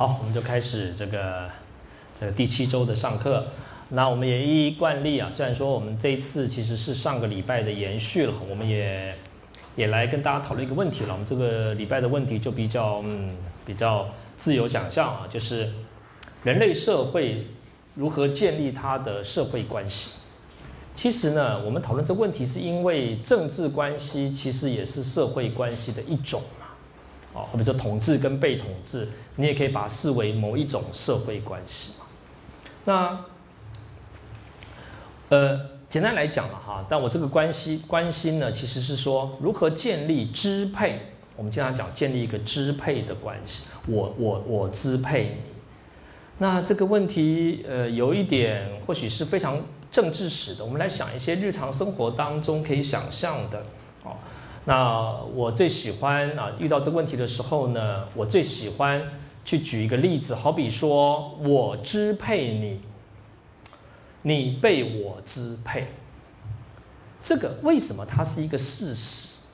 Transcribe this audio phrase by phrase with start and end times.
[0.00, 1.46] 好，我们就开始这个
[2.18, 3.44] 这个第七周的上课。
[3.90, 9.14] 那我们也一一惯例啊，虽然说我们这一次其实是上个礼拜的延续了，我们也
[9.76, 11.12] 也来跟大家讨论一个问题了。
[11.12, 13.36] 我们这个礼拜的问题就比较嗯
[13.66, 14.08] 比较
[14.38, 15.70] 自由想象啊，就是
[16.44, 17.48] 人类社会
[17.94, 20.12] 如何建立它的社会关系。
[20.94, 26.68] 其实呢，我们讨论这问题是因为政治关系其实也是社会关系的一种嘛。
[27.32, 31.94] 哦，或者说统治跟被统治，你也可以把它视为某一种社会关系。
[32.84, 33.24] 那
[35.28, 41.12] 呃，简单来讲了哈，但我这个关系关心呢，其实是说如何建立支配。
[41.36, 45.52] 我们经常讲建立一个支配的关系，我我我支配你。
[46.38, 50.64] 那这个问题呃，有一点或许是非常政治史的。
[50.64, 53.64] 我们来想一些日常生活当中可以想象的。
[54.64, 59.02] 那我最喜欢啊，遇到这个问题的时候呢，我最喜欢
[59.44, 62.80] 去举一个例子，好比说我支配你。
[64.22, 65.86] 你被我支配，
[67.22, 69.46] 这个为什么它是一个事实？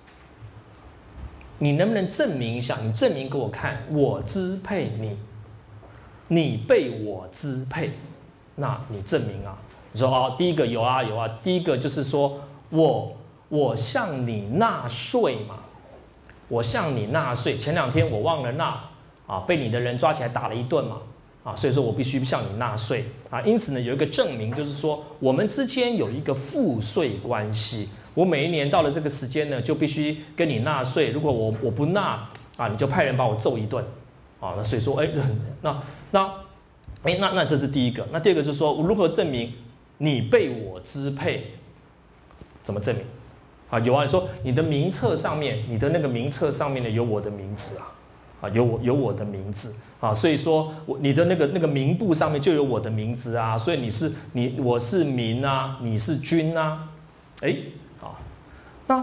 [1.60, 2.76] 你能不能证明一下？
[2.82, 5.16] 你证明给我看，我支配你，
[6.26, 7.92] 你被我支配，
[8.56, 9.56] 那你证明啊？
[9.92, 13.16] 你说哦，第一个有啊有啊，第一个就是说我
[13.48, 15.60] 我向你纳税嘛，
[16.48, 17.56] 我向你纳税。
[17.56, 18.80] 前两天我忘了纳
[19.26, 21.02] 啊，被你的人抓起来打了一顿嘛。
[21.44, 27.88] 啊，所以说我必须向你纳税啊，因此呢，有一个证明，就是说我们之间有一个赋税关系。
[28.14, 31.12] 我每一年到了这个时间呢，就必须跟你纳税。
[31.12, 33.84] 如果我我不纳啊，你就派人把我揍一顿
[34.40, 34.54] 啊。
[34.56, 35.80] 那所以说，哎，这很那
[36.10, 36.24] 那
[37.04, 38.04] 哎那那这是第一个。
[38.10, 39.52] 那第二个就是说，如何证明
[39.98, 41.52] 你被我支配？
[42.64, 43.04] 怎么证明？
[43.70, 47.92] 啊，有啊，你说你的名册上面，你的那个名册上面呢有我的名字啊，
[48.42, 49.74] 啊，有我有我的名字。
[49.98, 56.90] 啊，所以说我你的那个那个名簿上面就有我的名字啊，所以你是你我是民啊，你是君啊，
[57.40, 57.56] 哎，
[58.02, 58.12] 啊，
[58.86, 59.02] 那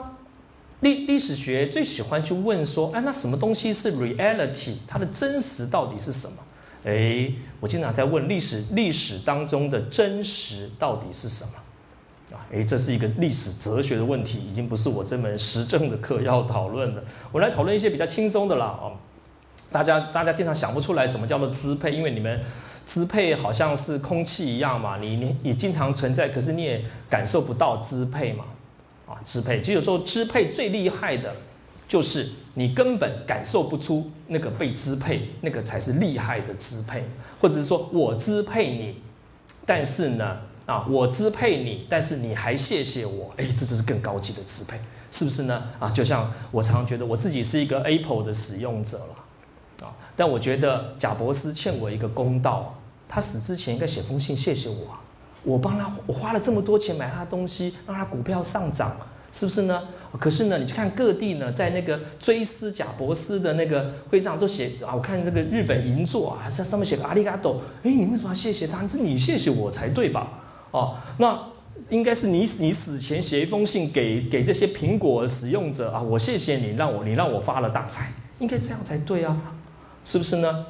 [0.82, 4.76] 历历史学最喜欢去问说，哎，那什么东西是 reality？
[4.88, 6.36] 它的真实到底是什么？
[6.86, 11.63] 哎，我经常在问历史历史当中的真实到底是什么？
[12.32, 18.94] 啊，哎，这是一个历史哲学的问题，已经不是我这门时政的课要讨论的，我来讨论一些比较轻松的啦，哦。
[19.72, 22.40] 大家大家经常想不出来什么叫做支配，因为你们
[22.86, 28.46] 支配好像是空气一样嘛，你你你经常存在，可是你也感受不到支配嘛，
[29.08, 31.36] 啊，支配，其实有时候支配最厉害的，
[31.88, 37.04] 就是你根本感受不出那个被支配，那个才是厉害的支配，
[37.42, 39.02] 或者是说我支配你，
[39.66, 44.78] 但是呢，啊，我支配你，但是你还谢谢我，哎，这就是更高级的支配，
[45.12, 45.64] 是不是呢？
[45.80, 49.86] 啊，就像我常常觉得我自己是一个 Apple 的使用者了。
[49.88, 52.80] 啊但我觉得贾博士欠我一个公道，
[53.10, 54.96] 他死之前应该写封信谢谢我，
[55.44, 58.96] 我帮他，我花了这么多钱买他的东西，让他股票上涨，
[59.32, 59.88] 是不是呢？
[60.20, 68.88] 可是呢，你去看各地呢，在那个追思贾博士的那个会上都写啊，我看这个日本银座啊，在上面写个阿里嘎多，哎，你为什么要谢谢他？
[68.88, 70.43] 是你谢谢我才对吧？
[70.74, 71.40] 哦，那
[71.92, 79.38] 应该是你你死前写一封信给给这些苹果使用者啊，我谢谢你，让我你让我发了大财，应该这样才对啊。
[80.04, 80.66] 是不是呢？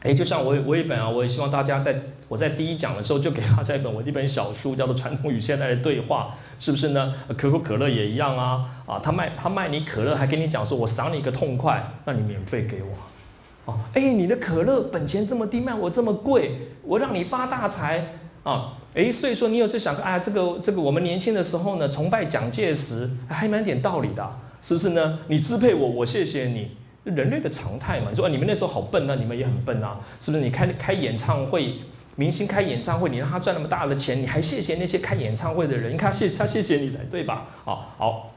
[0.00, 1.94] 哎，就像我我一本啊，我也希望大家在
[2.28, 7.14] 我在第一讲的时候就给大家一本我一本小书，叫做《传统与现代的对话》，是不是呢？
[7.36, 25.18] 可口可乐也一样啊，啊，他卖他卖你可乐，还跟你讲说我赏你一个痛快，那你免费给我，哦，哎，你的可乐本钱这么低，卖我这么贵，我让你发大财啊，哎，所以说你有时想，啊，这个这个我们年轻的时候呢，崇拜蒋介石还蛮点道理的，是不是呢？
[25.26, 26.76] 你支配我，我谢谢你。
[27.04, 30.42] 人类的常态嘛，你说你们那时候好笨啊，你们也很笨啊，是不是？
[30.42, 31.74] 你开开演唱会，
[32.16, 35.92] 明星开演唱会，你让他赚那么大的钱，你还谢谢那些开演唱会的人？
[35.92, 37.48] 你看谢他谢谢你才对吧？
[37.62, 38.32] 好，好，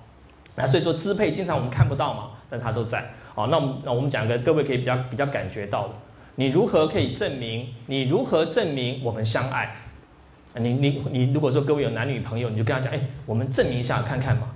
[0.58, 3.06] 那所以说支配经常我们看不到嘛，但是他都在。
[3.34, 5.94] 好，那我们那我们讲个各位可以比较比较感觉到的，
[6.36, 7.68] 你如何可以证明？
[7.86, 9.78] 你如何证明我们相爱？
[10.60, 14.52] 你你你如果说各位有男女朋友，你就跟他讲，哎，我们证明一下看看嘛。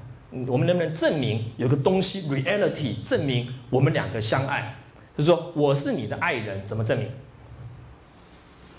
[0.47, 4.75] 我们能不能证明有个东西 reality 证明我们两个相爱？
[5.17, 7.07] 就是说我是你的爱人，怎么证明？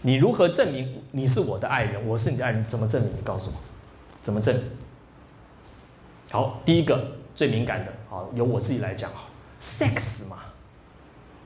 [0.01, 2.07] 你如何证明你是我的爱人？
[2.09, 3.13] 我是你的爱人，怎么证明？
[3.13, 3.63] 你告诉我，
[4.23, 4.65] 怎么证明？
[6.31, 9.11] 好，第一个最敏感的，好，由我自己来讲
[9.61, 10.39] ，sex 嘛，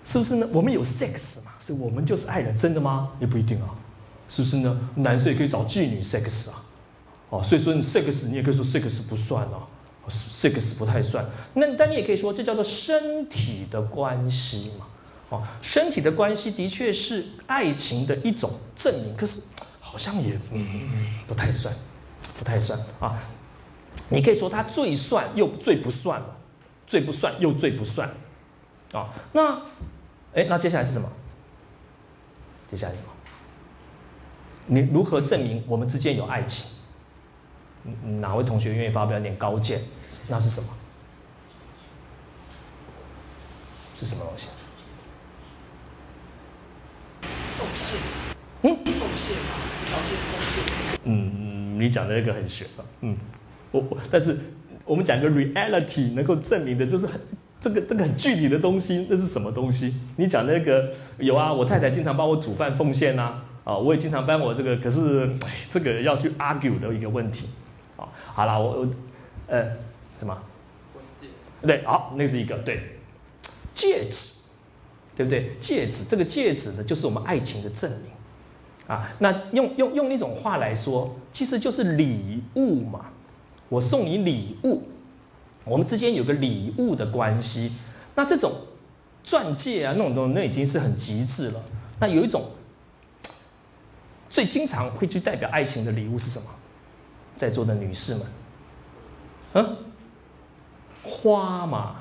[0.05, 0.49] 是不是呢？
[0.53, 3.11] 我们有 sex 嘛，是我们就是爱人，真的吗？
[3.19, 3.75] 也不一定啊，
[4.29, 4.91] 是不是呢？
[4.97, 6.65] 男生也可以找妓女 sex 啊，
[7.31, 9.67] 哦，所以说你 sex 你也可以说 sex 不算啊。
[10.09, 11.25] ，sex 不太算，
[11.55, 14.87] 那但你也可以说这叫做身体的关系嘛，
[15.31, 19.43] 哦，身体的关系的确是爱情的一种证明，可是
[19.81, 21.75] 好像也嗯不太算，
[22.39, 23.19] 不太算啊。
[24.09, 26.37] 你可以说它最算又最不算了，
[26.87, 28.09] 最不算又最不算
[28.93, 29.13] 啊。
[29.33, 29.61] 那
[30.35, 31.11] 哎，那接下来是什么？
[32.71, 33.13] 接下来是什么？
[34.67, 36.77] 你如何证明我们之间有爱情？
[38.21, 39.81] 哪位同学愿意发表一点高见？
[40.29, 40.67] 那是什么？
[43.95, 44.49] 是什么东西？
[47.57, 48.01] 奉献。
[48.63, 48.77] 嗯？
[48.85, 49.55] 奉献嘛，
[49.89, 50.65] 条件奉献。
[51.05, 52.83] 嗯，你讲的那个很玄啊。
[53.03, 53.17] 嗯，
[53.71, 54.37] 我我，但是
[54.85, 57.21] 我们讲个 reality 能够证明的，就是很
[57.61, 59.95] 这个这个很具体的东西，那是什么东西？
[60.17, 63.43] 你讲那个有啊，我太太经常帮我煮饭奉献呐。
[63.67, 67.49] 啊，我也经常搬我这个，可是哎，这个要去 argue 的一个问题。
[67.97, 68.89] 啊，好了，我我
[69.49, 69.65] 呃
[70.17, 70.33] 什么？
[70.95, 71.27] 婚戒。
[71.67, 73.01] 对，好，那是一个对
[73.75, 74.51] 戒指，
[75.17, 75.57] 对不对？
[75.59, 78.13] 戒指这个戒指呢，就是我们爱情的证明。
[78.87, 83.07] 啊，那用用用一种话来说，其实就是礼物嘛。
[83.69, 84.85] 我送你礼物，
[85.65, 87.73] 我们之间有个礼物的关系。
[88.15, 88.53] 那这种
[89.25, 91.61] 钻戒啊，那种东西，那已经是很极致了。
[91.99, 92.45] 那有一种。
[94.37, 96.45] 最经常会去代表爱情的礼物是什么？
[97.37, 98.27] 在座的女士们，
[99.55, 99.77] 嗯，
[101.03, 101.97] 花嘛，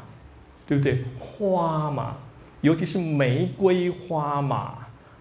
[0.67, 1.05] 对不对？
[1.17, 2.17] 花嘛，
[2.59, 4.79] 尤其是玫瑰花嘛，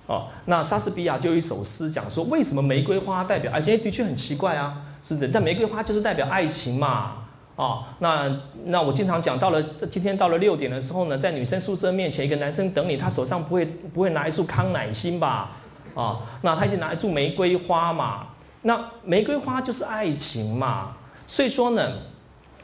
[0.09, 3.79] 哦，那莎士比亚就有一首诗讲说，为什么玫瑰花代表爱情？
[3.81, 15.53] 的确很奇怪啊，是的，但玫瑰花就是代表爱情嘛，哦，那那我经常讲到了今天到了六点的时候呢，在女生宿舍面前，一个男生等你，他手上不会不会拿一束康乃馨吧？
[15.95, 18.27] 啊，那他已经拿一束玫瑰花嘛，
[18.63, 20.97] 那玫瑰花就是爱情嘛，
[21.27, 21.93] 所以说呢，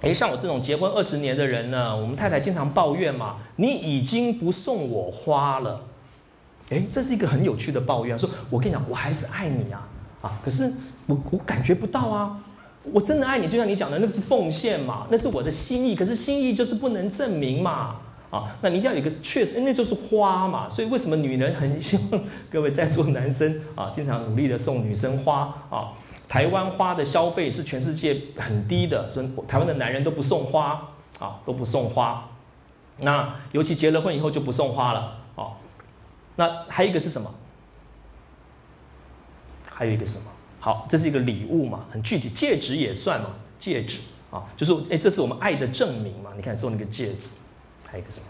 [0.02, 5.80] 诶，像我这种结婚二十年的人呢，我们太太经常抱怨嘛，你已经不送我花了，
[6.70, 9.86] 诶，这是一个很有趣的抱怨，说我跟你讲，我还是爱你啊，
[10.22, 10.72] 啊，可是
[11.06, 12.40] 我我感觉不到啊，
[12.92, 17.96] 我真的爱你，就像你讲的，那个是奉献嘛，那是我的心意，可是心意就是不能证明嘛。
[18.30, 20.68] 啊，那你要有一个确实，那就是花嘛。
[20.68, 25.92] 所以为什么女人很希望各位在座男生啊，经常努力的送女生花啊？
[26.28, 32.28] 台湾花的消费是全世界很低的，所以台湾的男人都不送花啊，都不送花。
[32.98, 35.58] 那尤其结了婚以后就不送花了啊。
[36.36, 37.28] 那还有一个是什么？
[39.68, 40.30] 还有一个什么？
[40.60, 43.98] 好，这是一个礼物嘛，很具体，戒指也算嘛，戒指
[44.30, 46.30] 啊，就是哎，这是我们爱的证明嘛。
[46.36, 47.49] 你看送那个戒指。
[47.90, 48.26] 还有一个什么？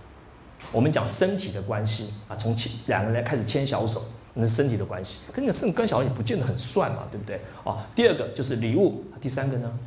[0.72, 4.00] 我们讲身体的关系啊，从牵两个人开始牵小手，
[4.34, 5.32] 那是身体的关系。
[5.32, 7.40] 可你的身跟小孩也不见得很算嘛，对不对？
[7.64, 9.78] 哦，第二个就是礼物，第三个呢？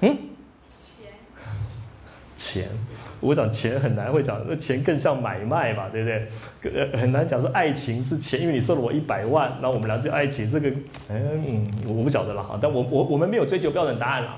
[0.00, 0.16] 嗯？
[0.80, 1.12] 钱。
[2.36, 2.68] 钱，
[3.20, 6.72] 我讲钱很难会讲，那钱更像买卖嘛，对不对？
[6.74, 10.70] 呃，很难讲说爱情是钱，因为你收了我一百万，那我们俩这爱情这个，
[11.10, 12.58] 嗯，我不晓得了哈。
[12.62, 14.36] 但我我我们没有追求标准答案了。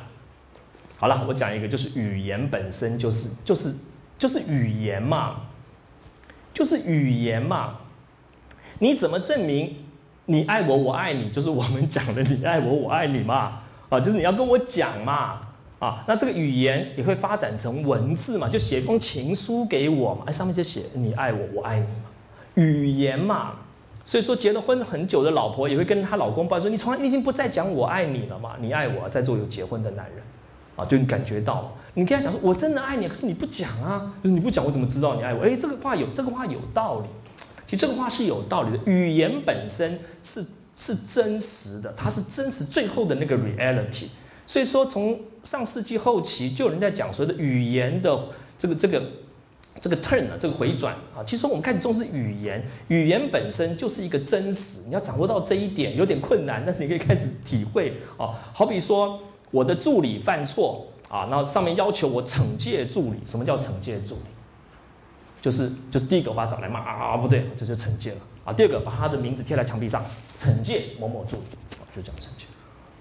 [0.96, 3.74] 好了，我讲一个，就是语言本身就是就是
[4.18, 5.42] 就是语言嘛，
[6.54, 7.78] 就是语言嘛。
[8.78, 9.76] 你怎么证明
[10.26, 11.28] 你爱我，我爱你？
[11.30, 13.62] 就是我们讲的你爱我，我爱你嘛。
[13.88, 15.40] 啊，就是你要跟我讲嘛。
[15.80, 20.22] 啊，那这个语言也会发展成文字嘛，就写封情书给我嘛。
[20.26, 22.10] 哎，上面就写你爱我，我爱你嘛。
[22.54, 23.56] 语言嘛，
[24.04, 28.52] 所以说结了婚很久的老婆也会跟她老公抱怨说：“你从来你已经不再讲我爱你了嘛？
[28.60, 30.22] 你爱我，在座有结婚的男人。”
[30.76, 35.44] 啊，就你感觉到，你跟他讲说，我真的爱你，可是你不讲啊，就是你不讲，我怎么知道你爱我？
[35.44, 37.06] 哎，这个话有，这个话有道理，
[37.64, 38.82] 其实这个话是有道理的。
[38.90, 40.44] 语言本身是
[40.76, 44.06] 是真实的，它是真实最后的那个 reality。
[44.48, 48.18] 所以说，从上世纪后期就有人在讲所谓的语言的
[48.58, 49.02] 这个这个
[49.80, 51.22] 这个 turn 啊，这个回转啊。
[51.24, 58.34] 其实我们开始重视语言，语言本身就是一个真实，你要掌握到这一点有点困难，但是你可以开始体会啊。
[58.52, 59.20] 好比说。
[59.54, 63.20] 我的助理犯错啊，然后上面要求我惩戒助理。
[63.24, 64.22] 什么叫惩戒助理？
[65.40, 68.52] 就是就是第一个把他找来骂啊，不对，这就惩戒了啊。
[68.52, 70.04] 第二个把他的名字贴在墙壁上，
[70.40, 72.46] 惩戒某某助理，就叫惩戒。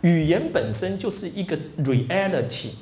[0.02, 2.76] 语言本身就是一个 reality，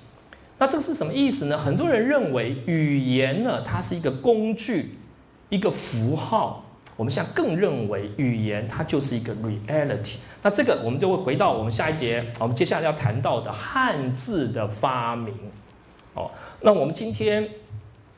[0.57, 1.57] 那这个是什么意思呢？
[1.57, 4.97] 很多人认为语言呢，它是一个工具，
[5.47, 6.65] 一个符号。
[6.97, 10.17] 我们现在更认为语言它就是一个 reality。
[10.43, 15.33] 那这个我们就会回到我们下一节，我们接下来要谈到的汉字的发明。
[16.13, 16.31] 哦，
[16.61, 17.47] 那我们今天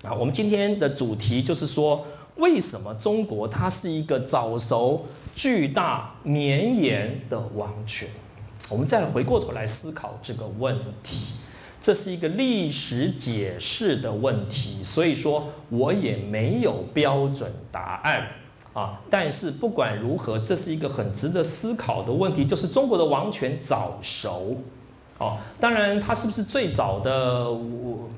[0.03, 2.06] 啊，我们今天的主题就是说，
[2.38, 8.08] 为什么中国它是一个早熟、巨大、绵延的王权？
[8.70, 11.36] 我们再回过头来思考这个问题。
[11.82, 18.25] 这是一个历史解释的问题，所以说我也没有标准答案
[18.74, 19.00] 啊。
[19.10, 24.58] 但是不管如何，这是一个很值得思考的问题，就是中国的王权早熟
[25.18, 25.38] 哦。
[25.60, 27.50] 当然，它是不是最早的？
[27.51, 28.10] 我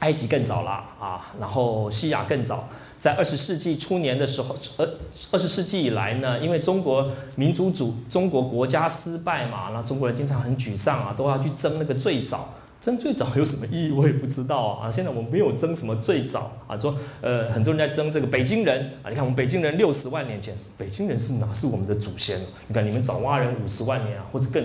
[0.00, 2.68] 埃及更早了啊，然后西亚更早。
[2.98, 4.88] 在二十世纪初年的时候，二
[5.30, 14.90] 二十世纪以来呢，因为中国民族主中国国家失败嘛，那中国人经常很沮丧啊，都要去争那个最早，争最早有什么意义我也不知道啊。
[14.90, 22.38] 现在我们没有争什么最早啊，说呃很多人在争这个北京人啊，你看我们北京人六十万年前，北京人是哪是我们的祖先？
[22.68, 24.62] 你看你们爪哇人五十万年啊，或者更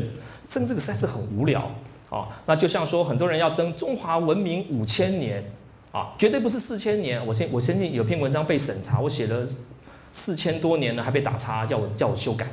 [0.49, 1.71] 争这个实在是很无聊
[2.09, 2.27] 啊。
[2.45, 5.51] 那就像说很多人要争中华文明五千年。
[5.91, 7.25] 啊，绝对不是四千年。
[7.25, 9.43] 我先我先前有篇文章被审查，我写了
[10.11, 12.45] 四千多年了，还被打叉，叫我叫我修改。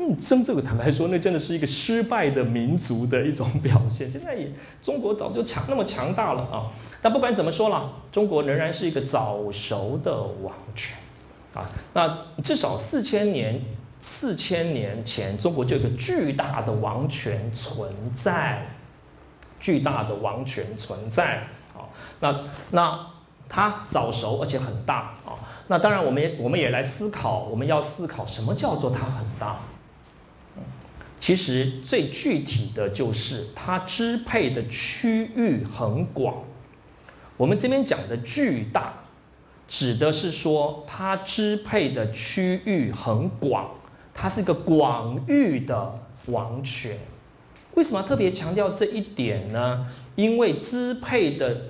[0.00, 4.08] 嗯，真这个坦白说，那真的是一个失败的民族的一种表现。
[4.08, 4.48] 现在也
[4.80, 6.70] 中国早就强那么强大了啊。
[7.02, 10.96] 但不管怎么说了，中国仍然是一个早熟的王权。
[11.54, 13.60] 啊，那至少四千年
[14.00, 18.76] 四千年前，中国就有个巨大的王权存在，
[19.58, 21.38] 巨大的王权存在
[21.74, 21.90] 啊。
[22.20, 22.40] 那
[22.70, 23.06] 那
[23.48, 25.34] 它早熟而且很大啊，
[25.66, 29.58] 那当然我们也我们也来思考，我们要思考什么叫做它很大？
[31.20, 36.44] 其实最具体的就是它支配的区域很广。
[37.36, 38.94] 我们这边讲的巨大，
[39.68, 43.70] 指的是说它支配的区域很广，
[44.14, 46.98] 它是一个广域的王权。
[47.74, 49.86] 为什么特别强调这一点呢？
[50.16, 51.62] 因为支配的。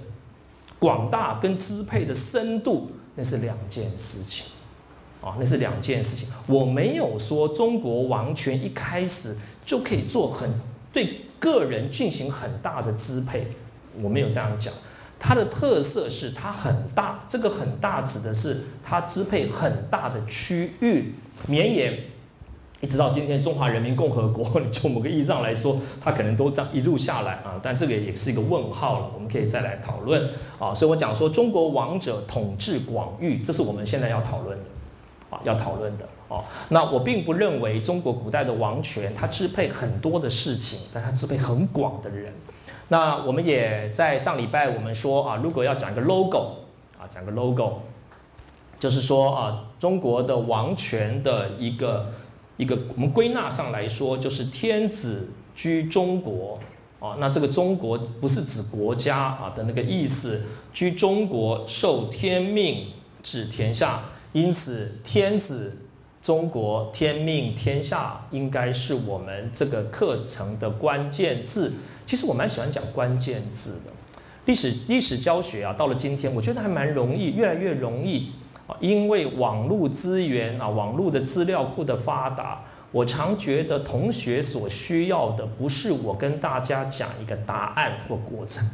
[0.80, 4.52] 广大跟支配的深度，那是两件事情，
[5.20, 6.32] 啊，那是两件事情。
[6.46, 10.48] 我没有说中国王权一开始就可以做很
[10.92, 13.48] 对个人进行很大的支配，
[14.00, 14.72] 我没有这样讲。
[15.20, 21.14] 它的特色是它很大，这个很大指的是它支配很大的区域，
[21.46, 21.98] 绵延。
[22.80, 30.24] 一直到今天，中华人民共和国， 你从某个意义上来说，它可能都这样一路下来啊，但这个也是一个问号了，我们可以再来讨论
[30.60, 30.72] 啊。
[30.72, 34.64] 所以我讲说，中国王者统治广域，这是我们现在要讨论的
[35.30, 36.44] 啊，要讨论的哦。
[36.68, 42.32] 那我并不认为中国古代的王权它支配很多的事情，但它支配很广的人。
[42.88, 46.56] 那我们也在上礼拜我们说啊，如果要讲个 logo
[46.98, 47.82] 啊，讲个 logo，
[48.80, 52.06] 就是说啊，中国的王权的一个。
[52.58, 56.58] 一个我们归纳上来说，就是天子居中国
[56.98, 62.88] 啊，那这个中国不是指国家啊的那个意思，居中国受天命
[63.22, 64.00] 治天下，
[64.32, 65.78] 因此天子
[66.22, 71.72] 中国天命天下应该是我们这个课程的关键字。
[72.04, 73.92] 其实我蛮喜欢讲关键字的，
[74.46, 78.32] 历史历史教学啊，到了今天我觉得还蛮容易，越来越容易
[78.66, 78.76] 啊。
[78.80, 88.66] 因为网络资源啊，网络的资料库的发达，我常觉得同学所需要的不是我跟大家讲一个答案或过程，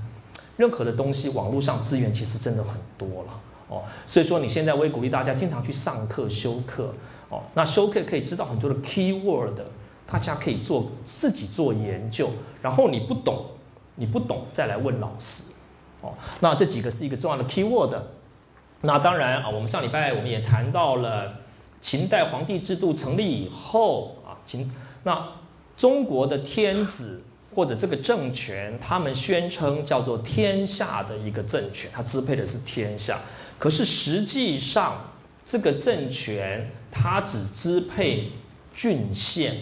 [0.57, 3.83] 任何的东西网络上资源其实真的很多了哦。
[4.07, 6.95] 所以说你现在我也鼓励大家经常去上课修课
[7.29, 7.43] 哦。
[7.55, 9.59] 那修课可以知道很多的 key word，
[10.07, 12.31] 大家可以做自己做研究，
[12.63, 13.47] 然后你不懂，
[13.97, 15.55] 你不懂再来问老师
[16.01, 16.15] 哦。
[16.41, 17.95] 那这几个是一个重要的 key word。
[18.83, 21.37] 那当然啊，我们上礼拜我们也谈到了
[21.81, 24.71] 秦代皇帝制度成立以后啊，秦
[25.05, 25.27] 那
[25.77, 33.19] 中国的天子或者这个政权，他们宣称叫做天下的一个政权，它支配的是天下。
[33.65, 34.95] 可是实际上，
[35.47, 38.31] 这个政权它只支配
[38.75, 39.55] 郡县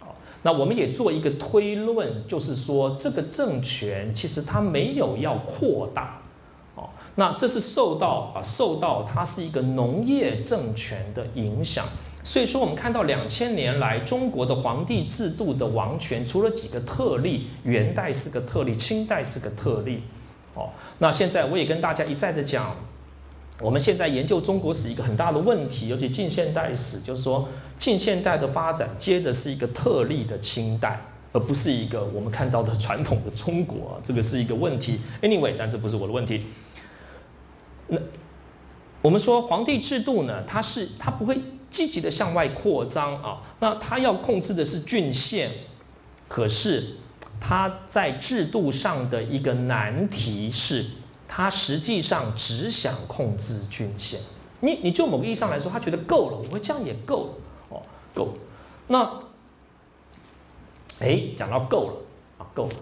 [0.00, 0.08] 啊。
[0.40, 6.22] 那我们也做一个推论，就是说这个政权其实它没有要扩大。
[7.16, 11.84] 那这是受到啊，受到它是一个农业政权的影响，
[12.24, 20.04] 所以说我们看到两千年来中国的皇帝制度的王权，除了几个特例，元代是个特例，清代是个特例，
[20.54, 22.74] 哦，那现在我也跟大家一再的讲，
[23.62, 31.00] 我们现在研究中国史一个很大的问题，尤其近现代史，就是说近现代的发展接着是一个特例的清代，
[31.32, 34.98] 而不是一个我们看到的传统的中国，这个是一个问题。
[35.22, 36.42] Anyway，但这不是我的问题。
[37.86, 37.98] 那
[39.00, 41.38] 我们说皇帝制度呢，它是它不会
[41.70, 45.50] 积极的向外扩张啊，那它要控制的是郡县，
[46.26, 46.96] 可是
[47.40, 50.84] 它在制度上的一个难题是，
[51.34, 54.20] 他实际上只想控制均线。
[54.60, 57.32] 你你就某个意义上来说，他觉得够了，我会这样也够了
[57.70, 57.82] 哦，
[58.14, 58.32] 够了。
[58.88, 59.22] 那
[61.00, 61.94] 哎，讲到够了
[62.36, 62.74] 啊，够了。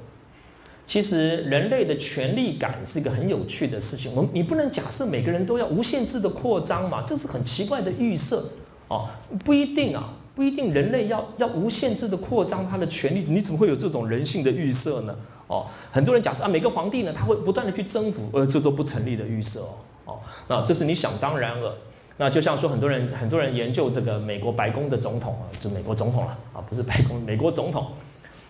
[0.85, 4.13] 其实人类的权力感是一个很有趣的事情。
[4.17, 8.51] 我们你不能假设每个人都要无限制的扩张嘛，这是很奇怪的预设
[8.89, 9.09] 哦，
[9.45, 15.17] 不一定啊，不一定人类要要无限制的扩张他的权力，你怎么会有这种人性的预设呢？
[15.51, 19.75] 哦，很多人假设啊，每个皇帝呢他会不断的去征服，呃，这都不成立的预设哦。
[20.05, 21.77] 哦，那这是你想当然了。
[22.19, 27.93] 那就像说很多人很多人研究这个美国白宫的总统啊，就美国总统了啊，不是白宫，美国总统。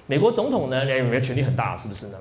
[0.07, 2.19] 美国总统呢，人权力很大，是不是呢？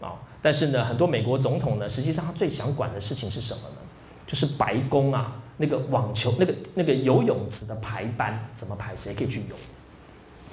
[0.00, 3.76] 啊，但是呢，很多美国总统呢，实际上他最想管的事情是什么呢？
[4.26, 9.56] 就是白宫啊，那个网球、那个那个游泳池的排班怎么排，谁可以去游？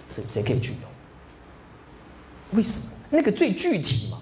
[0.09, 0.79] 谁谁可以去游？
[2.57, 2.98] 为什么？
[3.09, 4.19] 那个最具体嘛，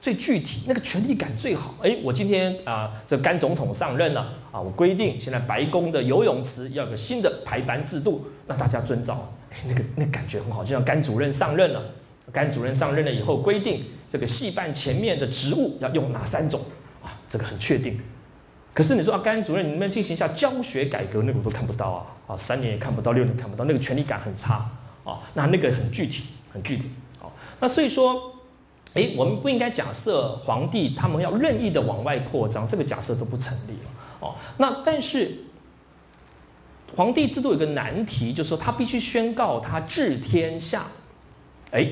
[0.00, 1.74] 最具体，那个权力感最好。
[1.82, 9.32] 哎，我今天啊，这甘总统上任了啊，我规定现在白宫的游泳池要有个新的排班制度，那大家遵照。
[9.50, 11.82] 哎，那个那感觉很好，就像甘主任上任了。
[12.30, 16.60] 甘主任上任了以后，规定这个戏办前面的职务要用哪三种
[17.02, 17.18] 啊？
[17.26, 17.98] 这个很确定。
[18.74, 21.22] 可是你说啊，甘主任，你能不能进行一下教学改革？
[21.22, 22.34] 那个我都看不到啊！
[22.34, 24.70] 啊，三年也看不到，六年看不到，那个权力感很差
[25.04, 25.18] 啊。
[25.34, 26.90] 那那个很具体，很具体。
[27.60, 28.32] 那所以说，
[28.94, 33.90] 哎，我们不应该假设皇帝他们要任意的往外扩张，这个假设都不成立了。
[34.20, 35.38] 哦，那但是
[36.96, 40.86] 皇帝制度有个难题，就是说他必须宣告他治天下。
[41.70, 41.86] 哎，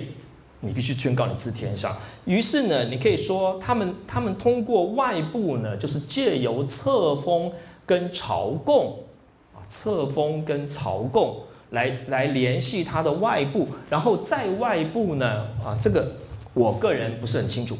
[0.60, 1.96] 你必须宣告你治天下。
[2.24, 7.52] 于是呢，你可以说他们他们通过外部呢，就是借由册封
[7.84, 8.98] 跟朝贡
[9.54, 16.12] 啊，册封跟朝贡来来联系他的外部，然后在外部呢啊，这个
[16.54, 17.76] 我个人不是很清楚，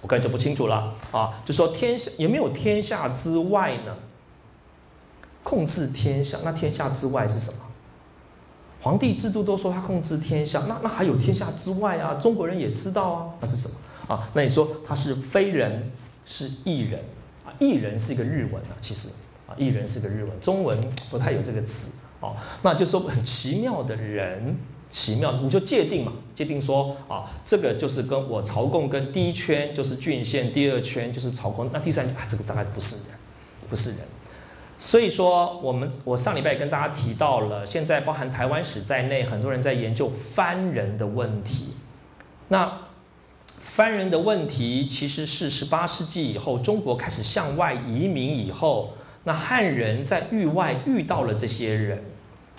[0.00, 1.42] 我个人就不清楚了啊。
[1.44, 3.96] 就说天下有没有天下之外呢？
[5.42, 7.58] 控制天下，那天下之外是什么？
[8.80, 12.14] 皇帝制度都说他控制天下，那那还有天下之外啊？
[12.14, 13.74] 中国人也知道啊，那是什么
[14.14, 14.28] 啊？
[14.34, 15.90] 那你说他是非人
[16.24, 17.00] 是异人
[17.44, 17.52] 啊？
[17.58, 19.08] 异人是一个日文啊，其实
[19.46, 20.78] 啊，异人是个日文，中文
[21.10, 22.36] 不太有这个词哦。
[22.62, 24.56] 那就说很奇妙的人，
[24.90, 33.18] 奇妙你就界定嘛，界定说啊，这个就是跟我朝贡跟第一圈就是郡县，第二圈就是朝贡，那第三啊，这个大概不是人，
[33.68, 34.00] 不是人。
[34.76, 41.74] 所以说，我们我上礼拜也跟大家提到了，现在包含台湾史在内，很多人在研究番人的问题。
[42.48, 42.80] 那
[43.60, 52.04] 番人的问题，其实是十八世纪以后，中国开始向外移民以后，那汉人在域外遇到了这些人，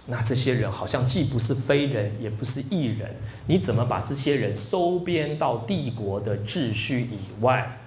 [0.07, 3.09] 那这些人好像既不是非人，也不是异人，
[3.47, 7.79] 你怎么把这些人收编到帝国的秩序以外？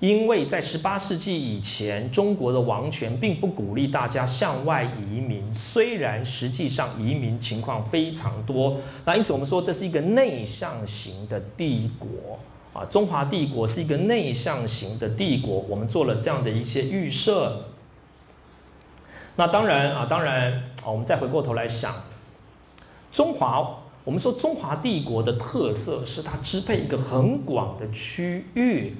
[0.00, 8.78] 因为在十八世纪以前，中国的王权并不鼓励大家向外移民，虽然实际上移民情况非常多。
[9.04, 12.38] 那因此我们说这是一个内向型的帝国
[12.72, 15.60] 啊，中华帝国是一个内向型的帝国。
[15.68, 17.64] 我们做了这样的一些预设。
[19.36, 21.92] 那当然啊，当然，我们再回过头来想，
[23.10, 28.96] 中华，我们说中华帝国的特色是它支配一个很广的区域。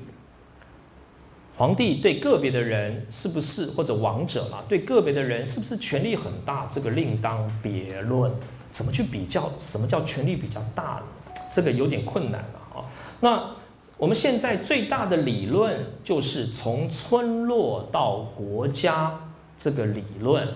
[1.57, 4.59] 皇帝对个别的人是不是或者王者嘛？
[4.68, 6.66] 对个别的人是不是权力很大？
[6.68, 8.33] 这个另当别论。
[8.73, 9.49] 怎么去比较？
[9.61, 11.33] 什么叫权力比较大呢？
[11.53, 12.85] 这个有点困难了啊。
[13.20, 13.51] 那
[13.97, 19.24] 我们现在最大的理论就是从村落到国家
[19.57, 20.47] 这个理论。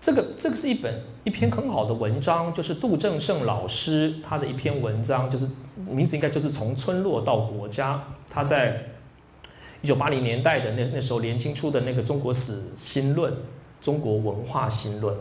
[0.00, 5.50] 这个这个是一本一篇很好的文章，就是杜正胜老师他的一篇文章，就是
[5.88, 8.02] 名字应该就是从村落到国家。
[8.28, 8.90] 他在。
[9.82, 13.32] 一九八零年代的那那时候，年轻出的那个《中国史新论》
[13.80, 15.14] 《中国文化新论》，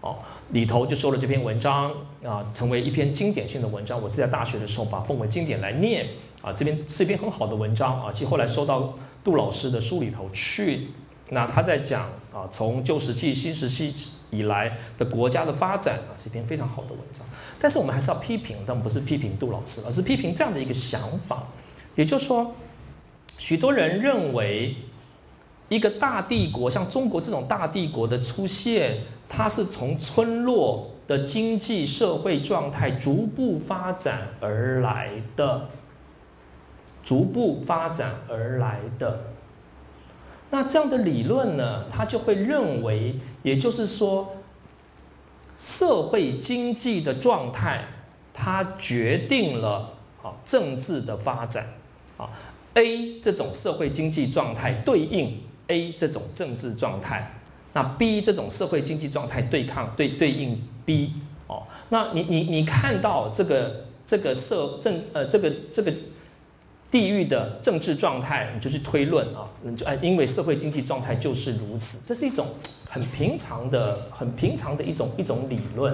[0.00, 0.16] 哦，
[0.50, 1.90] 里头就说了这篇文章
[2.22, 4.00] 啊，成为一篇经典性的文章。
[4.00, 6.06] 我是在大学的时候把奉为经典来念
[6.40, 8.12] 啊，这边是一篇很好的文章啊。
[8.12, 10.90] 其实后来收到杜老师的书里头去，
[11.30, 13.94] 那他在讲啊，从旧石器、新石器
[14.30, 17.26] 以来的国家的发展啊，是一篇非常好的文章。
[17.60, 21.48] 但是我们还是要批评，但不是批评杜老师，而是批评这样的一个想法，
[21.94, 22.54] 也就是说。
[23.38, 24.74] 许多人认为，
[25.68, 35.68] 一个大帝国像中国这种大帝国的出现，它是从村落的经济社会状态逐步发展而来的，
[37.04, 39.20] 逐步发展而来的。
[40.50, 44.36] 那这样的理论呢，他就会认为，也就是说，
[45.58, 47.84] 社会经济的状态，
[48.32, 51.64] 它决定了啊政治的发展
[52.16, 52.30] 啊。
[52.74, 57.40] A 这种社会经济状态对应 A 这种政治状态，
[57.72, 61.12] 那 B 这种社会经济状态对抗对对应 B
[61.46, 65.90] 哦，那你你你看到这个这个社政呃这个这个
[66.88, 72.46] 地域的政治状态，你就去推论啊，你就哎，因为社会经济状态就是如此，这是一种
[72.88, 75.92] 很平常的、很平常的一种一种理论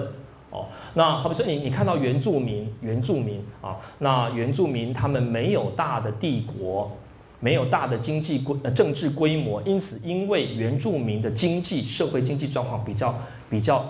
[0.51, 0.67] 哦。
[0.93, 6.95] 那好比说你你看到原住民，原住民啊，那原住民他们没有大的帝国，
[7.39, 13.15] 没有大的经济规呃政治规模，因此因为原住民的经济社会经济状况比较
[13.49, 13.83] 比较，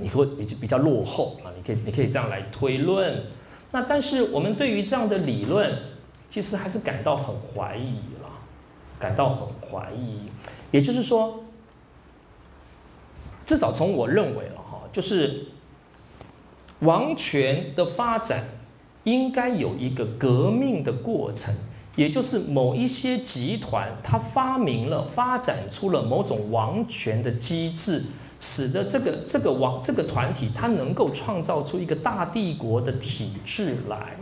[0.00, 3.24] 你会比比较落后啊，你可以你可以这样来推论。
[3.70, 5.78] 那但是我们对于这样的理论。
[6.28, 8.28] 其实还是感到很怀疑了，
[8.98, 10.28] 感到很怀疑。
[10.70, 11.44] 也就是说，
[13.46, 15.46] 至少从我认为了哈，就是
[16.80, 18.42] 王权的发展
[19.04, 21.54] 应该有一个革命的过程，
[21.94, 28.02] 也就是某一些集团它发明了、发展出了某种王权的机制，
[28.40, 34.16] 使得这个这个王这个团体它能够创造出一个大帝国的体制来。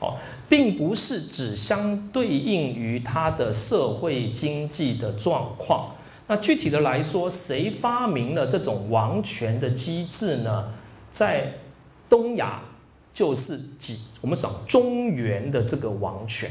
[0.00, 0.14] 哦，
[0.48, 5.94] 并不是只相对应于它的社会经济的状况。
[6.28, 10.72] 那具体的来说，谁发明了这种王权的机制呢？
[11.10, 11.54] 在
[12.08, 12.62] 东亚，
[13.14, 16.50] 就是几我们讲中原的这个王权。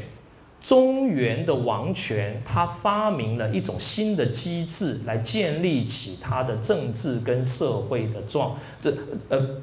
[0.62, 8.92] 中原的王权，他发明了一种新的机制，来建立起它的政治跟社会的状，这
[9.28, 9.60] 呃，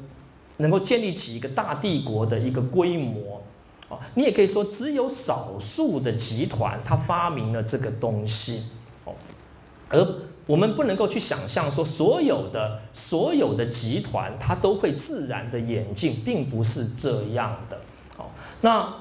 [0.57, 3.42] 能够建立起一个大帝国的一个规模。
[4.15, 8.63] 你也可以说，只有少数的集团，它发明了这个东西，
[9.05, 9.13] 哦，
[9.89, 10.05] 而
[10.45, 17.77] 我们不能够去想象说，所有的所有的集团，它都会自然的演进，并不是这样的，
[18.17, 18.25] 哦，
[18.61, 18.93] 那。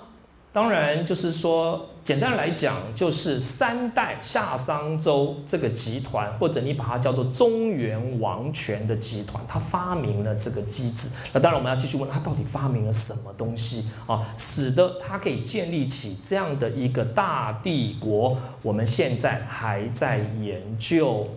[0.54, 11.10] 当然，就是说，简单来讲，就是三代夏商周这个集团，或者你把它叫做中原王权的集团，它发明了这个机制。
[11.32, 18.36] 那当然，我们要继续问，它到底发明了什么东西啊，使得它可以建立起这样的一个大帝国？
[18.62, 21.28] 我们现在还在研究。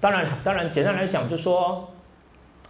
[0.00, 1.88] 当然，当然，简单来讲，就是说，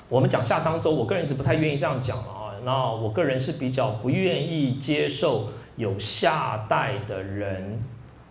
[0.09, 2.55] 我们讲夏商周，我个人是不太愿意这样讲了啊。
[2.65, 5.49] 那我个人是比较不愿意接受
[5.79, 7.81] 有夏代的人，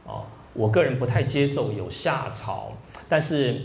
[0.06, 2.74] 哦，我个人不太接受有夏朝，
[3.08, 3.62] 但是，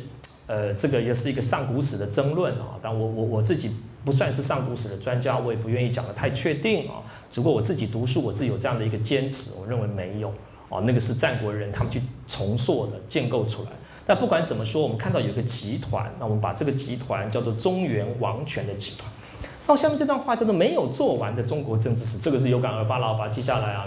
[0.47, 2.79] 呃，这个也是一个上古史的争论啊。
[2.81, 7.03] 但我我我自己不算是上古史的专家，我也不愿意讲的太确定啊。
[7.29, 10.33] 只不过我自己读书，我自己有这样的一个坚持，我认为没有
[10.69, 13.71] 哦，那个是战国人他们去重塑的、建构出来。
[14.07, 19.12] 但不管怎么说，我们看到有个集团，那我们把这个集团叫做中原王权的集团。
[19.67, 23.87] 那下面这段话叫做“没有做完的中国政治史”，这个是有感而发了，把它记下来啊。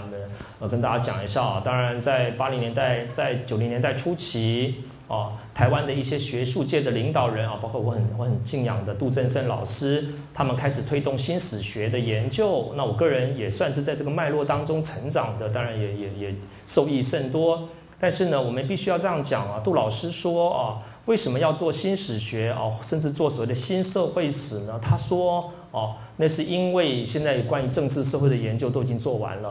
[0.58, 1.62] 呃，跟大家讲一下啊。
[1.62, 12.72] 当然，在八零年代，在九零年代初期啊，台湾的一些学术界的领导人啊，包括我很我很敬仰的杜振胜老师，他们开始推动新史学的研究。
[12.74, 16.34] 那我个人也算是在这个脉络当中成长的，当然也也也
[16.64, 17.68] 受益甚多。
[18.00, 19.60] 但是呢，我们必须要这样讲啊。
[19.62, 24.78] 杜老师说啊，为什么要做新史学啊，甚至做所谓的新社会史呢？
[24.80, 25.50] 他说。
[25.72, 29.50] 哦，那是因为现在关于政治社会的研究都已经做完了，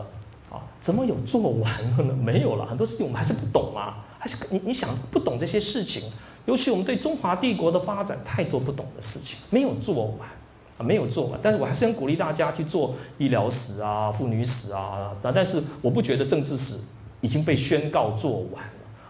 [0.50, 2.14] 啊，怎么有做完了呢？
[2.20, 6.02] 没有了，很多事情我们还是不懂啊，还是你你想不懂这些事情，
[6.48, 10.28] 尤其我们对中华帝国的发展太多不懂的事情，没有做完
[10.80, 11.40] 啊，没有做完。
[11.44, 16.82] 但是我还是很鼓励大家去做医疗史啊、妇女史啊，啊，但是我不觉得政治史
[17.22, 18.64] 已经被宣告做完。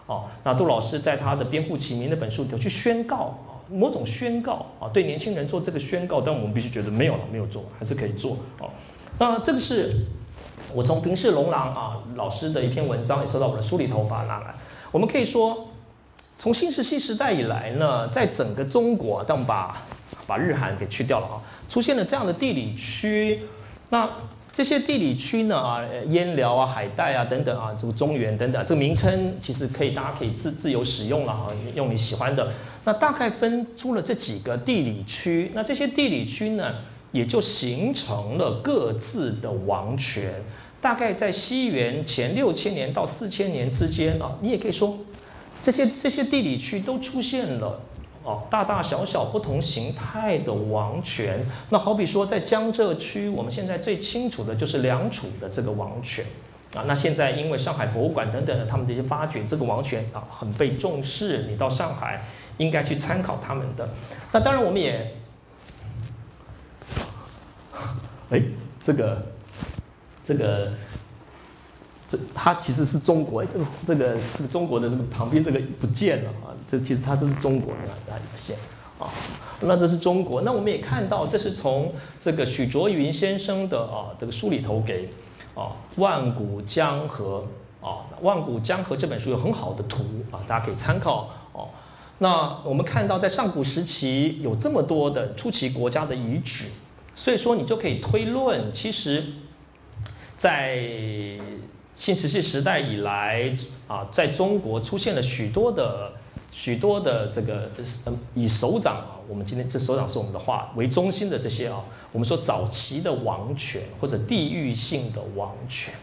[0.07, 3.37] 哦，那杜老师在他的《编户起名》那本书里头去宣告。
[3.67, 8.69] 某种宣告啊，对年轻人做这个宣告，但我们必须觉得没有了，没有做，还是可以做哦。
[9.17, 10.05] 那这个是
[10.71, 14.53] 我从平视龙郎啊老师的一篇文章，也收到我的书里头把它拿来。
[14.91, 15.69] 我们可以说，
[16.37, 19.81] 从新石器时代以来呢，在整个中国，但我们把
[20.27, 23.41] 把日韩给去掉了啊，出现了这样的地理区。
[23.89, 24.07] 那
[24.55, 32.49] 这些地理区呢啊，燕辽啊、海带啊等等啊，这个中原等等，这个名称其实可以，大家可以自自由使用了啊，用你喜欢的。
[32.85, 36.73] 那大概分出了这几个地理区，那这些地理区呢，
[37.11, 40.31] 也就形成了各自的王权。
[40.79, 44.97] 大概在西元前六千年到四千年之间啊，你也可以说，
[45.65, 47.81] 这些这些地理区都出现了
[48.25, 51.45] 哦，大大小小不同形态的王权。
[51.69, 56.25] 那好比说在江浙区，我们现在最清楚的就是梁楚的这个王权
[56.75, 56.83] 啊。
[56.85, 61.43] 那现在因为上海博物馆等等的他们的一些发掘，这个王权啊很被重视。
[61.49, 62.25] 你到上海。
[62.57, 63.89] 应该去参考他们的。
[64.31, 65.13] 那当然，我们也，
[68.29, 68.41] 哎，
[68.81, 69.21] 这个，
[70.23, 70.71] 这个，
[72.33, 73.43] 它其实是中国。
[73.45, 76.53] 这个这个这个中国的这个旁边这个不见了啊。
[76.67, 78.57] 这其实它这是中国的那一个线
[78.99, 79.09] 啊。
[79.61, 80.41] 那这是中国。
[80.41, 85.09] 那我们也看到，这是从这个许卓云先生的啊这个书里头给
[85.55, 87.47] 啊，《万古江河》
[87.87, 91.69] 啊，《万古江河》这本书有很好的图啊，大家可以参考哦。
[92.17, 96.65] 那我们看到在上古时期有这么多的初期国家的遗址，
[97.15, 99.23] 所以说你就可以推论，其实，
[100.37, 100.77] 在
[101.95, 103.51] 新石器时代以来
[103.87, 106.11] 啊，在中国出现了许多的。
[106.57, 107.69] 许多的这个
[108.33, 115.93] 以首长啊，我们今天这首长是我们的话为中心的这些啊，我们说早期的王权或者地域性的王权，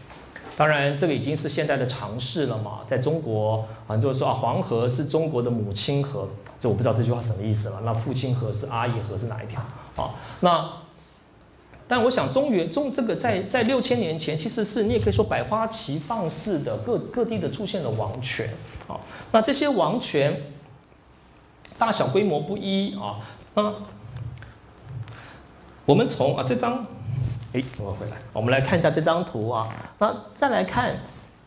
[0.55, 2.81] 当然这个已经是现代的常识了嘛。
[2.85, 6.29] 在中国很多人说啊，黄河是中国的母亲河，
[6.59, 7.81] 这我不知道这句话什么意思了。
[7.83, 9.59] 那父亲河是阿姨河是哪一条
[9.95, 10.13] 啊？
[10.41, 10.71] 那
[11.93, 18.49] 但我想中原中这个在在六千年前其实是你也可以说百花齐放式的各各地的出现了王权。
[18.87, 18.97] 啊，
[19.31, 20.41] 那这些王权
[21.77, 23.19] 大小规模不一啊。
[23.53, 23.71] 那
[25.85, 26.83] 我们从啊这张，
[27.53, 29.69] 哎，我回来，我们来看一下这张图啊。
[29.99, 30.95] 那再来看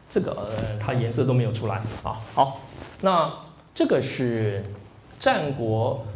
[0.09, 2.21] 这个，呃，它颜色都没有出来啊。
[2.37, 2.61] 好，
[3.01, 3.29] 那
[3.75, 4.65] 这个是
[5.19, 6.07] 战国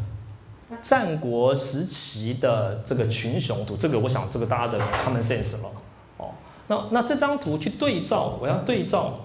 [0.83, 5.71] 战国时期的这个群雄图，这个我想这个大家的 common sense 了。
[6.19, 6.31] 哦，
[6.69, 9.21] 那那这张图去对照，我要对照。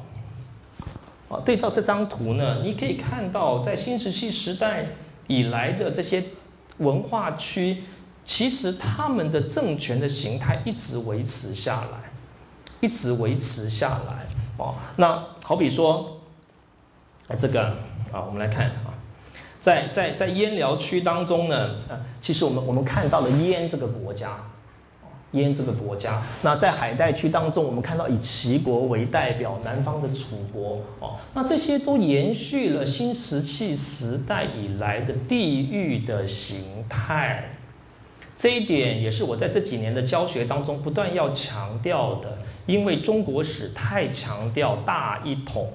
[1.28, 4.86] 啊，对照这张图呢，你可以看到，在新石器时代
[5.26, 6.24] 以来的这些
[6.78, 7.84] 文化区，
[8.24, 12.12] 其实他们的政权的形态一直维持下来，
[12.80, 14.28] 一直维持下来。
[14.58, 16.22] 哦，那好比说，
[17.40, 17.70] 这个
[18.12, 18.70] 啊，我们来看，
[19.66, 24.38] 在在在燕辽区当中呢，呃，其实我们我们看到了燕这个国家。
[25.32, 37.50] 燕这个国家，那在海带区当中，我们看到以齐国为代表，南方的楚国哦，那这些都延续了新石器时代以来的地域的形态。
[38.38, 45.70] 这一点也是我在这几年的教学当中不断要强调的，因为中国史太强调大一统，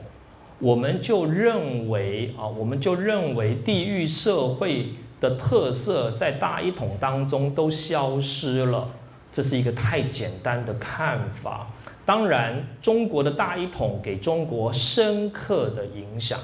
[0.61, 8.89] 我们就认为啊，我们就认为地域社会的特色在大一统当中都消失了。
[9.33, 11.71] 这是一个太简单的看法。
[12.05, 16.39] 当然，中国的大一统给中国深刻的影响，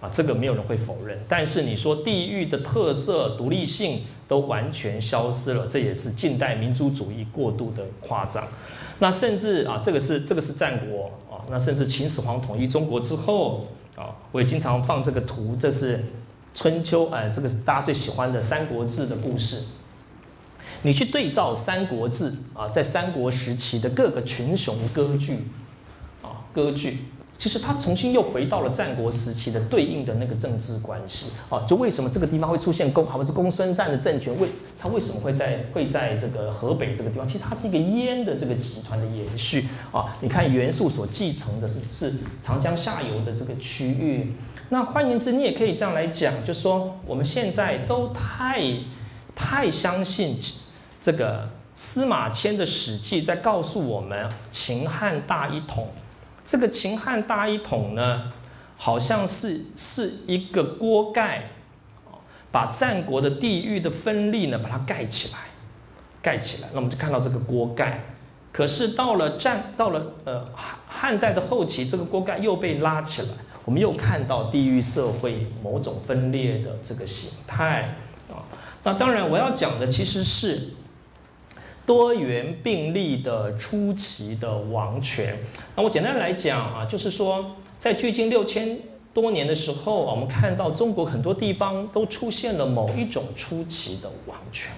[0.00, 1.22] 啊，这个没有人会否认。
[1.28, 8.42] 但是你说地域的特色、独立性都完全消失了，这也是近代民族主义过度的夸张。
[8.98, 16.02] 那甚至啊，这个是这个是战国啊，那甚至秦始皇统一中国之后啊，我也经常放这个图，这是
[16.54, 19.62] 春秋，哎，这个是大家最喜欢的《三国志》的故事。
[20.82, 25.38] 你去对照《三国志》啊，在三国时期的各个群雄割据，
[26.22, 27.06] 啊，割据，
[27.38, 31.64] 其实它重新又回到了战国时期的对应的那个政治关系啊。
[31.68, 34.38] 就为什么这个地方会出现公，好像是公孙瓒的政权？
[34.40, 37.26] 为他为什么会在会在这个河北这个地方？
[37.26, 40.16] 其实它是一个燕的这个集团的延续啊。
[40.20, 44.34] 你看袁术所继承的是是长江下游的这个区域。
[44.68, 48.62] 那换言之，你也可以这样来讲，就是说我们现在都太
[49.34, 50.38] 太相信。
[51.02, 55.86] 这个司马迁的《史记》在告诉我们，秦汉大一统。
[56.46, 58.32] 这个秦汉大一统呢，
[58.76, 61.50] 好像是是一个锅盖，
[62.52, 65.40] 把战国的地域的分立呢，把它盖起来，
[66.22, 66.68] 盖起来。
[66.72, 68.04] 那我们就看到这个锅盖。
[68.52, 73.28] 可是到了战，到了呃汉汉代的后期，这个锅盖又被拉起来，
[73.64, 77.98] 我们又看到地域社会某种分裂的这个形态
[78.30, 78.46] 啊。
[78.84, 80.75] 那当然，我要讲的其实是。
[81.86, 85.38] 多元并立的初期的王权，
[85.76, 88.76] 那我简单来讲啊，就是说，在距今六千
[89.14, 94.72] 多年的时候，我们看到中国很多地方都出现了某一种初期的王权。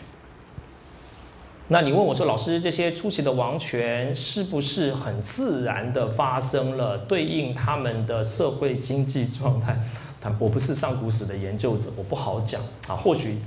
[1.69, 9.81] 那你问我说，老师，这些初期的王权是不是很自然的发生了，对应他们的社会经济状态？
[10.21, 13.39] 但我不是上古史的研究者，我不好讲啊，或许。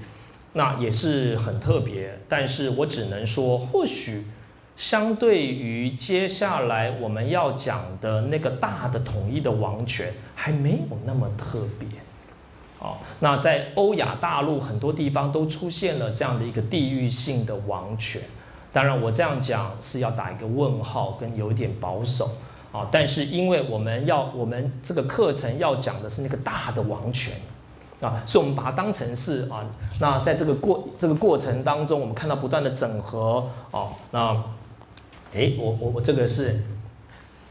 [0.53, 4.25] 那也是很特别，但是我只能说，或许
[4.75, 11.87] 相对于接下来我们要讲的那个大的统一的王权，还没有那么特别。
[12.79, 18.21] 哦，那在欧亚大陆很多地方都出现了这样的一个地域性的王权。
[18.73, 22.27] 当然，我这样讲是要打一个问号，跟有一点保守
[22.71, 22.87] 啊。
[22.91, 27.35] 但是，因为我们要我们这个课程要讲的是那个大的王权。
[28.01, 29.63] 啊，所以我们把它当成是啊，
[29.99, 34.43] 那在这个过这个过程当中，我们看到不断的整合哦，那，
[35.33, 36.63] 哎，我我我这个是，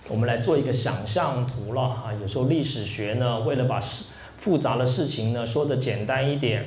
[0.09, 2.13] 我们来做一个想象图了啊。
[2.21, 6.65] 有时候历史学呢，为了把事复杂的事情呢说的简单一点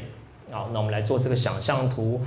[0.50, 2.22] 啊，那我们来做这个想象图。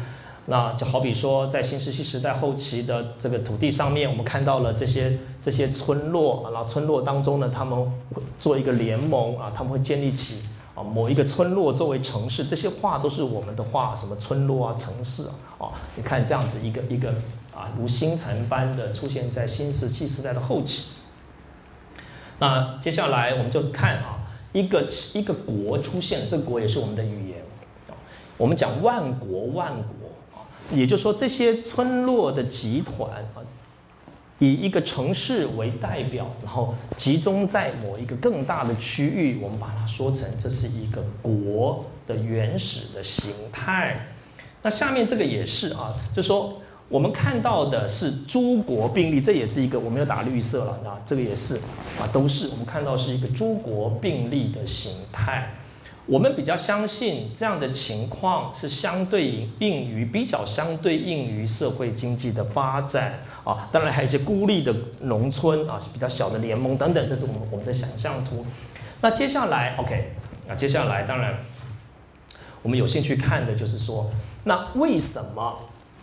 [0.48, 7.76] 那就好比说，在新石器时代后期的这个土地上面，我们看到了这些这些村落啊，然后村落当中呢，他们
[8.14, 10.42] 会做一个联盟啊，他们会建立起
[10.76, 15.64] 啊某一个村落作为城市，这些话都是我们的话，什么村落啊、城市啊，啊，
[15.96, 17.10] 你看这样子一个一个
[17.52, 20.96] 啊，如星辰般的出现在新石器时代的后期。
[22.38, 24.20] 那接下来我们就看啊，
[24.52, 27.42] 一个一个国出现，这国也是我们的语言，
[28.36, 30.44] 我们讲万国万国啊。
[30.70, 33.40] 也就是说，这些村落的集团啊，
[34.38, 44.08] 以一个城市为代表，然后集中在某一个更大的区域，我们把它说成这是一个国的原始的形态。
[44.62, 51.56] 那下面这个也是啊，就说我们看到的是诸国并立，这也是一个我没有打绿色了啊，这个也是
[51.98, 55.50] 啊，都是我们看到是一个诸国并立的形态。
[56.06, 68.46] 我们比较相信这样的情况是相对应于比较相对应于社会经济的发展啊，当然还有一些孤立的农村啊，比较小的联盟等等，这是我们我们的想象图。
[69.00, 70.12] 那接下来，OK，
[70.46, 71.38] 那接下来当然
[72.62, 74.08] 我们有兴趣看的就是说，
[74.44, 75.58] 那为什么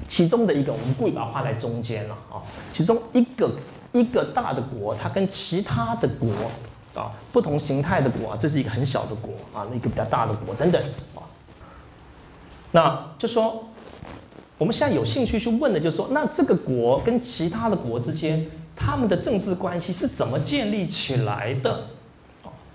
[0.09, 2.43] 其中的一个我们故意把它画在中间了啊？
[2.73, 3.55] 其中一个
[3.93, 6.29] 一个大的国，它跟其他的国。
[6.93, 10.81] 啊，不同形态的国啊，这是一个很小的国啊，一个比较大的国等等
[11.15, 11.25] 啊。
[12.71, 13.69] 那就说，
[14.57, 21.87] 我们现在有兴趣去问的，就是说，那这个国跟其他的国之间，他们的政治关系是怎么建立起来的？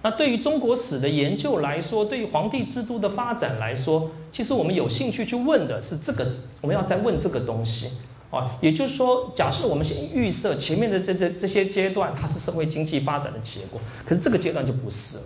[0.00, 6.24] 那对于中国史的研究来说，对于皇帝制度的发展来说，其实我们有兴趣去问的是这个，
[6.60, 7.98] 我们要再问这个东西。
[8.30, 15.24] 啊，也就是说，假设我们先预设前面的这这这些阶段，它是社会经济发展的结果，可是这个阶段就不是了。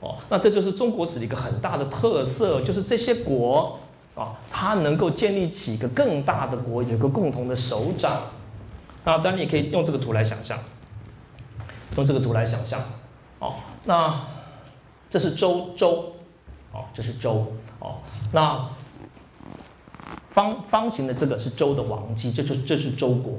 [0.00, 3.78] 哦，那这就是中国史的一个很大的特色，就是这些国
[4.16, 8.22] 啊，它能够建立起一个更大的国，有个共同的首长。
[9.04, 10.58] 那当然也可以用这个图来想象，
[11.96, 12.80] 用这个图来想象。
[13.38, 14.22] 哦，那
[15.08, 16.14] 这是周周，
[16.72, 17.98] 哦，这是周，哦，
[18.32, 18.68] 那。
[20.32, 23.34] 方方形的这个是周的王姬，这就这是周国。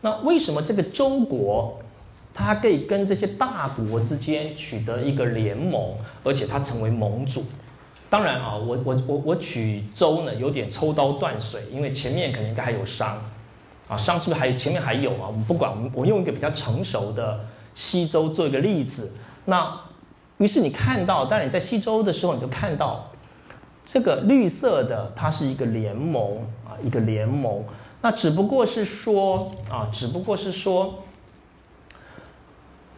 [0.00, 1.78] 那为什么这个周国，
[2.32, 7.44] 它可以跟这些大国之间取得一个联盟，而且它成为盟主？
[8.08, 13.20] 当然啊，我我我我取周呢有点抽刀断水，因为前面可能应该还有商，
[13.88, 15.26] 啊商是不是还前面还有啊？
[15.26, 17.40] 我们不管，我们我用一个比较成熟的
[17.74, 19.16] 西周做一个例子。
[19.46, 19.80] 那
[20.38, 23.10] 于是你看到，当然你在西周的时候，你就看到。
[23.86, 26.34] 这个绿色的，它是一个联盟
[26.66, 27.62] 啊，一个联盟。
[28.02, 31.04] 那只不过是说啊，只不过是说，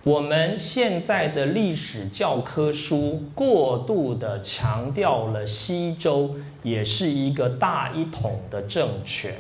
[0.03, 9.35] 我们现在的历史教科书过度的强调了西周也是一个大一统的政权。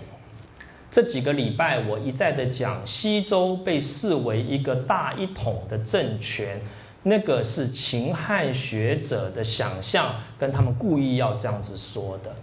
[0.90, 6.60] 这几个礼拜我一再的讲，西周被视为一个大一统的政权。
[7.04, 12.34] 那个是秦汉学者的想象，跟他们故意要这样子说的。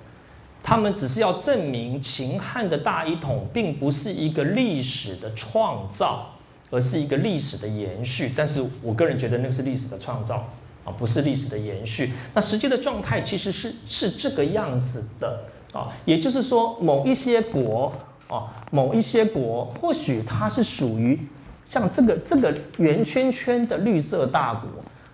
[0.64, 6.32] 他们只是要证明秦汉的大一统并不是一个历史的创造，
[6.72, 8.32] 而是一个历史的延续。
[8.36, 10.48] 但是我个人觉得那个是历史的创造
[10.84, 12.14] 啊，不是历史的延续。
[12.34, 17.94] 那实际的状态其实是是这个样子的啊，也就是说，某一些国
[18.28, 21.28] 啊，某一些国，或许它是属于。
[21.70, 24.70] 像这个这个圆圈圈的绿色大国，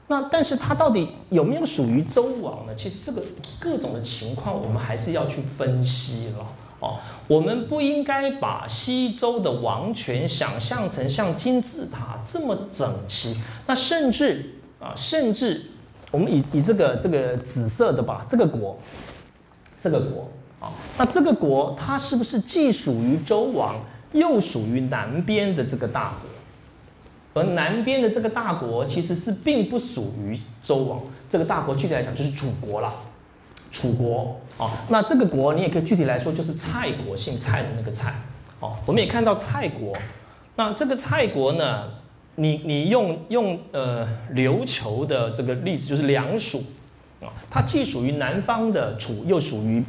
[0.08, 2.76] 那但是它到底有没有属于周王呢？
[2.76, 3.24] 其实这个
[3.60, 6.46] 各种的情况，我们还是要去分析了
[6.80, 7.00] 哦。
[7.28, 13.42] 我们不应该把西周的王权想象成像金字塔这么整齐。
[13.66, 15.64] 那甚至啊，甚至
[16.12, 18.78] 我们以以这个这个紫色的吧，这个国，
[19.82, 23.76] 这个国啊，那这个国它是不是既属于周王，
[24.12, 26.31] 又属于南边的这个大国？
[27.34, 32.94] 而南边的这个大国其实是并不属于周王，这个大国具体来讲就是楚国了，
[33.72, 38.14] 楚国啊，那这个国你也可以具体来说就是蔡国，姓蔡的那个蔡，
[38.60, 39.96] 哦，我们也看到蔡国，
[40.56, 41.90] 那这个蔡国呢，
[42.36, 46.62] 你你用用呃琉球的这个例子就是梁属
[47.22, 49.82] 啊，它既属于南方的楚，又属于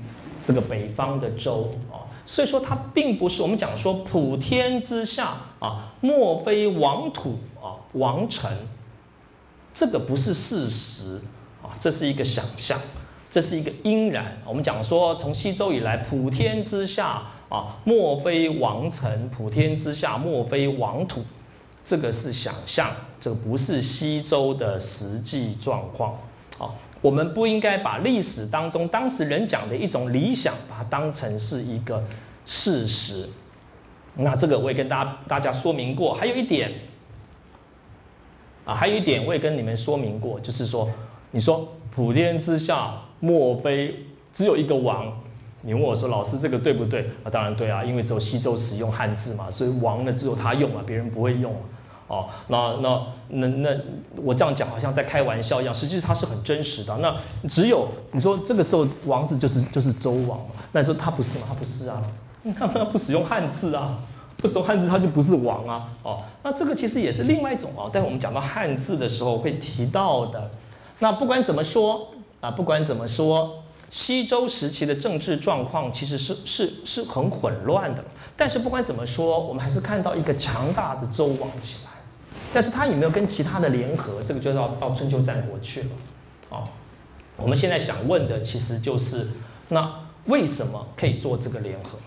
[0.46, 2.06] 这个北方的周啊。
[2.24, 8.50] 所以说，它并不是我们讲说普天之下啊，莫非王土啊，王臣，
[9.72, 11.20] 这个不是事实
[11.62, 12.76] 啊，这是一个想象，
[13.30, 14.36] 这是一个因然。
[14.44, 21.22] 我们讲说，从西周以来，普天之下啊，莫非王臣，普天之下莫非王土，
[21.84, 22.90] 这个是想象，
[23.20, 26.18] 这个不是西周的实际状况。
[26.58, 32.02] 好，我们不应该把历史当中当时人讲的一种理想，把它当成是一个
[32.44, 33.28] 事实。
[34.14, 36.12] 那这个我也跟大家大家说明过。
[36.12, 36.70] 还有一点，
[38.64, 40.88] 啊，还有一点我也跟你们说明过，就是说，
[41.30, 45.12] 你说普天之下莫非只有一个王？
[45.62, 47.08] 你问我说，老师这个对不对？
[47.22, 51.54] 啊，当然对啊，因为只有西周使用汉字嘛，所以王呢只有他用啊，别人不会用。
[52.08, 53.70] 哦，那那那那
[54.16, 56.94] 我这样讲好像在开玩笑一样，实际它是很真实的。
[56.98, 57.16] 那
[57.48, 60.38] 只有你说这个时候王是就是就是周王？
[60.72, 61.46] 那你说他不是吗？
[61.48, 62.02] 他不是啊，
[62.58, 63.98] 他们不使用汉字啊，
[64.36, 65.88] 不使用汉字他就不是王啊。
[66.02, 67.90] 哦，那这个其实也是另外一种哦。
[67.92, 70.50] 但我们讲到汉字的时候会提到的。
[70.98, 72.08] 那不管怎么说
[72.40, 78.02] 啊，不管怎么说，西周时期的政治状况其实是是是很混乱的。
[78.36, 81.90] 但是不管怎么说，我们还是看到一个强大的周王起来。
[82.54, 84.22] 但是他有没有跟其他的联合？
[84.26, 85.88] 这个就要到春秋战国去了。
[86.50, 86.64] 哦，
[87.36, 89.30] 我们现在想问的其实就是，
[89.68, 89.90] 那
[90.26, 91.98] 为什么可以做这个联合？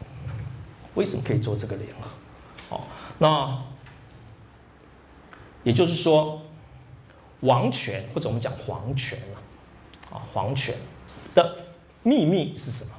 [0.96, 2.76] 为什么可以做这个联合？
[2.76, 2.82] 哦，
[3.20, 3.64] 那
[5.64, 6.42] 也就是说，
[7.42, 9.20] 王权或者我们讲皇权
[10.12, 10.76] 啊，啊，皇权
[11.34, 11.58] 的
[12.04, 12.92] 秘密是什么？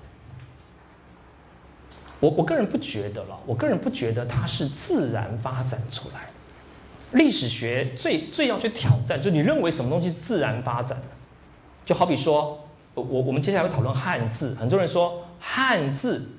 [2.21, 6.31] 我我个人不觉得了，我个人不觉得它是自然发展出来。
[7.13, 11.05] 历史学最最要去挑战，就你认为什么东西是自然发展的？
[11.85, 14.55] 就好比说，我我们接下来会讨论汉字。
[14.57, 16.36] 很多人说汉字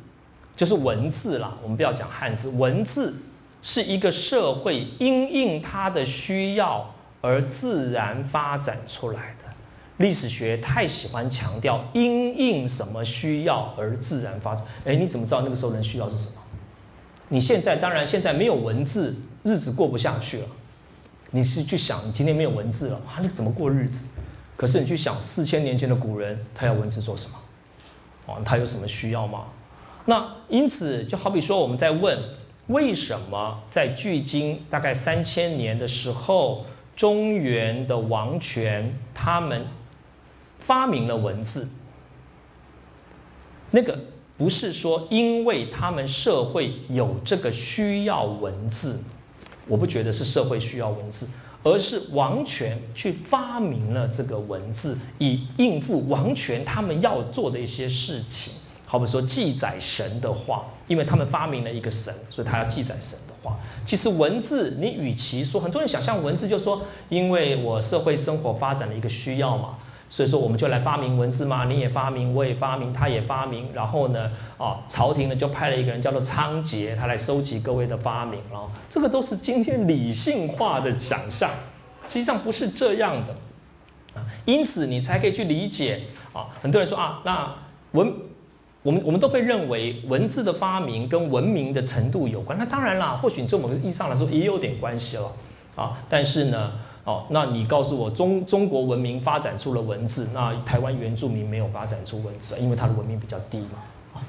[0.58, 3.16] 就是文字啦，我们不要讲汉字，文字
[3.62, 9.49] 是一个社会因应它的需要而自然发展出来的。
[9.97, 14.66] 历史学太喜欢强调因应什么需要而自然发展。
[14.84, 16.41] 哎，你怎么知道那个时候人需要是什么？
[17.30, 19.16] 你现在当然现在没有文字。
[19.43, 20.45] 日子过不下去了，
[21.32, 24.08] 你是去想你今天没有文字了，啊，那怎么过日子？
[24.58, 27.38] 可是你去想四千年前的古人，他要文字做什么？
[28.26, 29.45] 哦，他有什么需要吗？
[30.10, 32.18] 那因此就好比说，我们在问
[32.68, 39.68] 为什么在距今大概三千年的时候，中原的王权他们
[40.60, 41.70] 发明了文字？
[43.72, 43.99] 那个
[44.38, 49.03] 不是说因为他们社会有这个需要文字。
[49.68, 51.28] 我不觉得是社会需要文字，
[51.64, 58.66] 而是王权去发明了这个文字，以应付王权他们要做的一些事情。
[58.90, 63.56] 好比说记载神的话，因为他们发明了一个神，所以他要记载神的话。
[63.86, 69.78] 其实文字，你与其说很多人想象文字，就说因为我社会生活发展的一个需要嘛。
[70.10, 78.72] 所以说，我们就来发明文字嘛，你也发明，我也发明，他也发明，然后呢，啊，朝廷呢就派了一个人叫做仓颉，他来收集各位的发明哦。
[78.88, 81.52] 这个都是今天理性化的想象，
[82.08, 83.36] 实际上不是这样的
[84.18, 84.24] 啊。
[84.46, 86.48] 因此，你才可以去理解啊。
[86.62, 87.54] 很多人说啊，那
[87.92, 88.14] 文，
[88.88, 92.58] 我们我们都会认为文字的发明跟文明的程度有关。
[92.58, 95.30] 那当然啦，或许你从某个意义上来说也有点关系了
[95.76, 95.98] 啊。
[96.08, 96.72] 但是呢。
[97.04, 103.80] 哦，那你告诉我，中中国文明发展出了文字，那台湾原住民没有发展出文字，因为它的文明比较低嘛？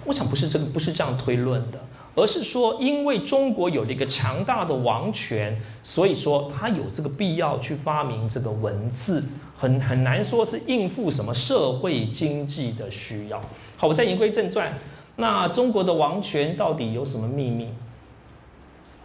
[0.05, 1.81] 我想不是这个，不是这样推论的，
[2.15, 9.25] 而是说，因为中国有了一个强大的王权，所以说它有这个必要去发明这个文字，
[9.57, 13.41] 很很难说是应付什么社会经济的需要。
[13.79, 14.77] 好，我再言归正传，
[15.17, 17.69] 那中国的王权到底有什么秘密？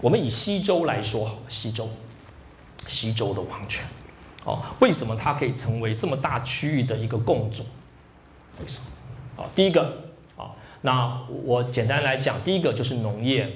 [0.01, 1.88] 我们以西周来说，好，西周。
[2.86, 3.86] 西周的王权，
[4.43, 7.63] 哦，为什么它可以成为这么大区域的一个共主？
[8.59, 9.43] 为什么？
[9.43, 10.51] 哦，第一个，哦，
[10.82, 13.49] 那我简单来讲，第一个就是农业，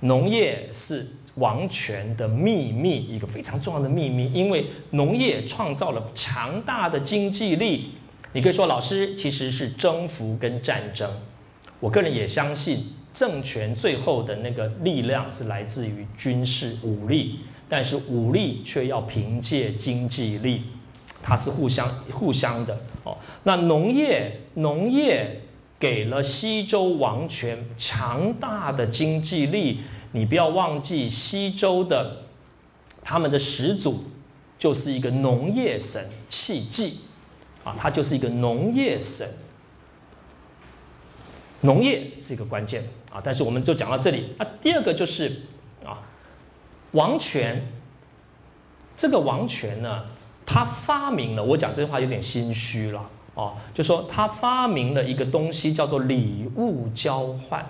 [0.00, 1.06] 农业是
[1.36, 7.92] 王权的秘密，一个非常重要的秘密，因为农业创造了强大的经济力。
[8.32, 11.10] 你可以说，老师其实是征服跟战争。
[11.80, 17.40] 我个人也相信，政权最后的那个力量是来自于军事武力。
[17.70, 20.62] 但是武力却要凭借经济力，
[21.22, 23.14] 它是互相互相的哦。
[23.44, 25.42] 那农业农业
[25.78, 29.80] 给了西周王权强大的经济力，
[30.12, 32.22] 你不要忘记西周的
[33.02, 34.04] 他们的始祖
[34.58, 37.00] 就是一个农业神契迹
[37.68, 39.28] 啊，他就是一个农业省，
[41.60, 43.20] 农业是一个关键啊。
[43.22, 45.42] 但是我们就讲到这里啊，第二个就是
[45.84, 45.98] 啊。
[46.92, 47.70] 王权，
[48.96, 50.04] 这个王权呢，
[50.46, 57.60] 他发明了，我讲这句话有点心虚了哦，就说他发明了一个东西叫做礼物交换，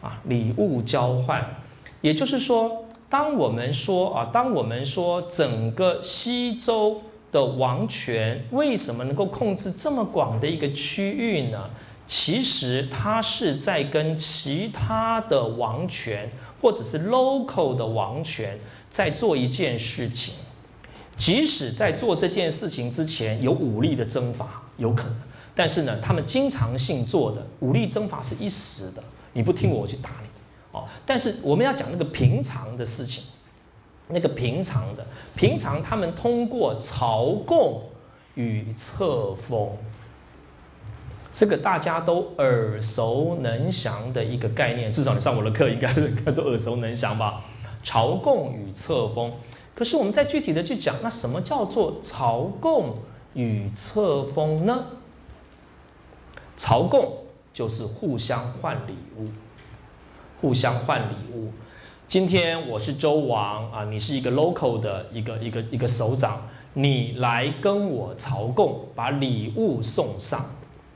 [0.00, 1.56] 啊，礼物交换，
[2.00, 7.02] 也就是说，当我们说啊，当我们说整个西周
[7.32, 11.68] 的王权为什么能够控制这么广的一个区域呢？
[12.06, 16.30] 其实它是在跟其他的王权
[16.60, 18.58] 或者是 local 的王权
[18.90, 20.34] 在做一件事情。
[21.16, 25.16] 即使在做这件事情之前有武力的征伐，有可能，
[25.54, 29.02] 但是呢，他们经常性做的武力征伐是一时的，
[29.32, 30.28] 你不听我，我去打你。
[30.72, 33.24] 哦，但是我们要讲那个平常的事情，
[34.12, 35.04] 那个平常的，
[35.34, 37.82] 平常他们通过朝贡
[38.34, 39.76] 与册封。
[41.32, 45.92] 这个大家都耳熟能详的一个概念，至少你上我的课应该
[46.32, 47.42] 都耳熟能详吧？
[47.82, 49.32] 朝贡与册封。
[49.74, 52.96] 可是我们再具体的去讲，那什么叫做朝贡
[53.32, 54.84] 与册封呢？
[56.56, 57.16] 朝贡
[57.54, 59.28] 就是互相换礼物，
[60.40, 61.50] 互相换礼物。
[62.12, 66.42] 今天我是周王啊，你是一个 local 的一个一个一个首长，
[66.74, 70.38] 你来跟我朝贡，把礼物送上。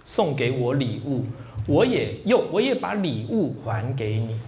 [0.04, 1.24] 送给我礼物，
[1.68, 4.38] 我也又我也把礼物还给你，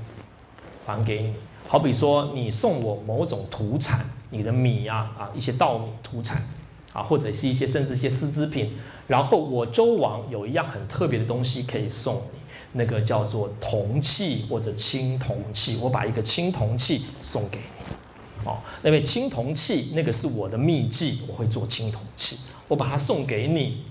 [0.84, 1.32] 还给你。
[1.66, 6.42] 好比说，你送我某种土产，你的米呀啊，一些稻米土产
[6.92, 8.74] 啊，或者是一些甚至一些丝织品。
[9.06, 12.20] 然后我周王有一样很特别的东西可以送，
[12.72, 15.78] 那个叫做铜器或者青铜器。
[15.82, 22.38] 我把一个青铜器送给你，哦，那位青铜器那个是我的秘技，我会做青铜器，
[22.68, 23.84] 我把它送给你。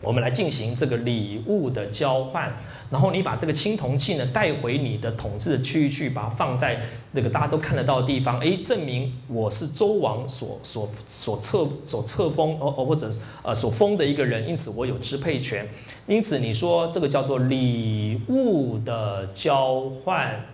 [0.00, 2.56] 我们来进行这个礼物的交换，
[2.88, 13.12] 然后你把这个青铜器呢带回你的统治的区域去，把它放在那个大家都看得到的地方，诶，证明我是周王所所所册所册封哦哦或者
[13.42, 15.68] 呃所封的一个人，因此我有支配权。
[16.08, 20.44] 因此你说这个叫做礼物的交换，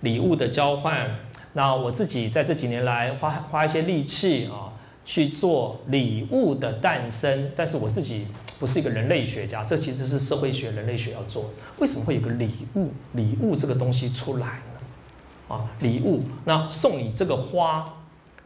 [0.00, 1.10] 礼物的交换。
[1.52, 4.72] 那我自己在这几年来花花一些力气啊。
[5.08, 8.26] 去做礼物的诞生，但是我自己
[8.60, 11.46] 不是一个人类学家，这其实是社会学、人类学要做。
[11.78, 12.90] 为什么会有个礼物？
[13.14, 15.54] 礼物这个东西出来呢？
[15.54, 17.90] 啊，礼物，那送你这个花，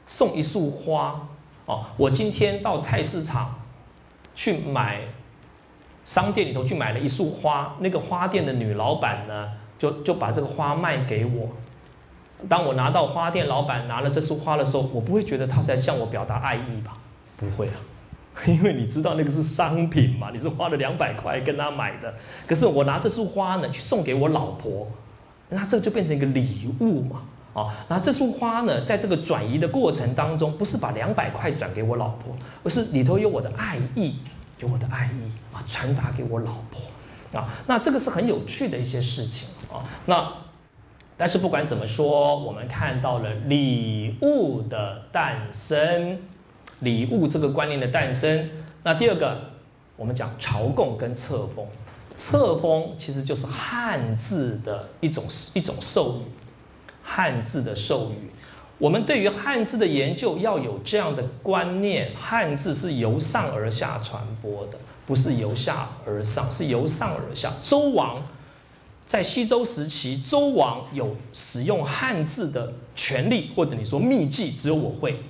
[0.06, 1.28] 送一束花，
[1.66, 3.56] 哦，我今天到菜市场
[4.36, 5.00] 去买，
[6.04, 9.48] 商店里头去买了一束花，那个花店的女老板呢，
[9.78, 11.48] 就就把这个花卖给我。
[12.48, 16.98] 当我拿到花店老板拿了这束花的时候，我不会觉得他是在向我表达爱意吧？
[17.36, 17.78] 不会啊，
[18.46, 22.12] 因为你知道那个是商品嘛，你是花了两百块跟他买的。
[22.46, 24.88] 可是我拿这束花呢去送给我老婆，
[25.50, 27.22] 那这就变成一个礼物嘛。
[27.54, 32.34] 啊，那这束花呢，在这个转移的过程当中，不是把两百块转给我老婆，
[32.64, 34.16] 而是里头有我的爱意，
[34.62, 37.46] 有我的爱意啊，传达给我老婆啊。
[37.66, 39.84] 那这个是很有趣的一些事情啊。
[40.06, 40.32] 那。
[41.14, 46.18] 但是不管怎么说，我们看到了礼物的诞生，
[46.80, 48.50] 礼物这个观念的诞生。
[48.82, 49.52] 那第二个，
[49.94, 51.64] 我们讲朝贡跟册封，
[52.16, 55.22] 册封其实就是汉字的一种
[55.54, 56.22] 一种授予，
[57.04, 58.32] 汉字的授予。
[58.82, 67.48] 我们对于汉字的研究要有这样的观念：汉字是由上而下传播的，不是由下而上，是由上而下。
[67.62, 68.20] 周王。
[69.06, 75.22] 在西周时期，周王有使用汉字的权利，或者你说秘技，只有我会。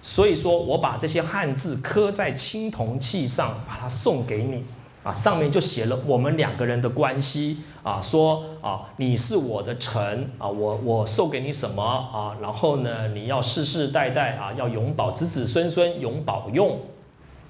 [0.00, 4.64] 所以说我把这些汉字刻在青铜器上，把它送给你
[5.04, 16.80] 啊，上面就写了我们两个人的关系啊，说啊你是我的臣啊，我我授给你什么啊，然后呢你要世世代代啊要永保子子孙孙永保用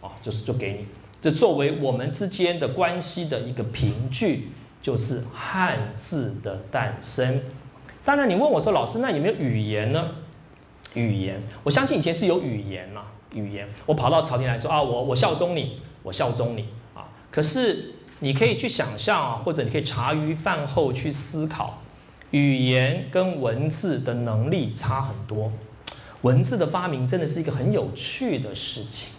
[0.03, 0.87] 啊，就是就给你，
[1.23, 4.51] 这作为我们之间的关系的一个凭据。
[4.85, 7.41] 就是汉字的诞生。
[8.05, 10.09] 当然，你问我说：“老师，那有没有语言呢？”
[10.93, 13.05] 语言，我相信以前是有语言嘛。
[13.33, 16.69] 语言，我跑到朝廷来说：“啊，我我效忠你，我效忠你。”
[17.35, 21.83] 可是你可以去想象啊，或者你可以茶余饭后去思考，
[22.31, 25.51] 语言跟文字的能力差很多。
[26.23, 29.17] 文字的发明真的是一个很有趣的事情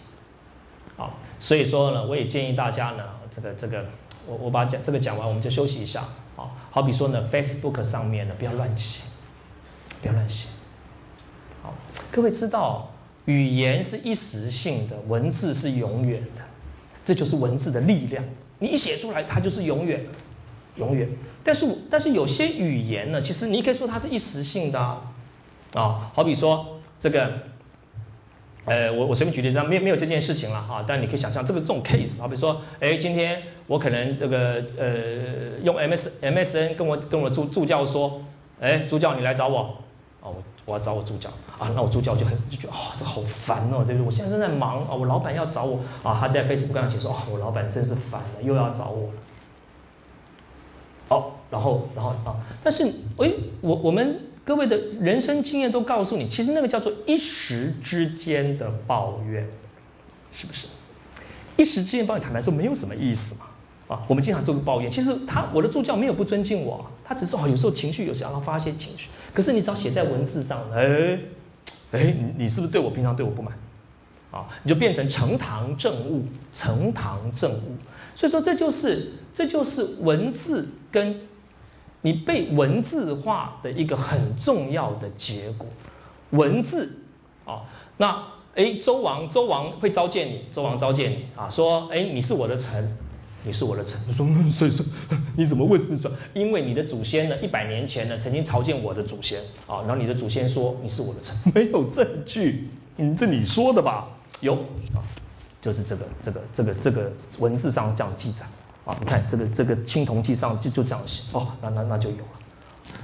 [0.96, 1.10] 啊。
[1.38, 3.84] 所以说呢，我也建议大家呢，这个这个。
[4.28, 6.02] 我我把讲这个讲完，我们就休息一下。
[6.34, 9.04] 好，好比说呢，Facebook 上面呢，不要乱写，
[10.00, 10.48] 不要乱写。
[11.62, 11.72] 好，
[12.10, 12.90] 各位知道，
[13.26, 16.26] 语言是一时性的，文字是永远，
[17.06, 18.22] 这就是文字的力量。
[18.58, 20.04] 你一写出来，它就是永远，
[20.76, 21.08] 永远。
[21.42, 25.14] 但是但是有些语言呢，其实你可以说它是一时性的啊。
[25.72, 27.32] 啊，好比说这个。
[28.68, 38.20] 呃，我我随便举例子，没没有这件事情了哈，但你可以想象这个这种 case，好比说，哎，今天我可能这个呃用 M S M S N 跟我跟我助助教说，
[38.58, 39.76] 哎，助教你来找我，
[40.20, 44.02] 哦，我我要找我助教啊，那我助教就很就觉得哦，这好烦哦，对不对？
[44.02, 49.12] 我现在正在忙啊，我老板要找我啊，他在 Facebook 上写说哦，我老板真是烦了，又要找我了。
[51.08, 52.84] 哦，然后然后啊，但是
[53.18, 59.48] 哎，我我们各位的人生经验都告诉你，其实那个叫做一时之间的抱怨，
[60.32, 60.66] 是不是？
[61.56, 63.46] 一时之间抱怨，坦白说没有什么意思嘛。
[63.88, 71.18] 啊，我们经常做个抱怨，其实他我的助教没有不尊敬我，他只是哦有时候情绪有想要发泄情绪，可是你只要写在文字上，哎，
[71.92, 73.52] 哎，你你是不是对我平常对我不满？
[74.30, 76.24] 啊，你就变成呈堂证物，
[76.54, 77.76] 呈堂证物。
[78.14, 81.20] 所以说这就是这就是文字跟
[82.00, 85.66] 你被文字化的一个很重要的结果。
[86.30, 87.00] 文字
[87.44, 87.60] 啊，
[87.98, 88.24] 那
[88.54, 92.96] 哎周王周王会召见你，周王召见你啊，说哎你是我的臣。
[93.46, 94.84] 你是我的臣，说所以说
[95.36, 96.10] 你怎么为什么说？
[96.34, 104.08] 因为你的祖先呢，一百年前呢，曾经朝见我的祖先啊，然后你的祖先说你是我的臣， 没有证据，嗯，这你说的吧？
[104.40, 104.54] 有
[104.94, 104.98] 啊，
[105.60, 108.44] 就是这个这个这个这个文字上这样记载
[108.84, 112.24] 啊，你看这个这个青铜器上就就这样写哦，那那那就有了。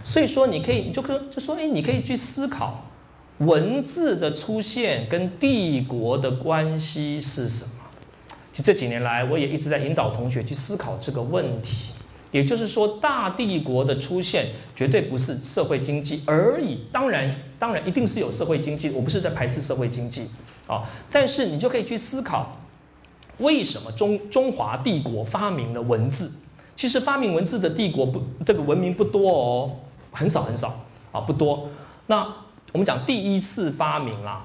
[0.02, 2.84] 所以说你可以，你就可就说，哎，你可以去思考
[3.38, 7.81] 文字的出现跟帝国的关系是什么。
[8.52, 11.92] 就这几年来，我也一直在引导同学去思考这个问题。
[12.30, 16.84] 也就是说，大帝国的出现绝对不是社会经济而已。
[16.90, 18.88] 当然，当然一定是有社会经济。
[18.90, 20.30] 我不是在排斥社会经济
[20.66, 22.56] 啊，但是你就可以去思考，
[23.36, 26.32] 为什么中中华帝国发明了文字？
[26.74, 29.70] 其实发明文字的帝国不，这个文明不多哦，
[30.10, 30.72] 很少很少
[31.12, 31.68] 啊，不多。
[32.06, 32.26] 那
[32.72, 34.42] 我们讲第一次发明啦。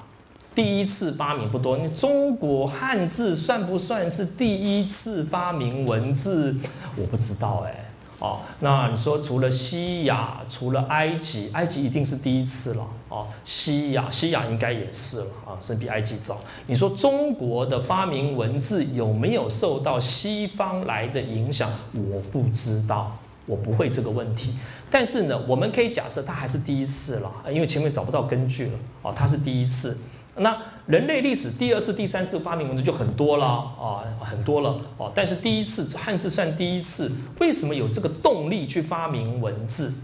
[0.57, 6.55] 第一次发明不多，你中国汉字算不算是第一次发明文字？
[6.95, 7.85] 我不知道哎。
[8.17, 12.87] 哦，那你说除了西亚，除了埃及，埃及一定是第一次了。
[13.09, 16.39] 哦，西亚，西亚应该也是了啊，是比埃及早。
[16.65, 21.69] 你说中国的发明文字有没有受到西方来的影响？
[21.93, 24.55] 我不知道，我不会这个问题。
[24.89, 28.79] 但是呢，我们可以假设它还是第一次了，因为前面找不到根据了。
[29.03, 29.95] 哦，它是第一次。
[30.39, 35.11] 那人类历史第二次、第三次发明文字就很多了啊，很多了哦。
[35.13, 40.03] 但是第一次汉字算第一次，为什么有这个动力去发明文字？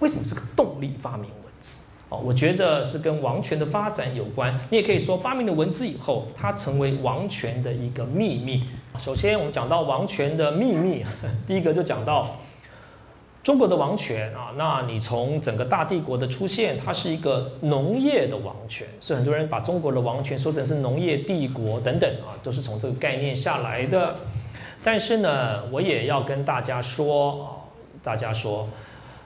[0.00, 1.86] 为什么这个动力发明文字？
[2.08, 4.58] 哦，我觉得是跟王权的发展有关。
[4.70, 8.64] 你也可以说，发明了文字以后，它成为王权的一个秘密。
[8.98, 11.04] 首先，我们讲到王权的秘密，
[11.46, 12.36] 第一个就讲到。
[13.48, 24.14] 中国的王权啊，那你从整个大帝国的出现，它是一个农业的王权，是很多人把中国的王权说成是农业帝国等等啊，都是从这个概念下来的。
[24.84, 27.48] 但是呢，我也要跟大家说啊，
[28.04, 28.68] 大家说，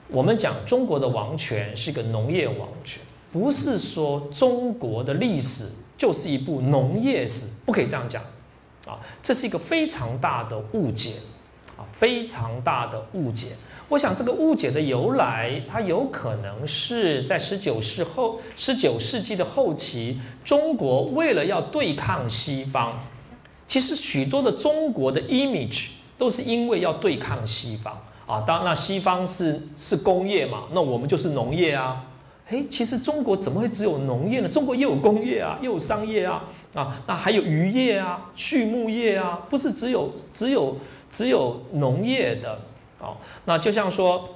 [0.07, 3.03] 我们讲中国的王权是个农业王权，
[3.33, 8.23] 不是说中国的历史就是一部农业史，不可以这样讲
[8.87, 11.15] 啊，这是一个非常大的误解
[11.75, 13.47] 啊，非常大的误解。
[13.93, 22.93] 我想这个误解的由来，它有可能是在十九世后、十九世纪的后期，中国为了要对抗西方，
[23.67, 28.43] 其实许多的中国的 image 都是因为要对抗西方啊。
[28.47, 32.03] 当那西方是是工业嘛，那我们就是农业啊。
[32.49, 34.49] 诶，其实中国怎么会只有农业呢？
[34.49, 40.77] 中国又有工业啊，又有商业啊，啊，那还有渔业啊、畜牧业啊，不是只有只有
[41.11, 42.59] 只有农业的。
[43.03, 44.29] 好，那就像说，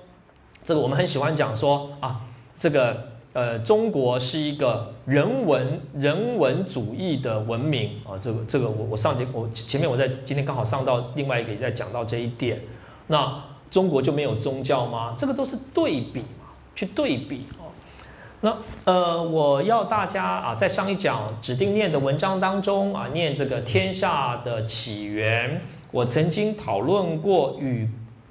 [0.65, 2.19] 这个我们很喜欢讲说啊，
[2.57, 12.59] 这个呃，中国是一个人文人文主义的文明啊，这个这个我我上节我前面我在今天刚好上到另外一个也在讲到这一点，
[13.07, 13.41] 那
[13.71, 15.15] 中国就没有宗教吗？
[15.17, 17.71] 这个都是对比嘛，去对比哦。
[18.41, 25.61] 那呃，我要大家啊，在上一讲指定念的文章当中啊，念这个天下的起源，
[25.91, 27.89] 我曾经讨论过与。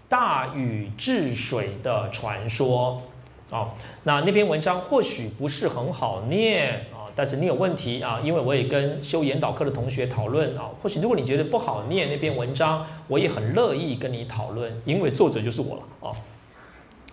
[0.09, 3.03] 大禹治水的传说，
[3.51, 3.69] 啊，
[4.05, 16.13] 那那篇文章或许不是很好念啊，但是你有问题啊，因为我也跟修研导课的同学讨论啊，或许如果你觉得不好念那篇文章，我也很乐意跟你讨论，因为作者就是我了啊。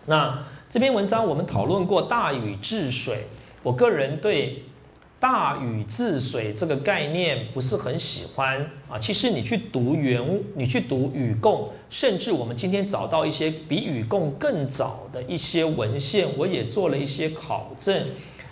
[0.05, 3.25] 那这篇文章我们讨论过大禹治水，
[3.63, 4.63] 我个人对。
[5.23, 8.59] 大禹治水这个概念不是很喜欢
[8.89, 8.99] 啊。
[8.99, 10.21] 其实你去读原，
[10.53, 18.03] 你去读禹贡，甚至我们今天找到一些比禹贡更早的一些文献，我也做了一些考证。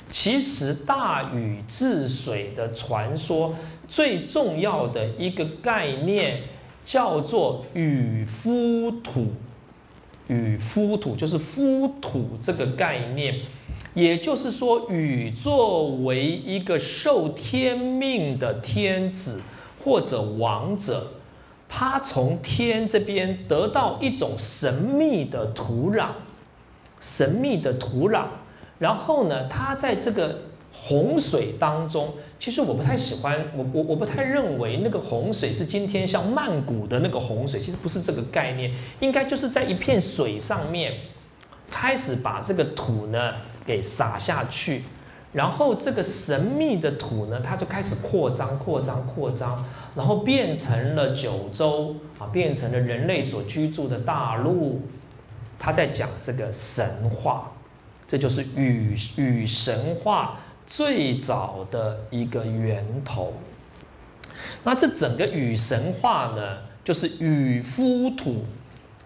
[0.09, 3.53] 其实大禹治水的传说
[3.89, 6.39] 最重要的一个概念
[6.85, 9.27] 叫做禹夫土。
[10.29, 13.35] 禹夫土就是夫土这个概念。
[13.93, 19.41] 也就是说，禹作为一个受天命的天子
[19.83, 21.07] 或者王者，
[21.67, 26.07] 他从天这边得到一种神秘的土壤，
[26.99, 28.25] 神秘的土壤，
[28.79, 32.13] 然后呢，他在这个洪水当中。
[32.39, 40.93] 其实我不太喜欢，我我我不太认为那个洪水是今天像曼谷的那个洪水，其实不是这个概念，应该就是在一片水上面
[41.69, 43.33] 开始把这个土呢
[43.65, 44.83] 给撒下去，
[45.33, 54.81] 然后这个神秘的土呢，它就开始扩张、扩张、扩张，然后变成了九州啊，变成了人类所居住的大陆。
[55.59, 57.51] 他在讲这个神话，
[58.07, 60.39] 这就是与与神话。
[60.67, 63.33] 最早的一个源头，
[64.63, 68.45] 那这整个禹神话呢，就是禹夫土。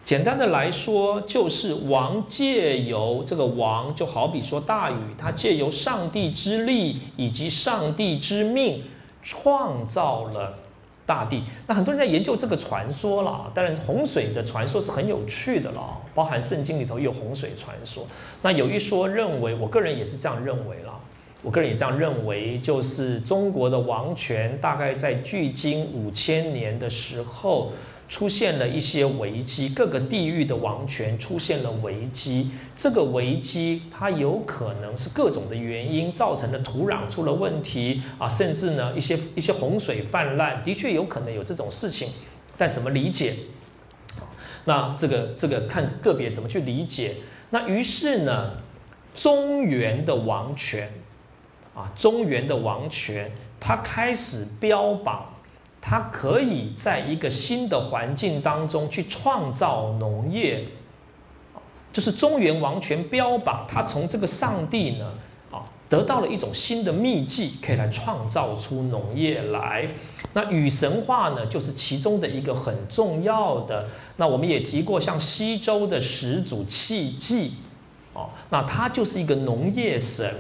[0.06, 8.84] 简单的来说，就是王借由这个王，就好比说大禹，他借由上帝之力以及上帝之命，
[9.24, 10.60] 创造了
[11.08, 11.42] 大地。
[11.66, 18.06] 那很多人在研究这个传说了，当然洪水的传说是很有趣的了，包含圣经里头有洪水传说。
[18.44, 20.94] 那有一说认为，我个人也是这样认为了。
[21.42, 27.72] 我个人也这样认为，就是中国的王权大概在距今五千年的时候
[28.08, 32.52] 出现了一些危机，各个地域的王权出现了危机。
[32.76, 42.10] 这个危机它有可能是各种的原因造成的，土壤出了问题啊，甚至呢一些一些洪水泛滥，的确有可能有这种事情。
[42.58, 43.34] 但怎么理解？
[44.66, 47.16] 那这个这个看个别怎么去理解。
[47.50, 48.52] 那于是呢，
[49.16, 50.90] 中原的王权。
[51.76, 53.30] 啊，中原的王权，
[53.60, 55.35] 他开始标榜，
[55.88, 60.66] 他可以在一个新的环境当中去创造农业，
[61.94, 65.12] 就是中原王权标榜，他从这个上帝呢，
[65.52, 69.88] 啊，得到了一种新的秘技，可以来创造出农业来。
[70.34, 73.88] 那禹神话呢，就是其中的一个很重要的。
[74.16, 77.54] 那我们也提过，像西周的始祖契忌，
[78.14, 80.34] 哦，那他就是一个农业神。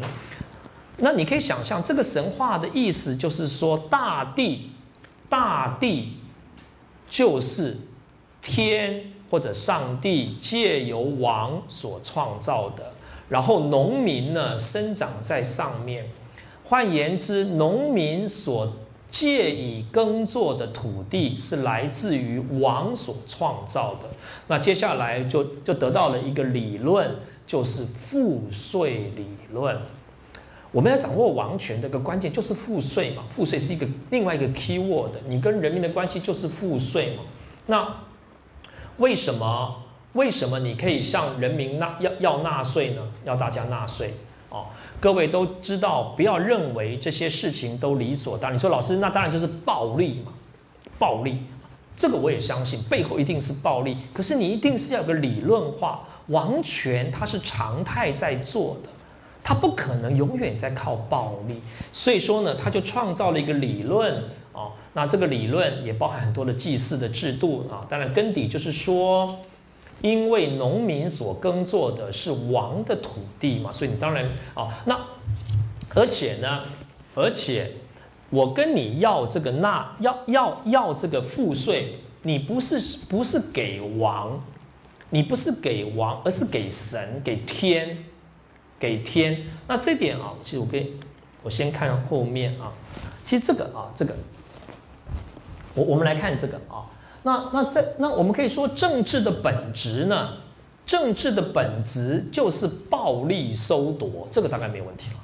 [0.97, 4.71] 那你可以想象，这个神话的意思就是说，大地，
[5.29, 6.17] 大地
[7.09, 7.77] 就是
[8.41, 12.93] 天或者上帝借由王所创造的，
[13.29, 16.07] 然后农民呢生长在上面。
[16.63, 18.73] 换言之，农民所
[19.11, 24.09] 借以耕作的土地是来自于王所创造的。
[24.47, 27.15] 那接下来就就得到了一个理论，
[27.45, 29.79] 就是赋税理论。
[30.75, 37.23] 我们要掌握王权的一个关键就是赋税嘛，赋税是一个另外一个 key word，你跟人民的关系就是赋税嘛。
[37.67, 37.95] 那
[38.97, 43.01] 为什么为什么你可以向人民纳要要纳税呢？
[43.23, 44.15] 要大家纳税
[44.49, 44.65] 哦。
[44.99, 48.57] 各位都知道，不要认为这些事情都理所当然。
[48.57, 50.33] 你说老师，那当然就是暴力嘛，
[50.99, 51.37] 暴力，
[51.95, 53.95] 这个我也相信，背后一定是暴力。
[54.13, 58.89] 可是你一定是要有个理论化，王权它是常态在做的。
[59.47, 64.23] 他不可能永远在靠暴力，所以说呢，他就创造了一个理论
[64.53, 64.71] 哦。
[64.93, 67.85] 那这个理论也包含很多的祭祀的制度啊。
[67.87, 69.37] 当然根底就是说，
[70.01, 74.99] 因为农民所耕作的是王的土地嘛，所以你当然啊，那
[75.93, 76.61] 而且呢，
[77.13, 77.71] 而且
[78.31, 84.43] 我跟你要这个纳要要要这个赋税，你不是不是给王，
[85.11, 87.95] 你不是给王，而是给神给天。
[88.79, 90.93] 给天，那这点啊，其实我可以，
[91.41, 92.71] 我先看后面啊。
[93.25, 94.13] 其实这个啊，这个，
[95.73, 96.85] 我我们来看这个啊。
[97.23, 100.33] 那那在那我们可以说，政治的本质呢，
[100.85, 105.17] 政治的本质就是暴力收夺，这个大概没有问题了。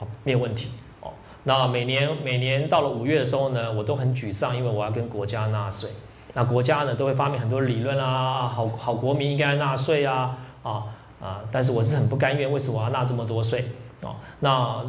[0.00, 0.68] 好，没有问题
[1.00, 1.10] 哦。
[1.44, 5.88] 那每年每年到了五月的时候呢，我都很沮丧，因为我要跟国家纳税。
[6.34, 10.84] 那国家呢，都会发明很多理论啊，好好国民应该纳税啊，啊。
[11.20, 13.64] 啊，但是我是很不甘愿，为什么我要纳这么多税？
[14.00, 14.84] 哦，那，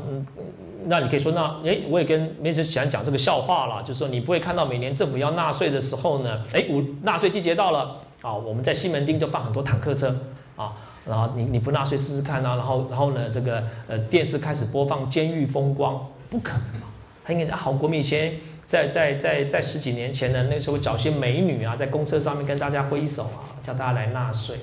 [0.86, 10.16] 那你可以说，那诶，我也跟梅子喜欢讲这个笑话了，就是说你不会看到每年政府要纳税的时候呢，诶，我纳税季节到了，啊，我们在西门町就放很多坦克车，
[10.56, 10.74] 啊，
[11.08, 16.88] 然后你你不纳税试试看啊，然后然后呢，这个呃电视开始播放监狱风光，不可能嘛，
[17.26, 18.34] 他应该是好国民以前
[18.68, 24.56] 在在在在十几年前呢，那时候找些美女啊，在公车上面跟大家挥手啊，叫大家来纳税。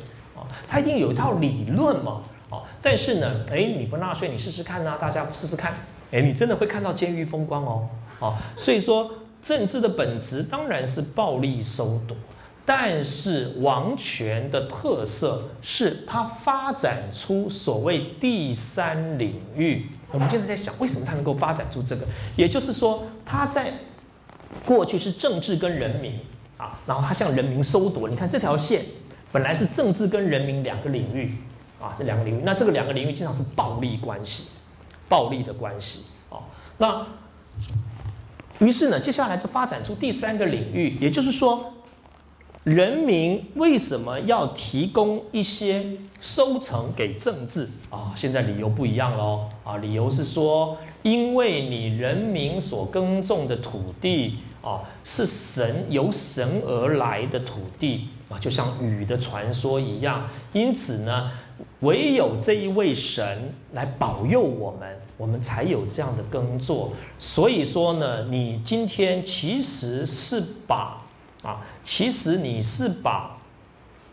[0.69, 5.75] 他一定有一套理论嘛，哦，但是呢，哎，你不纳税，你试试看呐，大家试试看，
[6.11, 7.89] 哎，你真的会看到监狱风光哦，
[8.21, 9.11] 哦，所以说
[9.43, 12.17] 政治的本质当然是暴力收夺，
[12.65, 19.87] 但是王权的特色是它发展出所谓第三领域。
[20.13, 22.07] 我们现在在想，为什么它能够发展出这个？
[22.37, 23.73] 也就是说，它在
[24.65, 26.19] 过去是政治跟人民
[26.57, 28.09] 啊，然后它向人民收夺。
[28.09, 28.83] 你看这条线
[29.33, 31.35] 本来是政治跟人民两个领域
[31.81, 34.53] 啊，这两个领域，那这个两个领域经常是暴力关系，
[35.09, 36.39] 暴力的关系啊。
[36.79, 37.07] 那
[38.59, 41.73] 于是呢，接下来就发展出第三个领域，也就是说。
[42.65, 45.87] 人民为什么要提供一些
[46.21, 48.13] 收成给政治啊？
[48.17, 49.77] 现在理由不一样喽啊！
[49.77, 60.29] 理由是说，因为你人民所耕种的土地啊，是神由神而来的土地啊，就像雨的传说一样。
[60.53, 61.31] 因此呢，
[61.81, 66.93] 唯有这一位神来保佑我们，我们才有这样的耕作。
[67.19, 71.03] 所以说呢，你今天其实是把。
[71.43, 73.39] 啊，其实你是把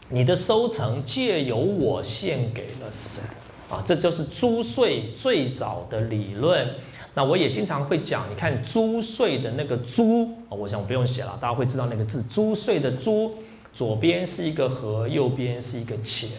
[0.10, 3.28] 你的收成借由我献给了神
[3.72, 6.70] 啊，这就是租税最早的理论。
[7.16, 12.22] 那我也经常会讲，你看租税的那个租啊，我想不用写了，大家会知道那个字。
[12.22, 13.34] 租税的租，
[13.74, 16.36] 左边是一个和，右边是一个且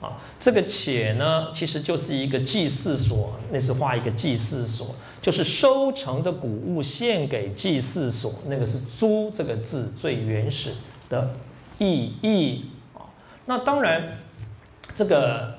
[0.00, 0.20] 啊。
[0.40, 4.94] 这个且呢，其实就是一个祭祀所，那是画一个祭祀所。
[5.22, 10.72] 就是收成的谷物献给祭祀所，那个是“租”这个字最原始
[11.08, 11.30] 的
[11.78, 13.08] 意义啊。
[13.46, 14.18] 那当然，
[14.94, 15.54] 这个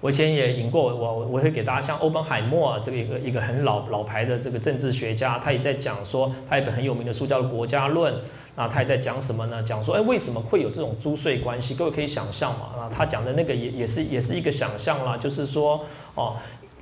[0.00, 8.12] 我以前也引过，我我会给大家像欧本海默啊，这个一个一个很老老牌的这个政治学家，他也在讲说，他一本很有名的书叫《国家论》，
[8.56, 9.62] 那他也在讲什么呢？
[9.62, 11.74] 讲说，哎，为什么会有这种租税关系？
[11.74, 15.84] 各位可以想象嘛，啊，他讲的那个也也是也是一个想象啦，就是说，
[16.14, 16.36] 哦。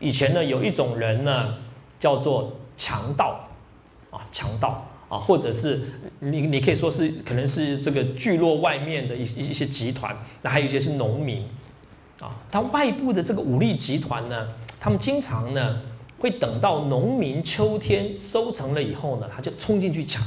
[0.05, 1.55] 以前呢，有一种人呢，
[2.01, 3.49] 叫做强盗，
[4.11, 5.81] 啊，强盗啊，或者是
[6.19, 10.13] 你你可以说是可能是这个聚落外面的一一些集团，
[10.43, 11.47] 那还有一些是农民，
[12.19, 14.49] 啊，他外部的这个武力集团呢，
[14.81, 15.81] 他们经常呢
[16.19, 20.21] 会等到农民秋天收成了以后呢，他就冲进去抢，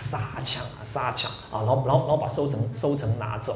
[0.00, 3.54] 杀抢啊杀抢啊，然后然后然后把收成收成拿走。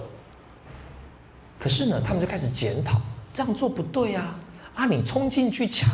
[1.58, 3.00] 可是呢，他们就开始检讨，
[3.32, 4.36] 这样做不对啊。
[4.76, 4.86] 啊！
[4.86, 5.88] 你冲进去抢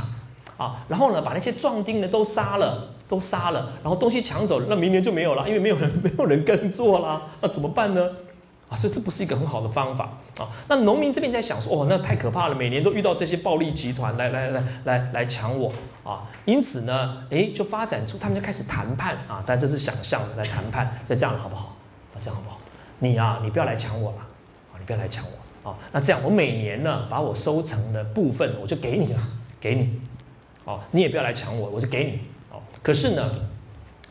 [0.57, 8.11] 啊，然后呢，把那些壮丁呢都杀了，都杀了，然后东西抢走，那明年就没有了，因为没有人没有人耕作啦，那怎么办呢？
[8.71, 10.05] 啊，所以这不是一个很好的方法
[10.39, 10.49] 啊。
[10.69, 15.73] 那农民这边在想说，哦，那太可怕了，每年都遇到这些暴力集团来来来来来抢我
[16.05, 16.31] 啊。
[16.45, 21.77] 因此呢，诶，就发展出他们就开始谈判啊，但这是想象的，来谈判，就这样好不好？
[22.15, 22.59] 啊，这样好不好？
[23.01, 24.19] 你啊，你不要来抢我了，
[24.73, 25.71] 啊，你不要来抢我。
[25.71, 29.19] 哦，那这样我每年呢，把我收成的部分我就给你了，
[29.61, 30.01] 给你，
[30.65, 33.31] 哦，你也不要来抢我，我就给你，哦，可是呢，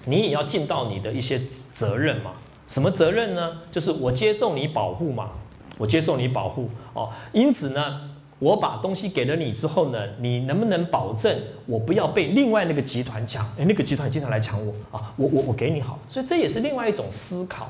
[0.03, 1.39] 你也要尽到你的一些
[1.73, 2.33] 责任嘛。
[2.69, 3.57] 什么责任呢？
[3.69, 5.31] 就是我接受你保护嘛，
[5.77, 8.01] 我接受你保护，哦，因此呢，
[8.37, 13.43] 我把东西给了你之后呢，你能不能保证我不要被另外那个集团抢？
[13.57, 17.67] 哎，那个集团经常来抢我啊，我我我给你好，所以这也是另外一种思考。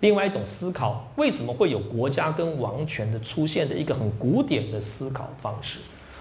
[0.00, 5.80] 另外一种思考，为什么会有国家跟王权的出现的一个很古典的思考方式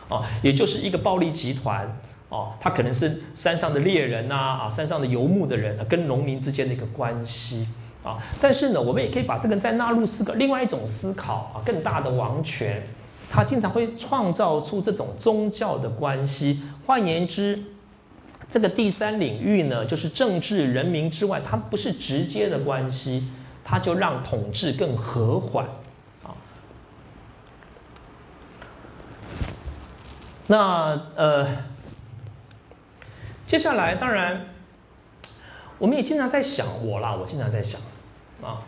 [0.10, 0.28] 啊？
[0.42, 1.88] 也就是一个暴力集团
[2.30, 7.68] 哦，它可能是山上的猎人呐啊，山上的游牧的人跟农民之间的一个关系
[8.08, 8.24] 啊。
[8.42, 12.88] 但是呢，我们也可以把这个再纳入思考另外一种思考啊，更大的王权，
[13.30, 16.62] 它经常会创造出这种宗教的关系。
[16.86, 17.62] 换言之，
[18.50, 23.30] 这个第三领域呢，就是政治人民之外，它不是直接的关系。
[23.70, 25.66] 它就让统治更和缓，
[26.24, 26.32] 啊，
[30.48, 31.46] 那呃，
[33.46, 34.46] 接下来当然，
[35.78, 37.82] 我们也经常在想我啦，我经常在想
[38.42, 38.64] 啊，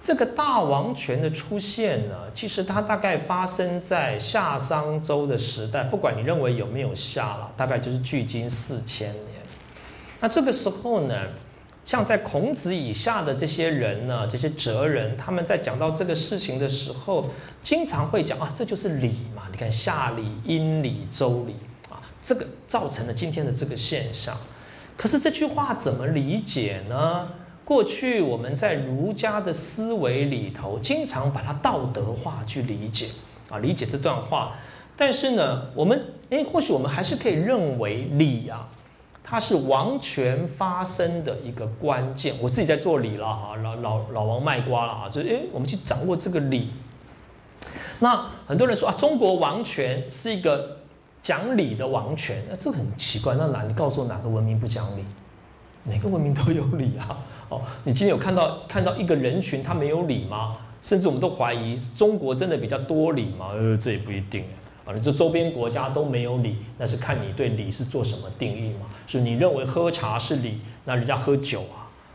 [0.00, 9.42] 这个大王权的出现呢，其实它大概发生在夏商周的时代，不管你认为有没有夏了，大概就是距今四千年。
[10.20, 11.14] 那这个时候呢？
[11.84, 17.30] 像在孔子以下的这些人呢，这些哲人，他们在讲到这个事情的时候，
[17.62, 19.44] 经常会讲啊，这就是礼嘛。
[19.50, 21.56] 你看夏礼、殷礼、周礼
[21.88, 24.36] 啊，这个造成了今天的这个现象。
[24.98, 27.26] 可是这句话怎么理解呢？
[27.68, 33.08] 过去我们在儒家的思维里头，经常把它道德化去理解
[33.50, 34.54] 啊，理解这段话。
[34.96, 38.66] 但是呢，我们诶，或许我们还是可以认为礼啊。
[39.22, 42.34] 它是王权发生的一个关键。
[42.40, 46.70] 我自己在做礼了哈，老老老王卖瓜了啊，就是诶，我们去掌握这个礼。
[47.98, 50.78] 那很多人说啊，中国王权是一个
[51.22, 53.34] 讲理的王权，那这很奇怪。
[53.34, 53.62] 那哪？
[53.64, 55.04] 你告诉我哪个文明不讲理？
[55.84, 57.18] 每个文明都有理啊
[57.48, 60.56] 哦，你今天有看到看到一个人群他没有礼吗？
[60.82, 63.50] 甚至我们都怀疑中国真的比较多礼吗？
[63.52, 64.44] 呃，这也不一定。
[64.84, 68.86] 反正这周边国家都没有礼，那是看你对礼是做什么定义嘛？
[69.06, 71.62] 是你认为喝茶是礼，那人家喝酒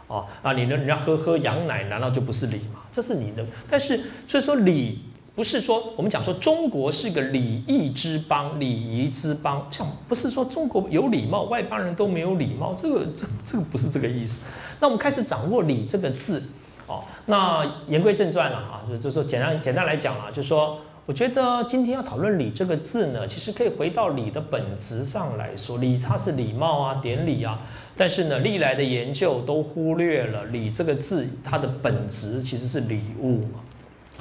[0.08, 2.80] 啊，啊，那，你人人家喝喝羊奶，难道就不是礼吗？
[2.92, 3.46] 这是你的。
[3.70, 5.04] 但是所以说礼
[5.36, 14.52] 不是说我们讲说中国是个礼仪之邦、礼仪之邦，像不是说中国有礼貌，外邦人都没有礼貌，这个这这个不是这个意思。
[14.80, 16.44] 那我们开始掌握礼这个字，
[16.88, 20.80] 哦，那言归正传了啊，就就说简单简单来讲啊，就说。
[21.06, 27.60] 我觉得今天要讨论“礼”这个字呢，其实可以回到礼的本质上来说，礼它是礼貌啊、典礼啊。
[27.98, 33.60] 但是呢，历来的研究都忽略了“礼”这个字，它的本质其实是礼物嘛，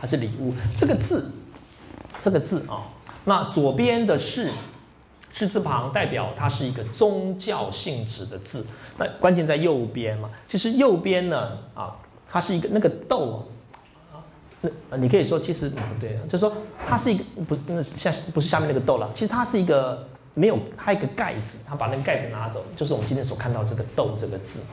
[0.03, 0.53] 它是礼物。
[0.77, 1.31] 这个字，
[2.21, 2.83] 这个字啊，
[3.25, 4.51] 那左边的是
[5.33, 8.67] “是”字旁，代表它是一个宗教性质的字。
[8.99, 11.95] 那关键在右边嘛，其实右边呢，啊，
[12.29, 13.49] 它是一个那个“豆”。
[14.91, 16.53] 那你可以说，其实不对，就是说
[16.85, 24.65] 它是一个不，那下不是下面那个豆了，其实它是一个没有，它一个盖子，它把那个盖子拿走，就是我们今天所看到这个豆这个字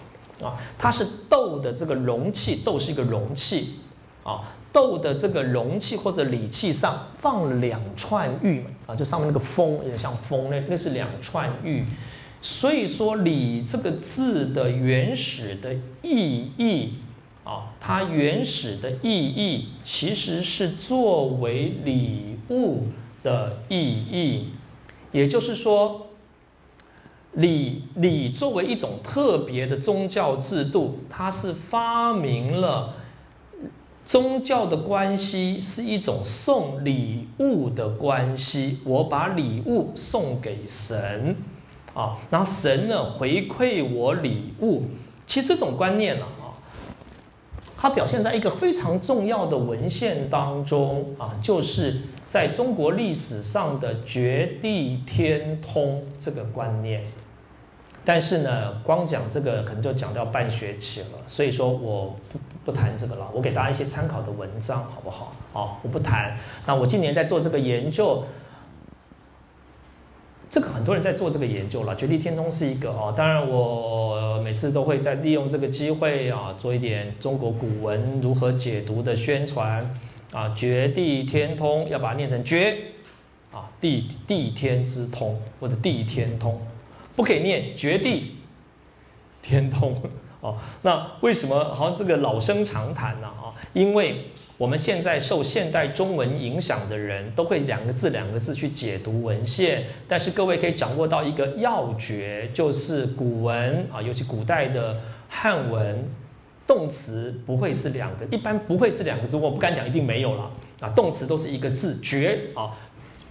[0.43, 3.80] 啊，它是豆的这个容器，豆是一个容器
[4.23, 4.41] 啊，
[4.72, 11.86] 豆的这个容器或者礼器上放两串玉啊，就上面那个封有点像封，那那是两串玉，
[12.41, 16.93] 所以说礼这个字的原始的意义。
[17.45, 22.84] 啊，它原始的意义其实是作为礼物
[23.24, 24.49] 的意义，
[25.11, 26.09] 也就是说，
[27.32, 32.95] 礼礼作为一种特别的宗教制度，它是发明了
[34.06, 41.36] 宗教的关系是一种送礼物的关系，我把礼物送给神，
[41.93, 44.84] 啊，然后神呢回馈我礼物，
[45.28, 46.26] 其实这种观念呢。
[46.26, 46.47] 啊
[47.82, 57.02] 它表现在一个非常重要的文献当中啊，就是在中国历史上的绝地天通这个观念。
[58.04, 62.18] 但是呢，光讲这个可能就讲掉半学期了，所以说我
[62.70, 63.28] 不谈这个了。
[63.34, 65.32] 我给大家一些参考的文章，好不好？
[65.51, 66.38] 好，我不谈。
[66.67, 68.24] 那我今年在做这个研究。
[70.51, 73.13] 这个很多人在做这个研究了，绝地天通是一个哦。
[73.17, 79.95] 当然，我每次都会在利用这个机会啊，做一点中国古文如何解读的宣传
[80.32, 80.53] 啊。
[80.55, 82.78] 绝地天通要把它念成绝
[83.51, 86.59] 啊，地地天之通或者地天通，
[87.15, 88.36] 不可以念绝地
[89.41, 90.01] 天通
[90.42, 90.58] 哦。
[90.82, 93.28] 那为什么好像这个老生常谈呢？
[93.28, 94.26] 啊，因为。
[94.60, 106.06] 我们现在受现代中文影响的人都会两个字两个字去解读文献，但是各位可以掌握到一个要诀，就是古文啊，尤其古代的汉文，
[106.68, 112.76] 动词不会是两个，一般不会是两个字，我不敢讲一定没有了啊，动词都是一个字，绝啊，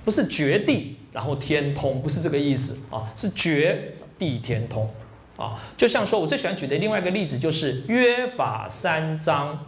[0.07, 4.89] 不是绝地，然后天通，不是这个意思啊，是绝地天通
[5.39, 9.59] 啊，就像说我最喜欢举的另外一个例子就是约法三章。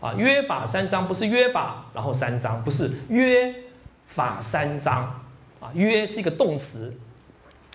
[0.00, 3.54] 啊，约法三章不是约法，然后三章不是约
[4.06, 5.26] 法三章
[5.60, 6.98] 啊，约是一个动词。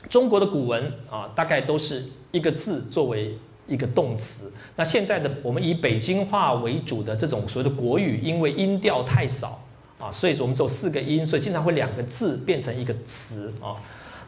[0.09, 3.37] 中国的古文啊，大概都是一个字作为
[3.67, 4.51] 一个动词。
[4.75, 9.59] 那现在的我们以北京话为主的这种所谓的国语，因为音调太少
[9.99, 13.77] 啊，所以说我们只有四个音，所以经常会两个字变成一个词啊。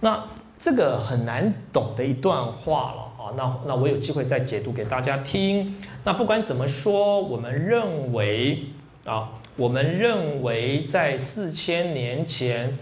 [0.01, 0.23] 那
[0.60, 3.34] 这个很难懂的一段话了啊。
[3.36, 5.76] 那那我有机会再解读给大家听。
[6.03, 8.66] 那不管怎么说，我们认为
[9.05, 12.78] 啊，我们认为在四千年前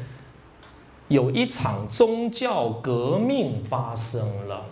[1.07, 4.65] 有一场宗教革命发生了。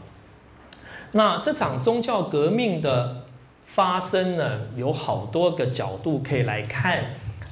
[1.11, 3.25] 那这场宗教革命的
[3.67, 7.03] 发生呢，有好多个角度可以来看。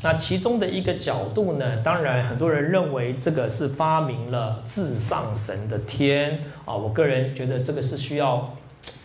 [0.03, 8.57] 那其中的一个角度呢，当然很多人认为这个是发明了至上神的天啊，我个人觉得这个是需要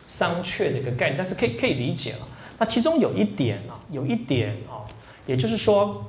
[0.09, 2.27] 商榷的一个概念，但是可以可以理解了。
[2.59, 4.89] 那其中有一点啊，有一点啊，
[5.27, 6.07] 也就是说，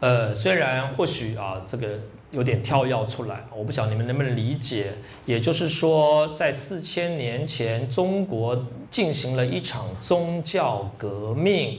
[0.00, 1.88] 呃，虽然或许啊这个
[2.32, 4.92] 有点跳跃出来，我不晓得你们能不能理解。
[5.24, 11.78] 也就是说，在四千年前，中国进行了一场宗教革命。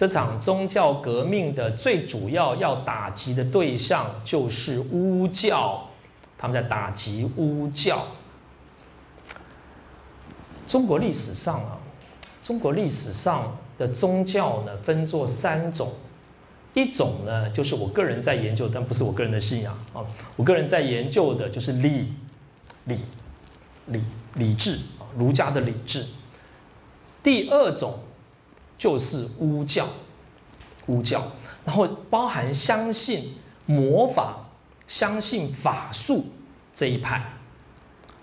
[0.00, 5.90] 这场宗教革命的最主要要打击的对象就是巫教，
[6.38, 8.06] 他们在打击巫教。
[10.66, 11.78] 中国历史上啊，
[12.42, 15.92] 中国历史上的宗教呢分作三种，
[16.72, 20.00] 一种呢就是我个人在研究，但不是我个人的信仰啊，
[20.34, 22.14] 我个人在研究的就是礼、
[22.86, 22.96] 礼、
[23.88, 24.02] 礼、
[24.36, 26.06] 礼制啊，儒家的礼制。
[27.22, 27.98] 第二种
[28.80, 29.86] 就是巫教，
[30.86, 31.22] 巫教，
[31.66, 33.34] 然后包含相信
[33.66, 34.48] 魔法、
[34.88, 36.24] 相信法术
[36.74, 37.22] 这一派。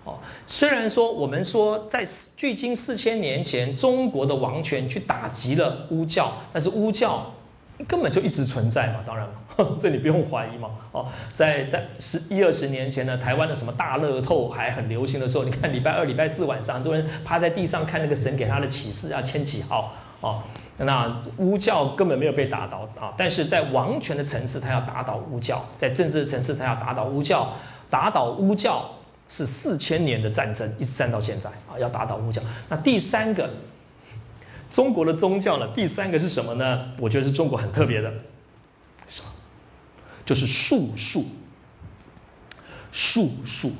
[0.02, 2.04] 哦，虽然说我们说在
[2.36, 7.32] 距今四千年前，中国的王权去打击了巫教，但是巫教
[7.86, 9.34] 根本就一直存在嘛，当然嘛，
[9.78, 10.70] 这你不用怀疑嘛。
[10.90, 20.42] 哦，在在十一二十年前呢，台湾的什么大乐透还很流行的时候，你看礼拜二、礼拜四晚上，很多人趴在地上看那个神给他的启示啊，签几号哦。
[20.78, 27.52] 那巫教根本没有被打倒啊，但是在王权的层次，他要打倒巫教；在政治的层次，他要打倒巫教，
[27.90, 28.90] 打倒巫教。
[29.30, 31.76] 是四千年的战争，一直战到现在啊！
[31.78, 32.40] 要打倒巫教。
[32.70, 33.50] 那第三个，
[34.70, 35.68] 中国的宗教呢？
[35.74, 36.92] 第三个是什么呢？
[36.98, 38.10] 我觉得是中国很特别的，
[39.10, 39.28] 什么？
[40.24, 41.26] 就是术数。
[42.90, 43.72] 术数，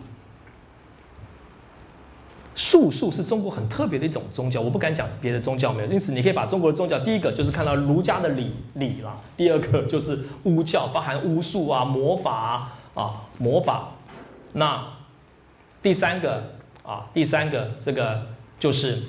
[2.59, 4.61] 术数是中国很特别的一种宗教。
[4.61, 13.93] 我不敢讲别的宗教没有，因此你可以把中国的宗教，第一个就是看到儒家的礼礼啦，第二个就是巫教，包含巫术啊、魔法啊啊魔法，
[14.53, 14.99] 那。
[15.81, 16.43] 第三个
[16.83, 18.21] 啊，第三个这个
[18.59, 19.05] 就是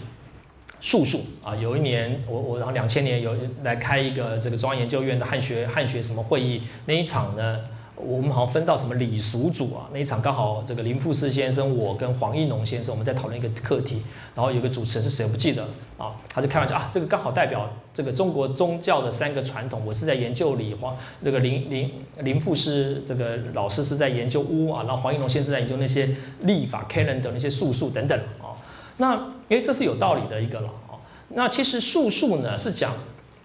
[0.80, 1.56] 术数啊。
[1.56, 7.60] 有一年，我我然后两千年有来开一个这个中央研究院的汉学汉学什么会议，那一场呢，
[8.00, 9.90] 我们好像分到什么礼俗组啊。
[9.94, 14.02] 那一场刚好这个林富士先生，我跟黄义农先生我们在讨论一个课题，
[14.36, 15.64] 然后有个主持人是谁我不记得
[15.98, 19.82] 啊，他就开玩笑啊，这个刚好代表这个中国宗教的三个传统。
[19.86, 28.56] 我是在研究礼，黄那个林林林富士这个老师是在研究巫啊，然后黄义农先生在研究那些历法 calendar 那些术数等等啊。
[28.98, 29.20] 那
[29.50, 30.96] 诶，这是有道理的一个了啊。
[31.30, 32.94] 那其实术数呢是讲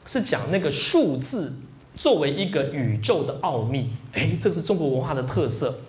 [0.06, 1.54] 是讲那个数字
[1.96, 5.80] 作为一个宇宙的奥秘，诶，这是中国文化的特色。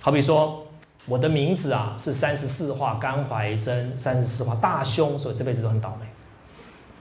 [0.00, 0.66] 好比说
[1.06, 6.06] 我的名字啊是三十四画甘怀真，三十四画大凶，所以这辈子都很倒霉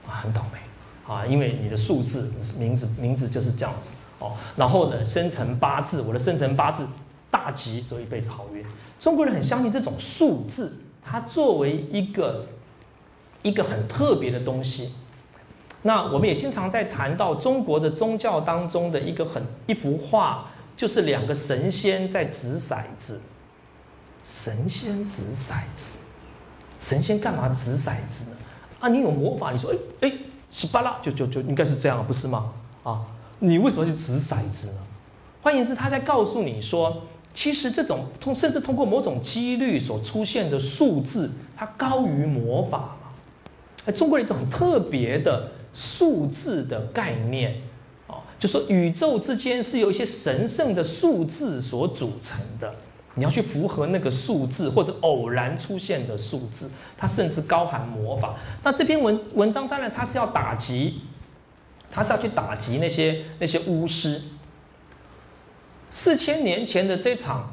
[0.09, 0.59] 啊，很倒霉。
[1.07, 4.33] 啊，因为你的数字名字名字就是这样子哦。
[4.55, 6.87] 然后呢，生辰八字，我的生辰八字
[7.29, 8.63] 大吉，所以一辈子好运。
[8.97, 12.45] 中国人很相信这种数字，它作为一个
[13.41, 14.93] 一个很特别的东西。
[15.83, 20.45] 那我们也经常在谈到中国的宗教当中的一个很一幅画，
[20.77, 23.21] 就是两个神仙在掷骰子。
[24.23, 26.05] 神仙掷骰子，
[26.77, 28.37] 神仙干嘛掷骰子呢？
[28.79, 30.13] 啊，你有魔法，你说哎哎。
[30.53, 32.51] 十巴拉就就就应该是这样，不是吗？
[32.83, 33.05] 啊，
[33.39, 34.79] 你为什么去掷骰子呢？
[35.41, 37.03] 换言之，他在告诉你说，
[37.33, 43.13] 其实这种通甚至通过某种几率所出现的数字，它高于魔法嘛？
[43.85, 47.61] 哎，中国人一种很特别的数字的概念，
[48.07, 52.73] 哦，就说宇宙之间是由一些神圣的数字所组成的。
[53.15, 58.37] 你要去符合那个数字，或者偶然出现的数字，它甚至高含魔法。
[58.63, 61.01] 那这篇文文章当然它是要打击，
[61.91, 64.21] 它是要去打击那些那些巫师。
[65.89, 67.51] 四千年前的这场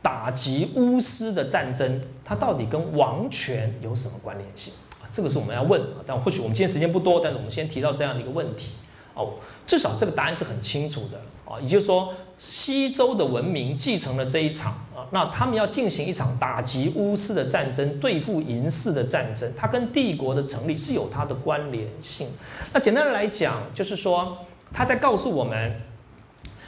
[0.00, 4.72] 打击巫师的战争，它到底跟王权有什么关联性？
[5.12, 5.80] 这个是我们要问。
[6.06, 8.72] 但或许我们今天时间不多，但是我们先提到这样的一个问题
[9.14, 9.34] 哦。
[9.66, 12.12] 至少这个答案是很清楚的啊，也就是说。
[12.38, 22.26] 西周的文明继承了这一场啊，那他们要进行一场打击巫师的战争，对付嬴氏的战争，它跟帝国的成立是有它的关联性。
[22.72, 24.38] 那简单的来讲，就是说
[24.72, 25.82] 他在告诉我们，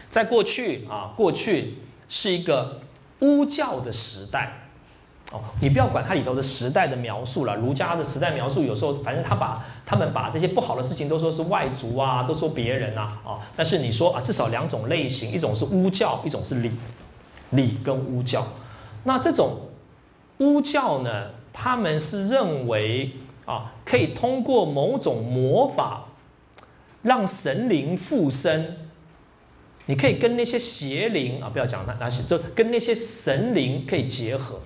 [0.09, 1.79] 在过去啊，过去
[2.09, 2.81] 是一个
[3.19, 4.64] 巫教的时代。
[5.33, 16.71] 哦，你不要管它里头的时代的描述了，儒家的时代描述有时候反正他把他们把这些不好的事情都说是外族啊，都说别人啊，啊，但是你说啊，至少两种类型，一种是巫教，一种是礼，
[17.51, 18.47] 礼跟巫教。
[19.03, 19.61] 那这种
[20.39, 23.11] 巫教呢，他们是认为
[23.45, 26.05] 啊，可以通过某种魔法
[27.03, 28.77] 让神灵附身，
[29.87, 34.61] 你可以跟那些邪灵啊，不要讲那那些，就跟那些神灵可以结合。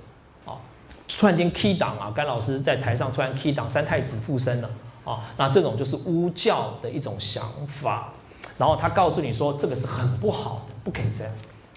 [1.09, 4.69] 突然间 key 档啊，甘老师在台上突然 key 档，三太子附身了
[5.05, 5.25] 啊！
[5.39, 8.13] 那这种就是巫教的一种想法，
[8.59, 11.33] 然后他告诉你说这个是很不好的，不可以这样。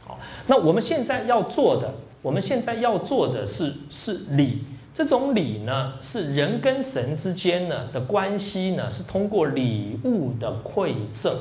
[0.06, 4.64] 好，那我们现在要做的，我们现在要做的是是礼，
[4.94, 11.34] 这种礼呢是人跟神之间呢的关系呢是通过礼物的馈赠，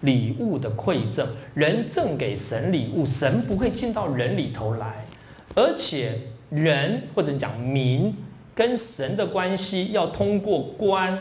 [0.00, 5.06] 礼物的馈赠，人赠给神礼物，神不会进到人里头来，
[5.54, 6.18] 而且。
[6.52, 8.14] 人或者讲民
[8.54, 11.18] 跟神的关系要通过官，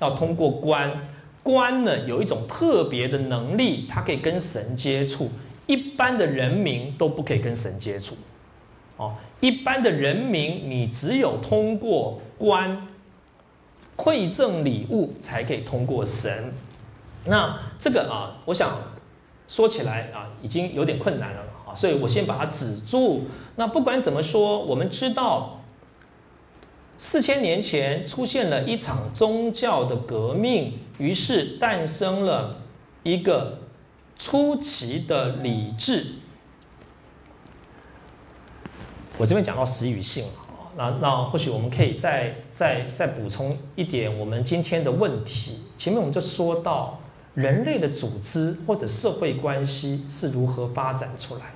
[0.00, 1.08] 要通过官，
[1.44, 5.30] 官呢有一种特别的能力，它可以跟神接触，
[5.68, 8.16] 一般的人民都不可以跟神接触。
[8.96, 12.88] 哦，一般的人民，你只有通过官
[13.96, 16.52] 馈赠礼物，才可以通过神。
[17.26, 18.76] 那这个啊，我想
[19.46, 23.26] 说起来啊，已经有点困难了啊，所以我先把它止住。
[23.56, 25.60] 那不管怎么说，我们知道
[26.98, 32.58] 四千年前出现了一场宗教的革命，于是诞生了
[33.02, 33.60] 一个
[34.18, 36.06] 出奇的理智。
[39.18, 40.32] 我这边讲到实与性了，
[40.76, 45.62] 那那或许我们可以再再再补充一点我们今天的问题。
[45.78, 47.00] 前面我们就说到
[47.32, 51.46] 人类的组织或者社会关系是如何发展出来的，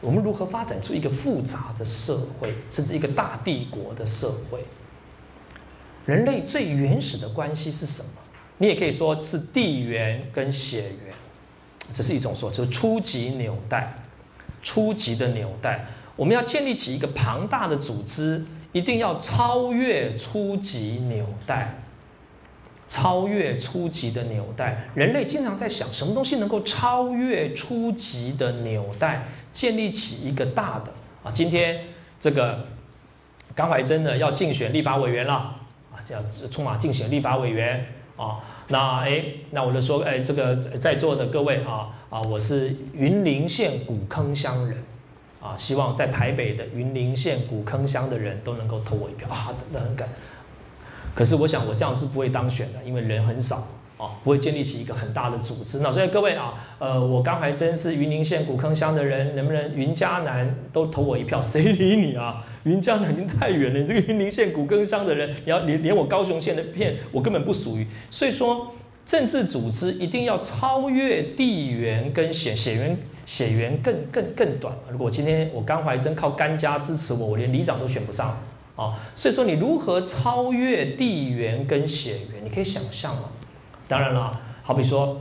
[0.00, 4.64] 我们如何发展出一个复杂的社会，甚至一个大帝国的社会？
[6.06, 8.20] 人类最原始的关系是什么？
[8.58, 11.14] 你也可以说是地缘跟血缘，
[11.92, 13.94] 这是一种说，就是初级纽带。
[14.62, 15.86] 初级的纽带，
[16.16, 21.76] 我们要建立起一个庞大的组织，一定要超越初级纽带。
[22.86, 31.32] 超越初级的纽带，人类经常在想，什么东西能够超越初级的纽带，建立起一个大的啊？
[31.32, 31.84] 今天
[32.18, 32.66] 这个
[33.54, 35.34] 甘怀真呢要竞选立法委员了
[35.92, 37.86] 啊，这样充马竞选立法委员
[38.16, 38.38] 啊。
[38.68, 44.78] 那哎，那我就说，哎，这个在座的各位啊啊，我是云林县古坑乡人，
[45.40, 50.08] 啊，希望在台北的云林县古坑乡的人都能够投我一票啊，那很感。
[51.16, 53.56] 可是我想我这样是不会当选的，因为人很少
[54.00, 55.80] 啊，不会建立起一个很大的组织。
[55.80, 61.42] 那所以各位啊，呃，我刚还真是云林县古坑乡的人，能不能云嘉南都投我一票？
[61.42, 62.42] 谁理你啊？
[62.64, 67.86] 云嘉南已经太远了，你这个云林县古坑乡的人，你要连连我高雄县的片，我根本不属于。
[68.10, 68.72] 所以说，
[69.04, 74.74] 政治组织一定要超越地缘跟血血缘，血缘更更更短。
[74.90, 78.28] 如果今天我甘怀真靠甘家支持我，我连里长都选不上
[78.76, 78.98] 啊。
[79.14, 82.44] 所以说，你如何超越地缘跟血缘？
[82.44, 83.24] 你可以想象嘛。
[83.90, 85.20] 当然了，好比说，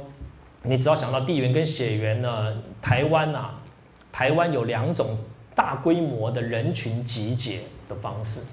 [0.63, 3.49] 你只要想到地缘跟血缘呢，台湾呐，
[4.11, 5.17] 台湾有两种。
[5.55, 7.59] 大规模的人群集结
[7.89, 8.47] 的方式，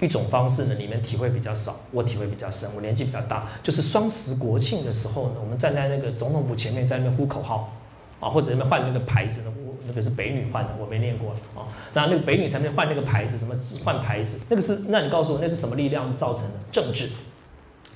[0.00, 2.68] 一种方式呢，你们体会比较少，我体会比较深。
[2.74, 7.72] 我年纪比较大，就是双十国庆的时候呢，我们站在那个总统府前面，在那边呼口号
[8.18, 11.62] 啊，或者那边换那个牌子呢，我那个是北女换的，我没念过啊。
[11.94, 13.54] 那那个北女才面换那个牌子，什么
[13.84, 14.44] 换牌子？
[14.50, 16.58] 那个是，那你告诉我，那是什么力量造成的？
[16.72, 17.08] 政治，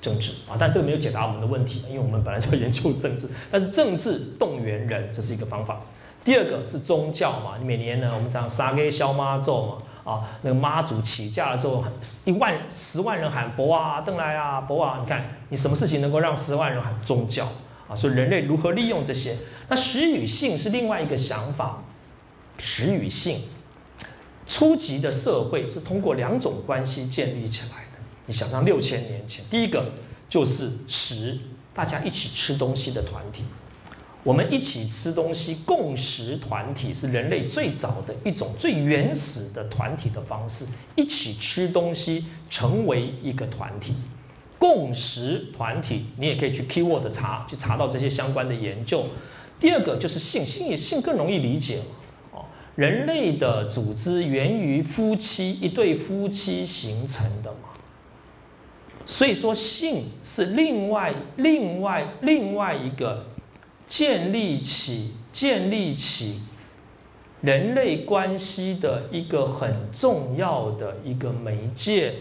[0.05, 0.53] 政治啊！
[0.59, 5.81] 但这个没有解答我们的问题，因为我们本来就要研究政治，但是政治动员人，这是一个方法。
[6.23, 11.83] 第二个是宗教嘛，每年呢，我们讲杀给消妈咒嘛，啊，那个妈祖起驾的时候，
[12.25, 17.47] 一万十万人喊佛啊，邓来啊，佛啊，你看你什么事情能够让十万人喊宗教
[17.89, 17.95] 啊？
[17.95, 19.35] 所以人类如何利用这些？
[19.69, 21.83] 那实与性是另外一个想法，
[22.59, 23.41] 实与性，
[24.45, 27.84] 初级的社会是通过两种关系建立起来。
[28.25, 29.91] 你想象六千年前，第一个
[30.27, 31.37] 就是食，
[31.73, 33.43] 大家一起吃东西的团体。
[34.23, 40.65] 我们一起吃东西，共识团体是人类最早的一种最原始的团体的方式。
[40.95, 43.93] 一起吃东西，成为一个团体，
[44.57, 49.05] 共识团体，你也可以去 keyword 查，去查到这些相关的研究。
[49.59, 51.81] 第二个就是性，性也性更容易理解
[52.31, 57.69] 哦，人类的组织源于夫妻一对夫妻形成的嘛，
[59.05, 63.25] 所以说性是另外另外另外一个。
[63.87, 66.41] 建立起建立起
[67.41, 72.15] 人类关系的一个很重要的一个媒介，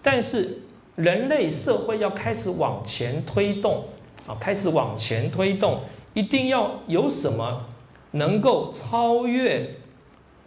[0.00, 0.60] 但是
[0.94, 3.86] 人类社会要开始往前推动
[4.28, 5.80] 啊，开始往前推动，
[6.14, 7.66] 一定要有什么
[8.12, 9.74] 能够超越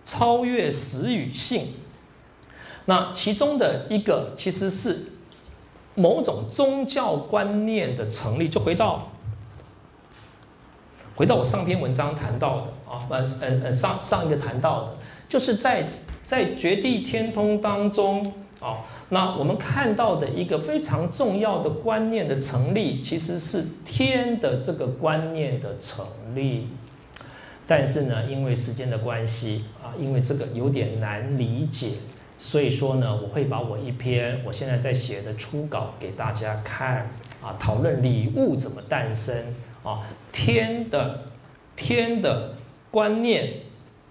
[0.05, 1.67] 超越实与性？
[2.85, 5.07] 那其中的一个其实是
[5.95, 9.09] 某种宗教观念的成立，就回到。
[11.13, 14.97] 回到我上篇文章谈到的啊，呃呃呃上上一个谈到的，
[15.29, 15.85] 就是在
[16.23, 26.69] 在绝地天通当中啊，那我们看到的一个非常重要的观念的成立，其实是天的这个观念的成立。
[27.67, 31.97] 但是呢，因为时间的关系啊，因为这个有点难理解，
[32.43, 37.07] 所以说呢，我会把我一篇我现在在写的初稿给大家看
[37.41, 39.35] 啊，讨论礼物怎么诞生。
[39.83, 40.01] 啊，
[40.31, 41.23] 天的
[41.75, 42.53] 天的
[42.91, 43.51] 观念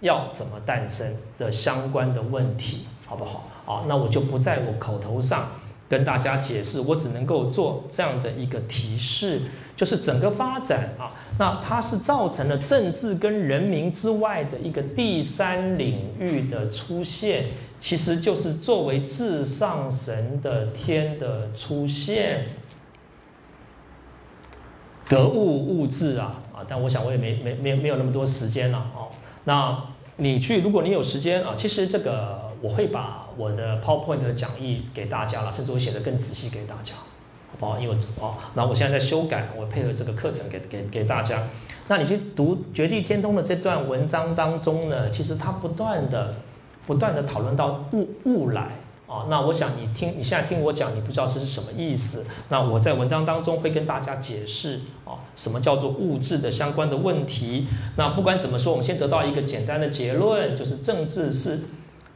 [0.01, 1.07] 要怎么诞生
[1.39, 3.49] 的相关的问题，好不好？
[3.65, 5.47] 好，那我就不在我口头上
[5.89, 9.43] 跟大家解释，我只能够做这样的一个提示，
[9.77, 17.45] 就是整个发展啊，那它是造成了政治跟人民之外的一个第三领域的出现，
[17.81, 22.47] 其实就是作为至上神的天的出现。
[25.09, 29.09] 格物物质啊啊，但我想我也没没没没有那么多时间了哦。
[29.43, 29.83] 那
[30.19, 37.81] 你去，如果你有时间啊，其实这个我会把我的 PowerPoint 的讲义给大家了，甚至我写的更仔细给大家，好不好？
[37.81, 41.43] 因为哦，那我现在在修改，我配合这个课程给给给大家。
[41.89, 46.37] 那你去读《绝地天通》的这段文章当中呢，其实它不断的
[46.91, 48.73] 不断的讨论到物物来。
[49.07, 52.27] 啊，那我想你听，你现在听我讲，你不知道这是什么意思。
[52.49, 57.69] 那我在文章当中会跟大家解释啊，什么叫做物质的相关的问题。
[57.97, 61.61] 那不管怎么说，我们先得到一个简单的结论，就是政治是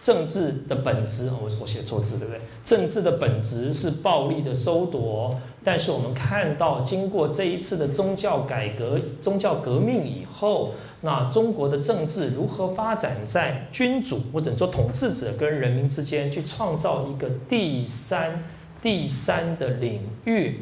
[0.03, 1.31] 政治的本质。
[1.31, 2.41] 我我写错字对不对？
[2.65, 5.41] 政治的本质是暴力的收夺。
[5.65, 10.75] 但是我们看到，经过这一次的宗教改革、宗教革命以后。
[11.07, 18.43] 那中国的政治如何发展在君主或者说统治者跟人民之间去创造一个第三、
[18.83, 20.61] 第三的领域？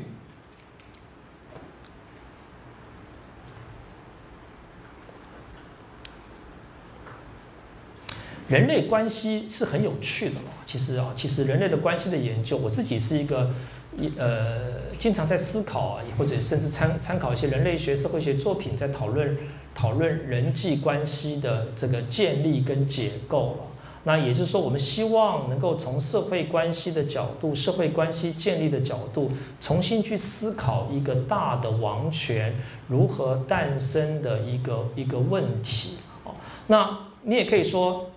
[8.48, 10.50] 人类关系是很有趣的嘛？
[10.66, 13.52] 其实啊，其实人类的关系的研究，我自己是一个
[13.96, 19.36] 一呃，经常在思考啊，或者甚至参参考一些人类学、社会学作品，在讨论。
[19.74, 23.64] 讨论人际关系的这个建立跟结构了，
[24.04, 29.30] 那也就是说，我们希望能够从社会关系的角度、社会关系建立的角度，
[29.62, 32.54] 重新去思考一个大的王权
[32.86, 35.96] 如何诞生的一个一个问题。
[36.24, 36.32] 哦，
[36.66, 38.10] 那你也可以说，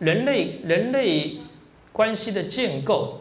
[0.00, 1.38] 人类人类
[1.92, 3.20] 关系的建构。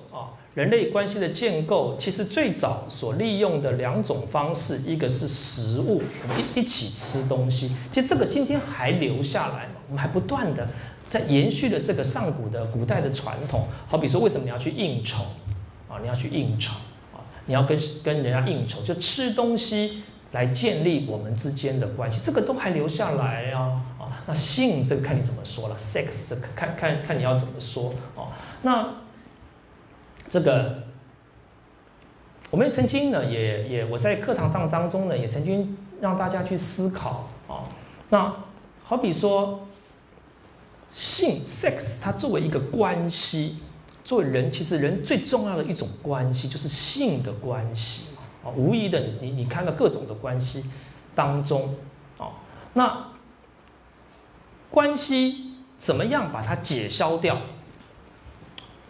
[0.55, 6.01] 人类关系的建构，其实最早所利用的两种方式，一个是食物，
[6.55, 7.75] 一一起吃东西。
[7.91, 10.65] 其实这个今天还留下来嘛，我们还不断的
[11.09, 13.67] 在延续的这个上古的古代的传统。
[13.89, 15.23] 好比说，为什么你要去应酬
[15.89, 15.99] 啊？
[16.01, 16.73] 你要去应酬
[17.13, 17.19] 啊？
[17.47, 24.23] 你要跟跟人家应酬，就吃东西来建立我们之间的关系，这个都还留下来啊啊！
[24.25, 28.29] 那性这个看你怎么说了，sex 这个看看看你要怎么说哦。
[28.61, 29.03] 那
[30.29, 30.83] 这个，
[32.49, 37.63] 我们曾经呢，也也我在课堂当当中呢，也曾经让大家去思考啊。
[38.09, 38.35] 那
[38.83, 39.67] 好比说，
[40.93, 43.59] 性 sex 它作为一个关系，
[44.03, 48.49] 作为人其实人最重要的一种关系就是性的关系啊。
[48.55, 50.69] 无疑的，你你看到各种的关系
[51.13, 51.75] 当中
[52.17, 52.29] 啊，
[52.73, 53.07] 那
[54.69, 57.37] 关系怎么样把它解消掉？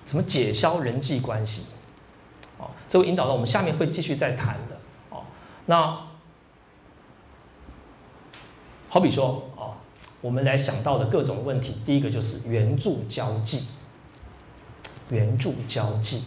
[0.05, 1.67] 怎么解消人际关系？
[2.57, 4.77] 哦，这会引导到我们下面会继续再谈的。
[5.09, 5.23] 哦，
[5.65, 6.07] 那
[8.87, 9.73] 好比说，哦，
[10.21, 13.69] 我们来想到的各种问题，第一个就是援助交际。
[15.09, 16.23] 援助交际，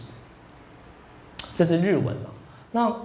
[1.53, 2.29] 这是日文嘛？
[2.71, 2.95] 那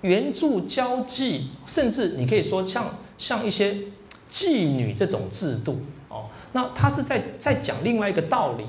[0.00, 2.86] 援助交际，甚至你可以说像
[3.18, 3.76] 像一些
[4.30, 8.64] 妓女这种制度，哦，那它是在在讲另外一个道理。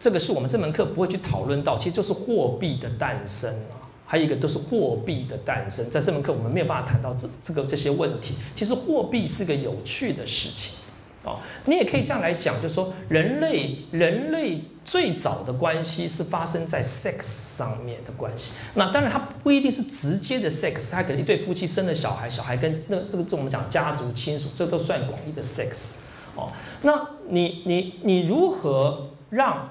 [0.00, 8.34] 这个是我们这门课不会去讨论到，其实就是货币的诞生啊，还有一个都是货币的诞生，在这门课我们没有办法谈到这这个这些问题。
[8.56, 10.78] 其实货币是个有趣的事情
[11.22, 18.54] 哦，你也可以这样来讲，就是说人类人类最早的关系是发生在 sex 上面的关系。
[18.72, 25.98] 那当然它不一定是直接的 sex，它可能一对夫妻生了小孩，小孩跟那这个这我们讲家族亲属，这都算广义的 sex
[26.34, 26.48] 哦。
[26.80, 29.68] 那你你你如何让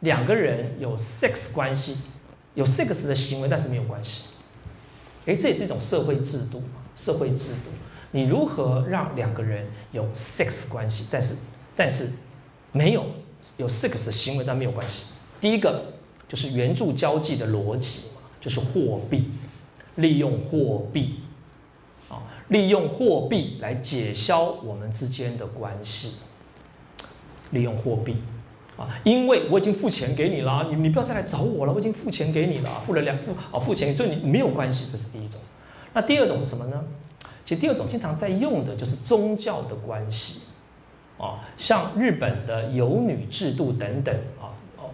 [0.00, 1.98] 两个人有 sex 关系，
[2.54, 4.30] 有 sex 的行为，但是没有关系。
[5.26, 6.62] 诶，这也是一种社会制度
[6.96, 7.70] 社会制度，
[8.12, 11.36] 你如何让两个人有 sex 关系，但是
[11.76, 12.12] 但是
[12.72, 13.06] 没有
[13.58, 15.12] 有 sex 的行为，但没有关系。
[15.40, 15.92] 第一个
[16.28, 19.30] 就是援助交际的逻辑，就是货币，
[19.96, 21.20] 利用货币
[22.08, 26.20] 啊，利用货币来解消我们之间的关系，
[27.50, 28.16] 利用货币。
[28.80, 35.38] 啊，因为我已经付钱给你了，你你不要再来找我了，我已经付钱给你了，付了两付啊付钱，所以你没有关系，这是第一种。
[35.92, 36.82] 那第二种是什么呢？
[37.44, 40.44] 其实第二种经常在用的就是宗教的关系，
[41.18, 44.88] 啊，像日本的有女制度等等啊，哦，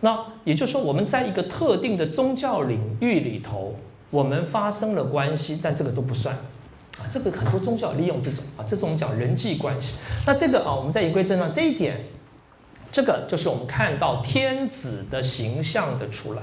[0.00, 3.74] 那也就是说我们在一个特定的宗教领域里头，
[4.10, 10.02] 我们发生了关系，但这个都不算，啊，这个很多宗教利用这种啊，这是我们讲人际关系。
[10.26, 12.04] 那这个啊，我们在言归正传，这一点。
[12.92, 16.42] 这个就是我们看到天子的形象的出来。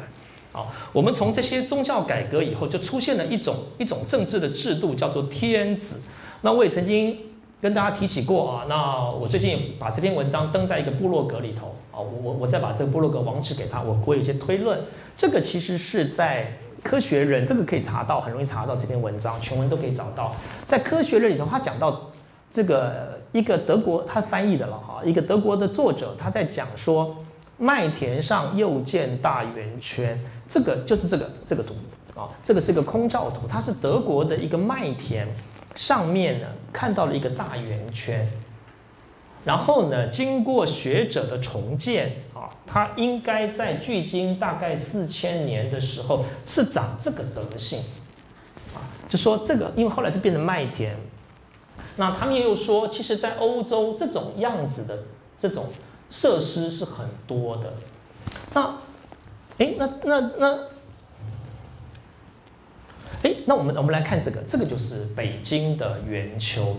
[0.53, 6.09] 啊，我们从这些宗教改革以后，就出现了一种一种政治的制度，叫做天子。
[6.41, 7.15] 那我也曾经
[7.61, 8.65] 跟大家提起过啊。
[8.67, 14.79] 那我最近把这篇文章登在一个部落格里头啊，我我我再把这个部落格网址给他，我我有一些推论。
[15.15, 20.35] 这个其实是在科学人，这个可以查到，很容易查到这篇文章，全文都可以找到。
[20.65, 22.09] 在科学人里头，他讲到
[22.57, 27.15] 这个一个德国他翻译的了哈，一个德国的作者他在讲说。
[27.59, 30.15] 麦田上又见大圆圈，
[30.47, 31.73] 这个就是这个这个图
[32.15, 35.27] 啊，这个是个空照图，它是德国的一个麦田，
[35.73, 38.27] 上面呢看到了一个大圆圈，
[39.43, 47.79] 然后呢经过学者的重建啊，它应该在距今大概四千年的时候是长这个德性，
[48.75, 50.95] 啊，就说这个因为后来是变成麦田，
[51.97, 55.03] 那他们又说，其实在欧洲这种样子的
[55.37, 55.65] 这种。
[56.09, 57.73] 设施是很多的，
[58.53, 58.77] 那，
[59.57, 60.57] 哎，那那那，
[63.23, 66.77] 哎，那我们我们来看这个，这个就是北京的圆丘，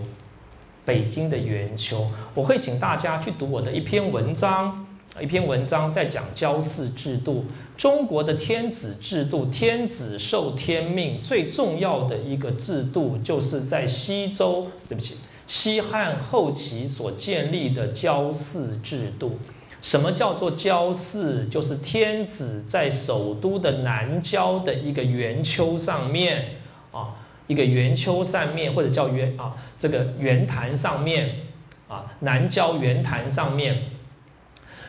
[0.86, 4.86] 北京的圆丘，我会请大家去读我的一篇文章，
[5.20, 7.44] 一篇文章在讲交祀制度，
[7.78, 15.18] 中国的天子制度，天子受天命最重要的一个制度，就是在西周，对不起。
[15.46, 19.38] 西汉后期所建立的交祀制度，
[19.80, 21.46] 什么叫做交祀？
[21.46, 26.56] 就是天子在首都的南郊的一个圆丘上面
[26.90, 27.14] 啊，
[27.46, 31.36] 一个圆丘上面，或者叫圆啊，这个圆坛上面
[31.86, 33.84] 啊，南郊圆坛上面，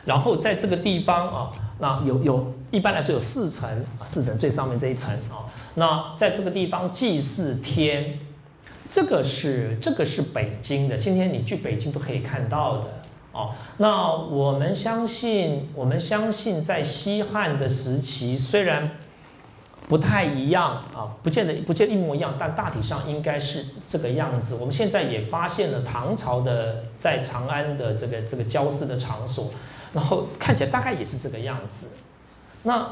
[0.04, 3.70] 然后在这个地方啊，那有有一般来说有四层，
[4.06, 8.20] 四层最上面这一层啊，那在这个地方祭祀天。
[8.92, 12.86] 这个是这个是北京的，今天你去北京都可以看到的
[13.32, 13.52] 哦。
[13.78, 18.90] 那我们相信，我们相信在西汉的时期，虽然
[19.88, 24.56] 不太一样啊，不见得不见一模一样，但大体上应该是这个样子。
[24.56, 29.52] 我们现在也发现了唐朝的在长安的这个这个交祀的场所，
[29.94, 31.98] 然后看起来大概也是这个样子。
[32.64, 32.92] 那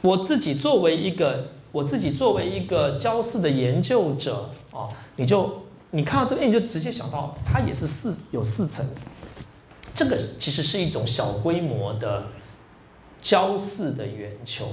[0.00, 1.48] 我自己作为一个。
[1.72, 5.62] 我自己作为一个交祀的研究者啊，你就
[5.92, 8.84] 你看到这个，你就直接想到它也是四有四层，
[9.94, 12.24] 这个其实是一种小规模的
[13.22, 14.66] 交祀的圆球。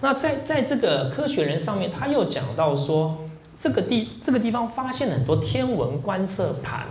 [0.00, 3.18] 那在在这个科学人上面，他又讲到说，
[3.58, 6.86] 这个地这个地方发现了很多天文观测盘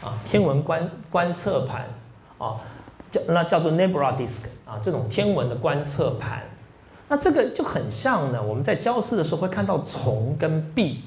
[0.00, 1.88] 啊，天文观观测盘
[2.38, 2.60] 啊，
[3.28, 6.42] 那叫做 nebula disk 啊，这种天文的观测盘。
[7.08, 11.02] 那这个就很像呢，我们在教室的时候会看到虫跟壁，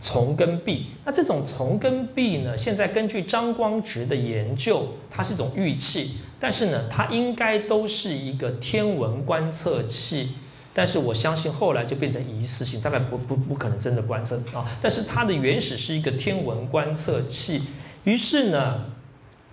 [0.00, 0.86] 虫跟壁。
[1.04, 10.34] 那这种虫跟壁呢，现在根据张光直的研究，它是一种玉器，但是呢，它应该都是一个天文观测器。
[10.74, 14.64] 但是我相信后来就变成仪式性，大概不不不可能真的观测啊。
[14.80, 17.64] 但是它的原始是一个天文观测器。
[18.04, 18.82] 于是呢，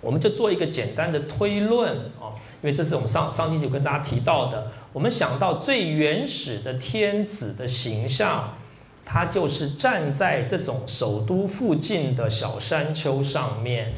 [0.02, 2.32] 我们就做一个简单的推论啊，
[2.62, 4.72] 因为这是我们上上期就跟大家提到的。
[4.94, 8.56] 我们想到最原始的天子的形象，
[9.06, 13.94] 他就是站在这种首都附近的小山丘上面，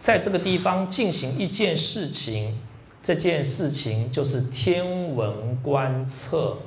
[0.00, 2.60] 在这个地方进行一件事情，
[3.02, 6.58] 这件事情就是天文观测。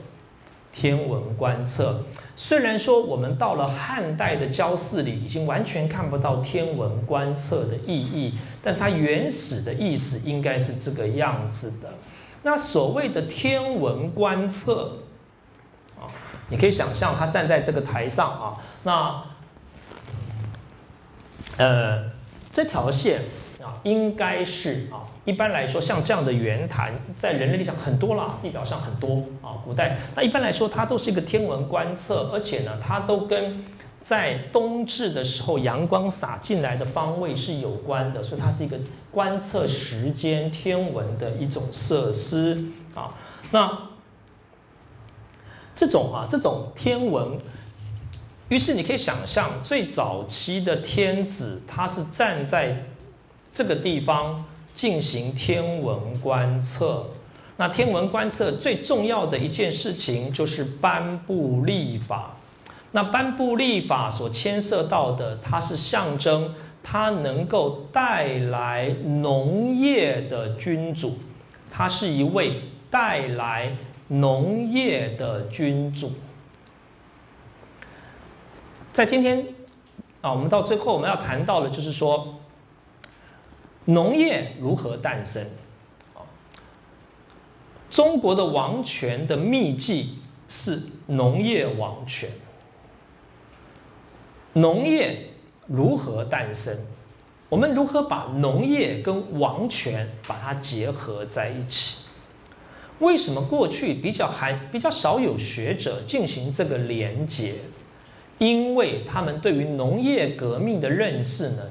[0.79, 2.03] 天文观测，
[2.35, 11.91] 虽然说我们到了汉代的交祀里，已经完全看不到天文观测的意义，但是它原始的意思应该是这个样子的。
[12.43, 14.99] 那所谓的天文观测
[15.99, 16.05] 啊，
[16.49, 19.23] 你可以想象他站在这个台上啊，那
[21.57, 22.11] 呃
[22.51, 23.23] 这条线
[23.83, 33.63] 应该是啊，一般来说像这样的圆坛，在人类历史上很多啦，地表上很多啊，古代那一般来说它都是一个天文观测，而且呢，它都跟
[34.01, 38.77] 在冬至的时候阳光洒进来的方位是有关的，所以它是一个。
[39.09, 43.15] 观测时间天文的一种设施啊，
[43.49, 43.89] 那
[45.75, 47.39] 这种啊这种天文，
[48.49, 52.83] 于是你可以想象最早期的天子，他是站在
[53.57, 57.07] 这个地方进行天文观测。
[57.55, 62.37] 那天文观测最重要的一件事情就是颁布历法。
[62.91, 66.53] 那颁布历法所牵涉到的，它是象征。
[66.83, 71.17] 它能够带来农业的君主，
[71.69, 73.75] 他是一位带来
[74.07, 76.13] 农业的君主。
[78.93, 79.47] 在今天
[80.21, 82.36] 啊，我们到最后我们要谈到的，就是说，
[83.89, 85.41] 农业如何诞生？
[86.13, 86.19] 啊，
[87.89, 90.19] 中国的王权的秘籍
[90.49, 92.29] 是农业王权。
[94.53, 95.29] 农业
[95.67, 96.75] 如何诞生？
[97.47, 102.07] 我们如何把农业跟王权把它结合在一起？
[102.99, 107.53] 为什么过去比较还比较少有学者进行这个连结？
[108.37, 111.63] 因为他们对于农业革命的认识呢，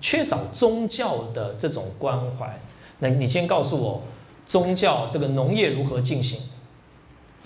[0.00, 2.58] 缺少宗教的这种关怀。
[2.98, 4.02] 那你先告诉我，
[4.46, 6.40] 宗教这个农业如何进行？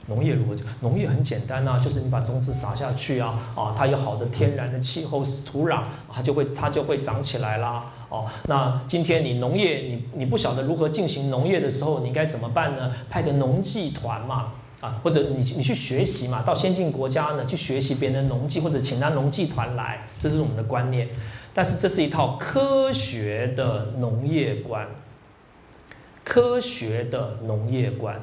[0.07, 0.57] 农业如何？
[0.81, 5.83] 农业很简单呐，就是你把种子撒下去啊，啊，它有好的天然的气候土壤，
[6.13, 7.91] 它就会它就会长起来啦。
[8.11, 12.93] 哦，那今天你农业你你不晓得如何进行农业的时候，你该怎么办呢？
[13.09, 21.09] 派个农技团嘛，啊，或者你你去学习嘛，到先进国家呢去学习别人的农技，或者请他农技团来，这是我们的观念。
[21.55, 24.89] 但是这是一套科学的农业观，
[26.25, 28.21] 科学的农业观。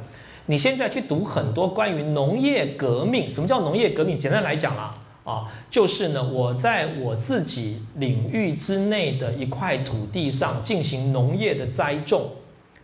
[0.47, 4.19] 你现在去读很多关于农业革命，什么叫农业革命？
[4.19, 12.31] 简单来讲啊，啊，就是呢，我在我自己领域之内的一块土地上进行农业的栽种，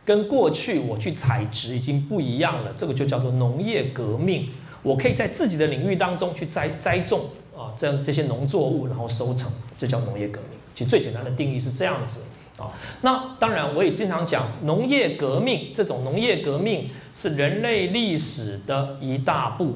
[0.05, 2.71] 跟过去我去采植已经不一样了。
[2.77, 4.47] 这个就叫做农业革命。
[4.83, 7.25] 我可以在自己的领域当中去栽栽种
[7.57, 10.59] 啊，这样这些农作物，然后收成，这叫农业革命。
[10.75, 12.27] 其实最简单的定义是这样子。
[12.57, 19.75] 啊，那当然，我也经常讲，农业革命这种农业革命是人类历史的一大步，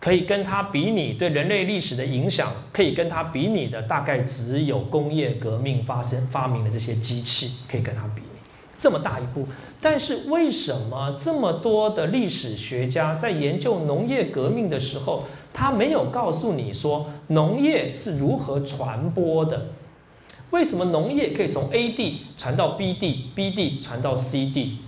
[0.00, 8.38] 可以跟它比拟，对人类历史的影响可以跟它比拟的，大概只有工业革命发生发明的这些机器可以跟它比拟，
[8.78, 9.46] 这么大一步。
[9.78, 15.26] 但是为什么这么多的历史学家在研究农业革命的时候，
[15.58, 19.68] 他没有告诉你说农业是如何传播的？
[20.50, 24.80] 为什么农业可以从 A 地传到 B 地，B 地传到 C 地？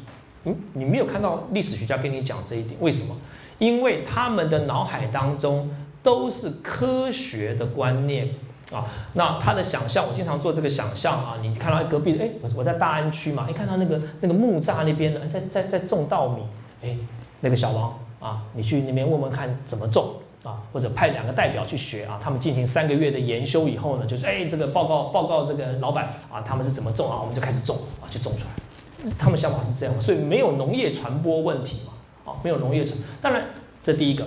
[0.44, 3.18] 嗯，你没有看到历史学家跟你讲这一点，为什么？
[3.58, 5.70] 因为他们的脑海当中
[6.02, 8.28] 都是科学的观念
[8.70, 8.84] 啊。
[9.14, 11.38] 那他的想象，我经常做这个想象啊。
[11.40, 16.42] 你看到隔壁，哎，我我在大安区嘛，你看到那个那个木栅那边呢，在在在种稻米，
[16.82, 16.94] 哎，
[17.40, 20.12] 那个小王啊，你去那边问问看怎么种。
[20.42, 29.10] 啊，或者派两个代表去学啊，他们进行三个月的研修以后呢，就是哎，这个报告报告这个老板啊，他们是怎么种啊，我们就开始种啊，就种出来。
[29.18, 32.98] 他们想法是这样，所以没有农业传播问题嘛，啊，没有农业传。
[33.20, 33.46] 当然，
[33.82, 34.26] 这第一个。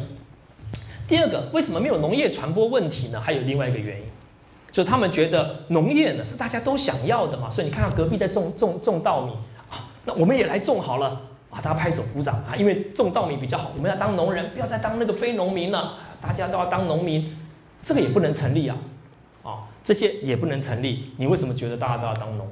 [1.08, 3.20] 第二个，为什么没有农业传播问题呢？
[3.20, 4.06] 还有另外一个原因，
[4.72, 9.34] 就他们觉得农业呢是大家都想要的嘛，所以你看到隔壁在种种种稻米
[9.70, 11.22] 啊，那我们也来种好了。
[11.52, 11.62] 啊！
[11.62, 12.56] 大家拍手鼓掌啊！
[12.58, 15.98] 因为种稻米比较好，我们要当农人，不要再当那个非农民了。
[16.22, 17.36] 大家都要当农民，
[17.84, 18.78] 这个也不能成立啊！
[19.44, 21.12] 啊，这些也不能成立。
[21.18, 22.48] 你为什么觉得大家都要当农？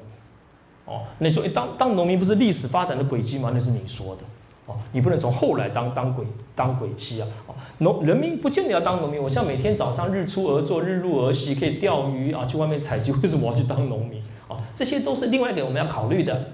[0.86, 3.52] 哦，你说，当当农民不是历史发展的轨迹吗？
[3.54, 4.22] 那是你说的。
[4.66, 7.28] 哦，你不能从后来当当鬼当鬼妻啊！
[7.48, 9.22] 哦，农人民不见得要当农民。
[9.22, 13.12] 我像每天早上日出而作，日入而息，可以钓鱼啊，去外面采集。
[13.12, 14.22] 为什么我要去当农民？
[14.48, 16.54] 啊，这些都是另外一个我们要考虑的。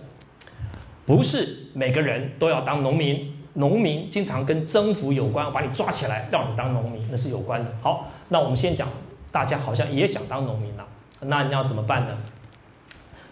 [1.06, 7.72] 不是每个人都要当农民，农民经常跟征服有关，把你抓起来让你当农民，那是有关的。
[7.82, 8.88] 好，那我们先讲，
[9.32, 10.88] 大家好像也想当农民了，
[11.22, 12.18] 那你要怎么办呢？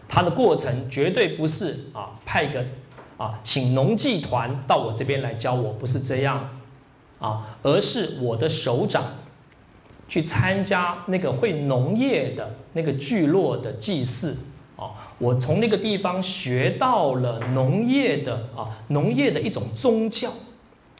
[0.07, 2.63] 它的过程绝对不是啊，派个
[3.17, 6.49] 啊，请农技团到我这边来教我，不是这样
[7.17, 9.03] 啊，而是我的首长
[10.07, 14.37] 去参加那个会农业的那个聚落的祭祀。
[15.23, 20.29] 我从那个地方学到了农业的啊，农业的一种宗教，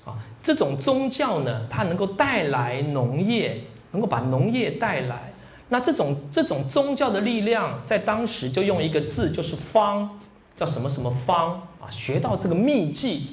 [0.05, 5.33] 啊，这种宗教呢，它能够带来农业，能够把农业带来。
[5.67, 10.17] 那这种这种宗教的力量，在当时就用一个字，就是方，
[10.55, 11.91] 叫什么什么方啊？
[11.91, 13.27] 学到这个秘技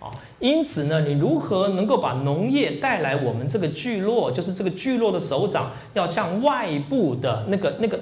[0.00, 0.10] 啊，
[0.40, 4.32] 因此呢，你如何能够把农业带来我们这个聚落？
[4.32, 8.00] 就是这个聚落的首长要向外部的那个那个。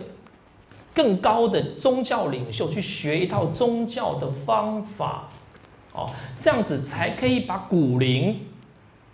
[0.92, 5.28] 更高的宗教领袖去学一套宗教的方法，
[5.92, 6.10] 哦，
[6.40, 8.40] 这样子才可以把古灵，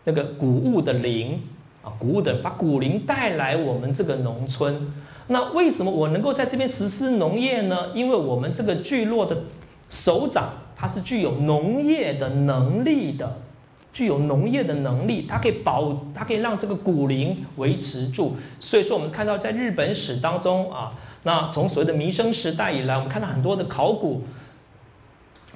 [0.04, 1.42] 那个谷物的灵
[1.82, 4.90] 啊，谷物的把古灵带来我们这个农村。
[5.28, 7.92] 那为什么我能够在这边实施农业呢？
[7.94, 9.36] 因为我们这个聚落的
[9.90, 13.40] 首长他是具有农业的能力的，
[13.92, 18.36] 具有农业的能力，他可以保，他可以让这个古灵维持住。
[18.58, 20.92] 所以说，我们看到在日本史当中啊。
[21.26, 24.22] 那从所谓的民生时代以来，我们看到很多的考古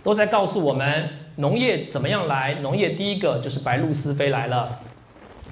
[0.03, 2.55] 都在告诉我们，农业怎么样来？
[2.55, 4.81] 农业第一个就是白鹭鸶飞来了，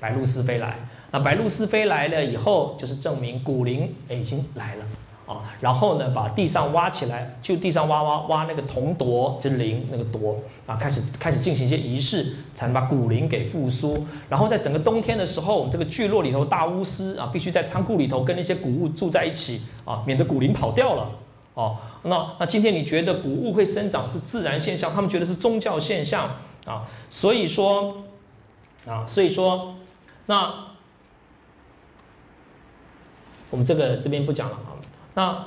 [0.01, 0.74] 白鹭鸶飞来。
[1.12, 4.85] 那白鹭鸶飞来了以后，就是证明古灵已经来了
[5.29, 14.07] 啊，然后呢，把地上挖起来，就地上挖挖挖那个铜铎，就是灵那个铎啊，开始开始进行一些仪式，才能把古灵给复苏。
[14.31, 21.11] 然后在整个冬天的时候，我们这个聚落里头大巫师啊，必须在仓库里头跟那些谷物住在一起啊，免得古灵跑掉了。
[21.53, 26.31] 哦，那那今天你觉得谷物会生长是自然现象，他们觉得是宗教现象
[26.65, 27.99] 啊，所以说
[28.87, 29.75] 啊，所以说
[30.25, 30.55] 那
[33.51, 34.59] 我们这个这边不讲了。
[35.19, 35.47] 那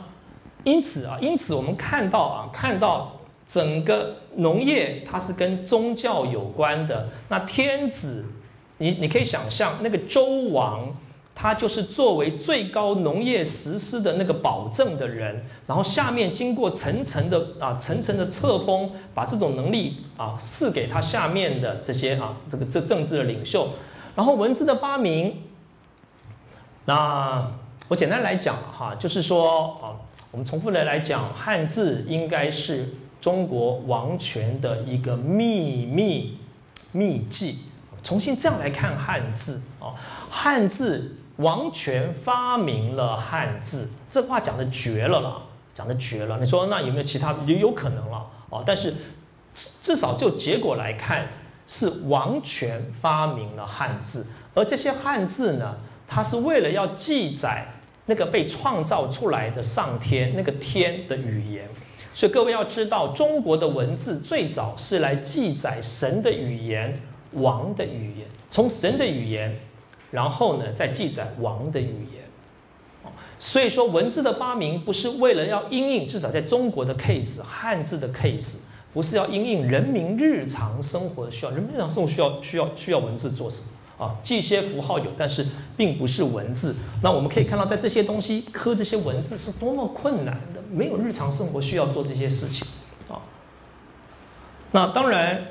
[0.66, 3.14] 因此啊，因此我们看到啊，看到
[3.48, 7.08] 整个农业它是跟宗教有关的。
[7.30, 8.34] 那天子，
[8.80, 10.94] 你你可以想象，那个周王，
[11.34, 23.70] 他就是作为最高农业实施的那个保证的人，然后下面经过层层的啊层层的册封，把这种能力啊赐给他下面的这些啊这个这政治的领袖，
[24.18, 25.44] 然后文字的发明，
[26.84, 27.50] 那。
[27.92, 29.92] 我简单来讲哈，就是说啊，
[30.32, 32.88] 我们重复的来讲，汉字应该是
[33.20, 36.38] 中国王权的一个秘密
[36.94, 37.66] 秘籍。
[38.02, 39.92] 重新这样来看汉字啊，
[40.30, 45.42] 汉字王权发明了汉字，这话讲的绝了啦，
[45.76, 46.40] 讲的绝了。
[46.40, 47.36] 你说那有没有其他？
[47.46, 48.64] 也有可能了啊。
[48.66, 48.96] 但是
[49.54, 51.28] 至少就结果来看，
[51.68, 55.76] 是王权发明了汉字，而这些汉字呢，
[56.08, 57.68] 它是为了要记载。
[58.12, 61.66] 那个被创造出来的上天，那个天的语言，
[62.14, 67.02] 所以各位要知道，中国的文字最早是来记载神的语言、
[67.32, 69.58] 王的语言，从神的语言，
[70.12, 73.12] 然后呢再记载王的语言。
[73.40, 78.64] 所以说文字的发明不是为了要因应，至少在中国的 case，汉字的 case，
[78.94, 83.78] 不是要因应人民日常生活的需要，人民日常生活需要需要需要文字做什么？
[84.02, 85.46] 啊，这些符号有，但是
[85.78, 86.76] 并不是文字。
[87.04, 92.68] 那我们可以看到，在这些东西刻这些文字是多么困难的，没有日常生活需要做这些事情
[93.08, 93.22] 啊。
[94.72, 95.50] 那当然，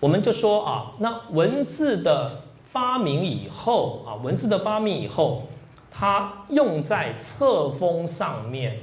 [0.00, 5.46] 我们就说啊，那文字的发明以后啊，文字的发明以后，
[5.88, 8.80] 它用在册封上面，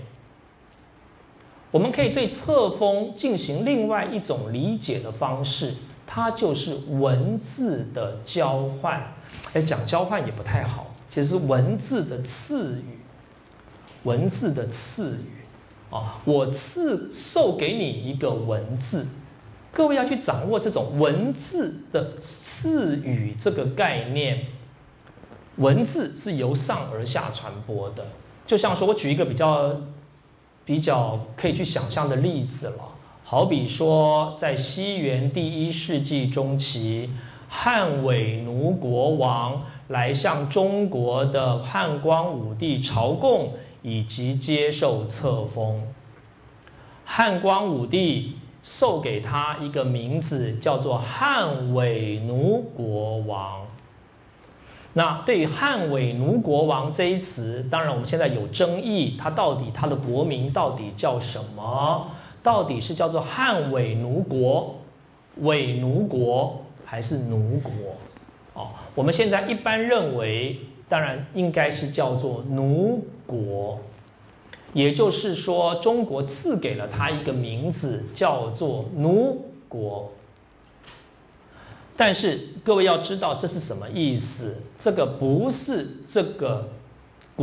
[1.72, 5.74] 我们可以对册封进行另外一种理解的方式。
[6.06, 9.14] 它就是文字的交换，
[9.54, 13.00] 哎，讲交换也不太好，其实文字的赐予，
[14.04, 19.08] 文字的赐予，啊，我赐授给你一个文字，
[19.72, 24.48] 各位要去掌握这种文字的赐予这个概念，
[25.56, 28.06] 文字是由上而下传播的，
[28.46, 29.82] 就像说我举一个比较
[30.66, 32.93] 比较可以去想象的例子了。
[33.34, 37.10] 好比说，在西元第一世纪中期，
[37.50, 45.82] 汉伪奴国王来向中国的汉光武帝朝贡，以及接受册封。
[47.06, 53.62] 汉光武帝授给他一个名字，叫做汉伪奴国王。
[54.94, 62.12] 那对汉伪奴国王这一词，当然我们现在有争议，他到底他的国名到底叫什么？
[62.44, 64.76] 到底是叫做汉伪奴国、
[65.38, 67.72] 伪奴国还是奴国？
[68.54, 70.60] 哦，我们现在一般认为，
[70.90, 73.80] 当然应该是叫做奴国。
[74.74, 80.12] 也就是说，中国赐给了他一个名字，叫做奴国。
[81.96, 84.64] 但是各位要知道，这是什么意思？
[84.78, 86.68] 这个不是这个。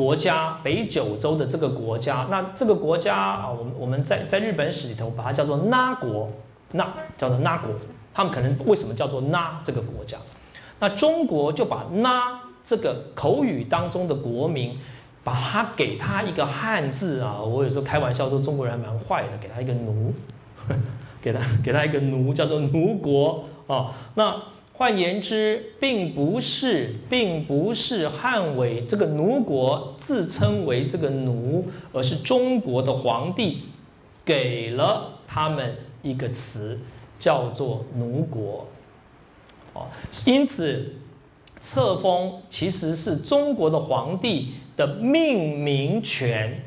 [0.00, 6.30] 国家北九州的这个国家，那这个国家啊，我们我们在在日本史里头把它叫做那国，
[6.72, 7.70] 那叫做那国，
[8.14, 10.16] 他们可能为什么叫做那这个国家？
[10.78, 14.78] 那中国就把那这个口语当中的国名，
[15.22, 20.14] 把它给他一个汉字啊，我有时候开玩笑说中国人蛮坏的，给他一个奴，
[21.20, 24.34] 给他给他一个奴，叫做奴国啊，那。
[24.80, 33.58] 换言之，并不是，并不是汉伪这个奴国自称为这个奴，而是中国的皇帝
[34.24, 36.80] 给了他们一个词，
[37.18, 38.66] 叫做奴国。
[39.74, 39.86] 哦，
[40.26, 40.94] 因此
[41.60, 46.58] 册封其实是中国的皇帝的命名权，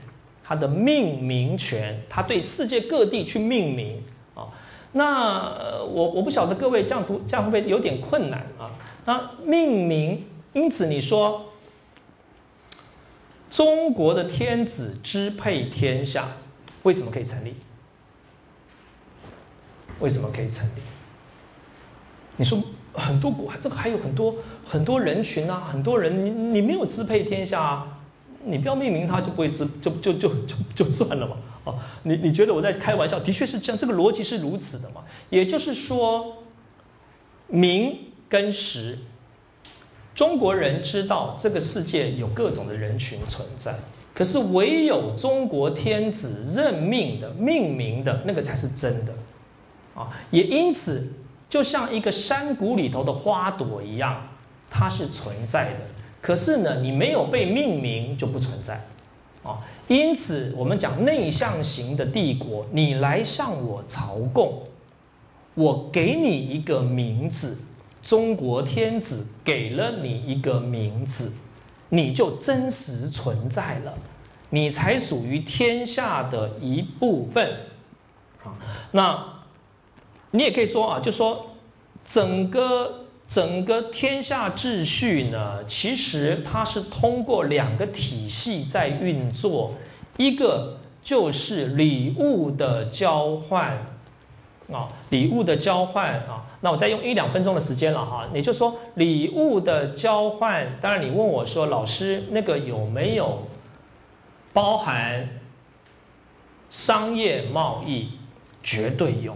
[0.44, 4.03] 他的命名权，他对世界各地去命名。
[4.94, 8.72] 那我我不晓得各位这样读这样会不会有点困难啊？
[9.06, 11.48] 那命名，因此你说
[13.50, 16.28] 中国的天子支配天下，
[16.84, 17.56] 为什么可以成立？
[20.00, 20.82] 为什么可以成立？
[22.38, 22.60] 你说
[22.94, 28.00] 很多国这个还有很多很多人群啊，很多人你你没有支配天下啊，
[28.46, 31.36] 你不要命名它就不会知，就就就就就算了嘛。
[31.66, 33.20] 哦，你你觉得我在开玩笑？
[33.20, 35.02] 的确是这样，这个逻辑是如此的嘛。
[35.30, 36.44] 也就是说，
[37.48, 38.98] 名跟实，
[40.14, 43.74] 中国人知道这个世界有各种的人群存在，
[44.14, 49.14] 可是唯有中国天子任命的、命名的那个才是真的。
[49.96, 51.14] 啊，也因此，
[51.50, 54.28] 就像一个山谷里头的花朵一样，
[54.70, 55.80] 它是存在的。
[56.22, 58.82] 可是呢，你没有被命名就不存在。
[59.44, 59.58] 啊，
[59.88, 64.64] 因此我们讲内向型的帝国，你来向我朝贡，
[65.54, 67.66] 我给你一个名字，
[68.02, 71.42] 中国天子给了你一个名字，
[71.90, 73.94] 你就真实存在了，
[74.50, 77.52] 你才属于天下的一部分。
[78.44, 78.56] 啊，
[78.92, 79.30] 那。
[80.36, 81.46] 你也可以说啊，就说
[82.08, 83.03] 整个
[83.34, 89.74] 整个天下秩序呢，其实它是通过两个体系在运作，
[90.18, 93.72] 一个就是礼物的交换
[94.72, 96.46] 啊，礼物的交换啊。
[96.62, 103.48] 那我再用一两分钟的时间了哈，也就是说礼物的交换，当然你问我说老师那个有没有
[104.54, 105.28] 包含
[106.70, 108.10] 商业贸易？
[108.62, 109.36] 绝对有。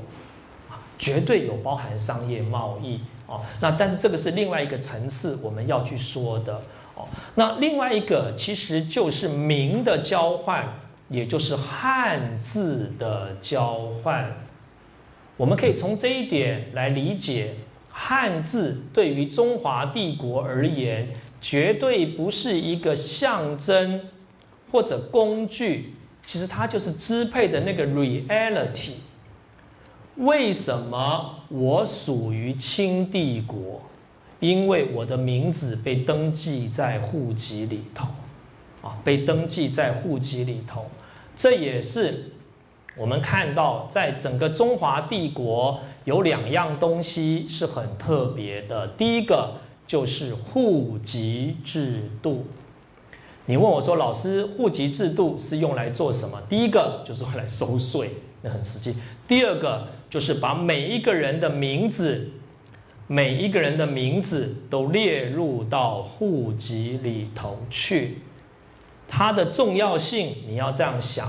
[0.99, 6.61] 绝对有包含商业贸易哦，那但是这个是另外一个层次我们要去说的
[6.95, 7.05] 哦。
[7.35, 10.65] 那另外一个其实就是名的交换，
[11.09, 14.31] 也就是汉字的交换。
[15.35, 17.55] 我们可以从这一点来理解，
[17.91, 21.07] 汉字对于中华帝国而言，
[21.41, 24.01] 绝对不是一个象征
[24.71, 25.93] 或者工具，
[26.25, 28.93] 其实它就是支配的那个 reality。
[30.17, 33.81] 为什么我属于清帝国？
[34.39, 38.07] 因为我的名字被登记在户籍里头，
[38.81, 40.85] 啊，被登记在户籍里头。
[41.35, 42.31] 这也是
[42.95, 48.87] 我们看到，在整个中华帝国有两样东西是很特别的。
[48.89, 49.55] 第一个
[49.87, 52.45] 就是户籍制度。
[53.45, 56.41] 你问我说，老师，户籍制度是用来做什么？
[56.49, 58.11] 第一个就是用来收税，
[58.41, 58.95] 那很实际。
[59.27, 59.89] 第二个。
[60.09, 62.31] 就是把每一个人的名字，
[63.07, 68.19] 每一个人的名字都列入到户籍里头去。
[69.05, 71.27] 它的重要性，你要这样想：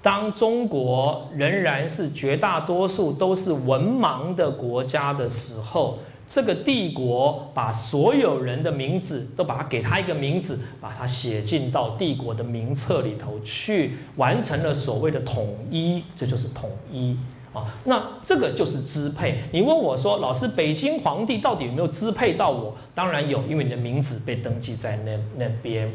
[0.00, 5.98] 当中国仍然是绝大多数都是文盲的国家的时候。
[6.30, 17.16] 这个帝国把所有人的名字都把它给他一个名字，把它写进到帝国的名册里头去，完成了所谓的统一，这就是统一
[17.52, 17.74] 啊。
[17.82, 19.42] 那这个就是支配。
[19.50, 22.76] 你问我说，老师，北京皇帝到底有没有支配到我？
[22.94, 25.90] 当然有，因为你的名字被登记在那那边。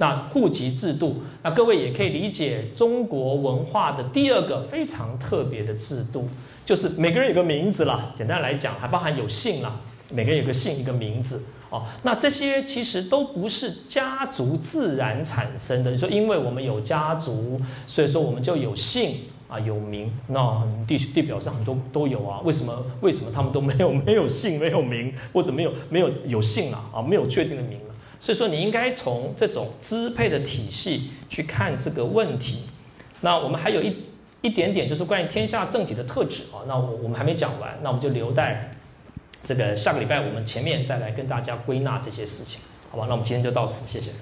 [0.00, 6.28] 那户籍制度，那各位也可以理解中国文化的第二个非常特别的制度。
[6.68, 9.80] 就是每个人有个名字啦，简单来讲还包含有姓啦，
[10.10, 11.86] 每个人有个姓一个名字哦。
[12.02, 15.90] 那这些其实都不是家族自然产生的。
[15.90, 19.16] 你说因为我们有家族，所以说我们就有姓
[19.48, 20.12] 啊有名。
[20.26, 27.94] 那地地表上很多都有啊，为什么为什么他们都没有 没有姓没有名，或者没有没有有姓啊啊没有确定的名了？
[28.20, 32.64] 所以说你应该从这种支配的体系去看这个问题。
[33.22, 33.96] 那我们还有一。
[34.42, 38.70] 一点点就是关于天下政体的特质啊，那我我们还没讲完，那我们就留待
[39.42, 43.06] 这个下个礼拜我们前面再来跟大家归纳这些事情，好吧？
[43.08, 44.12] 那我们今天就到此，谢谢。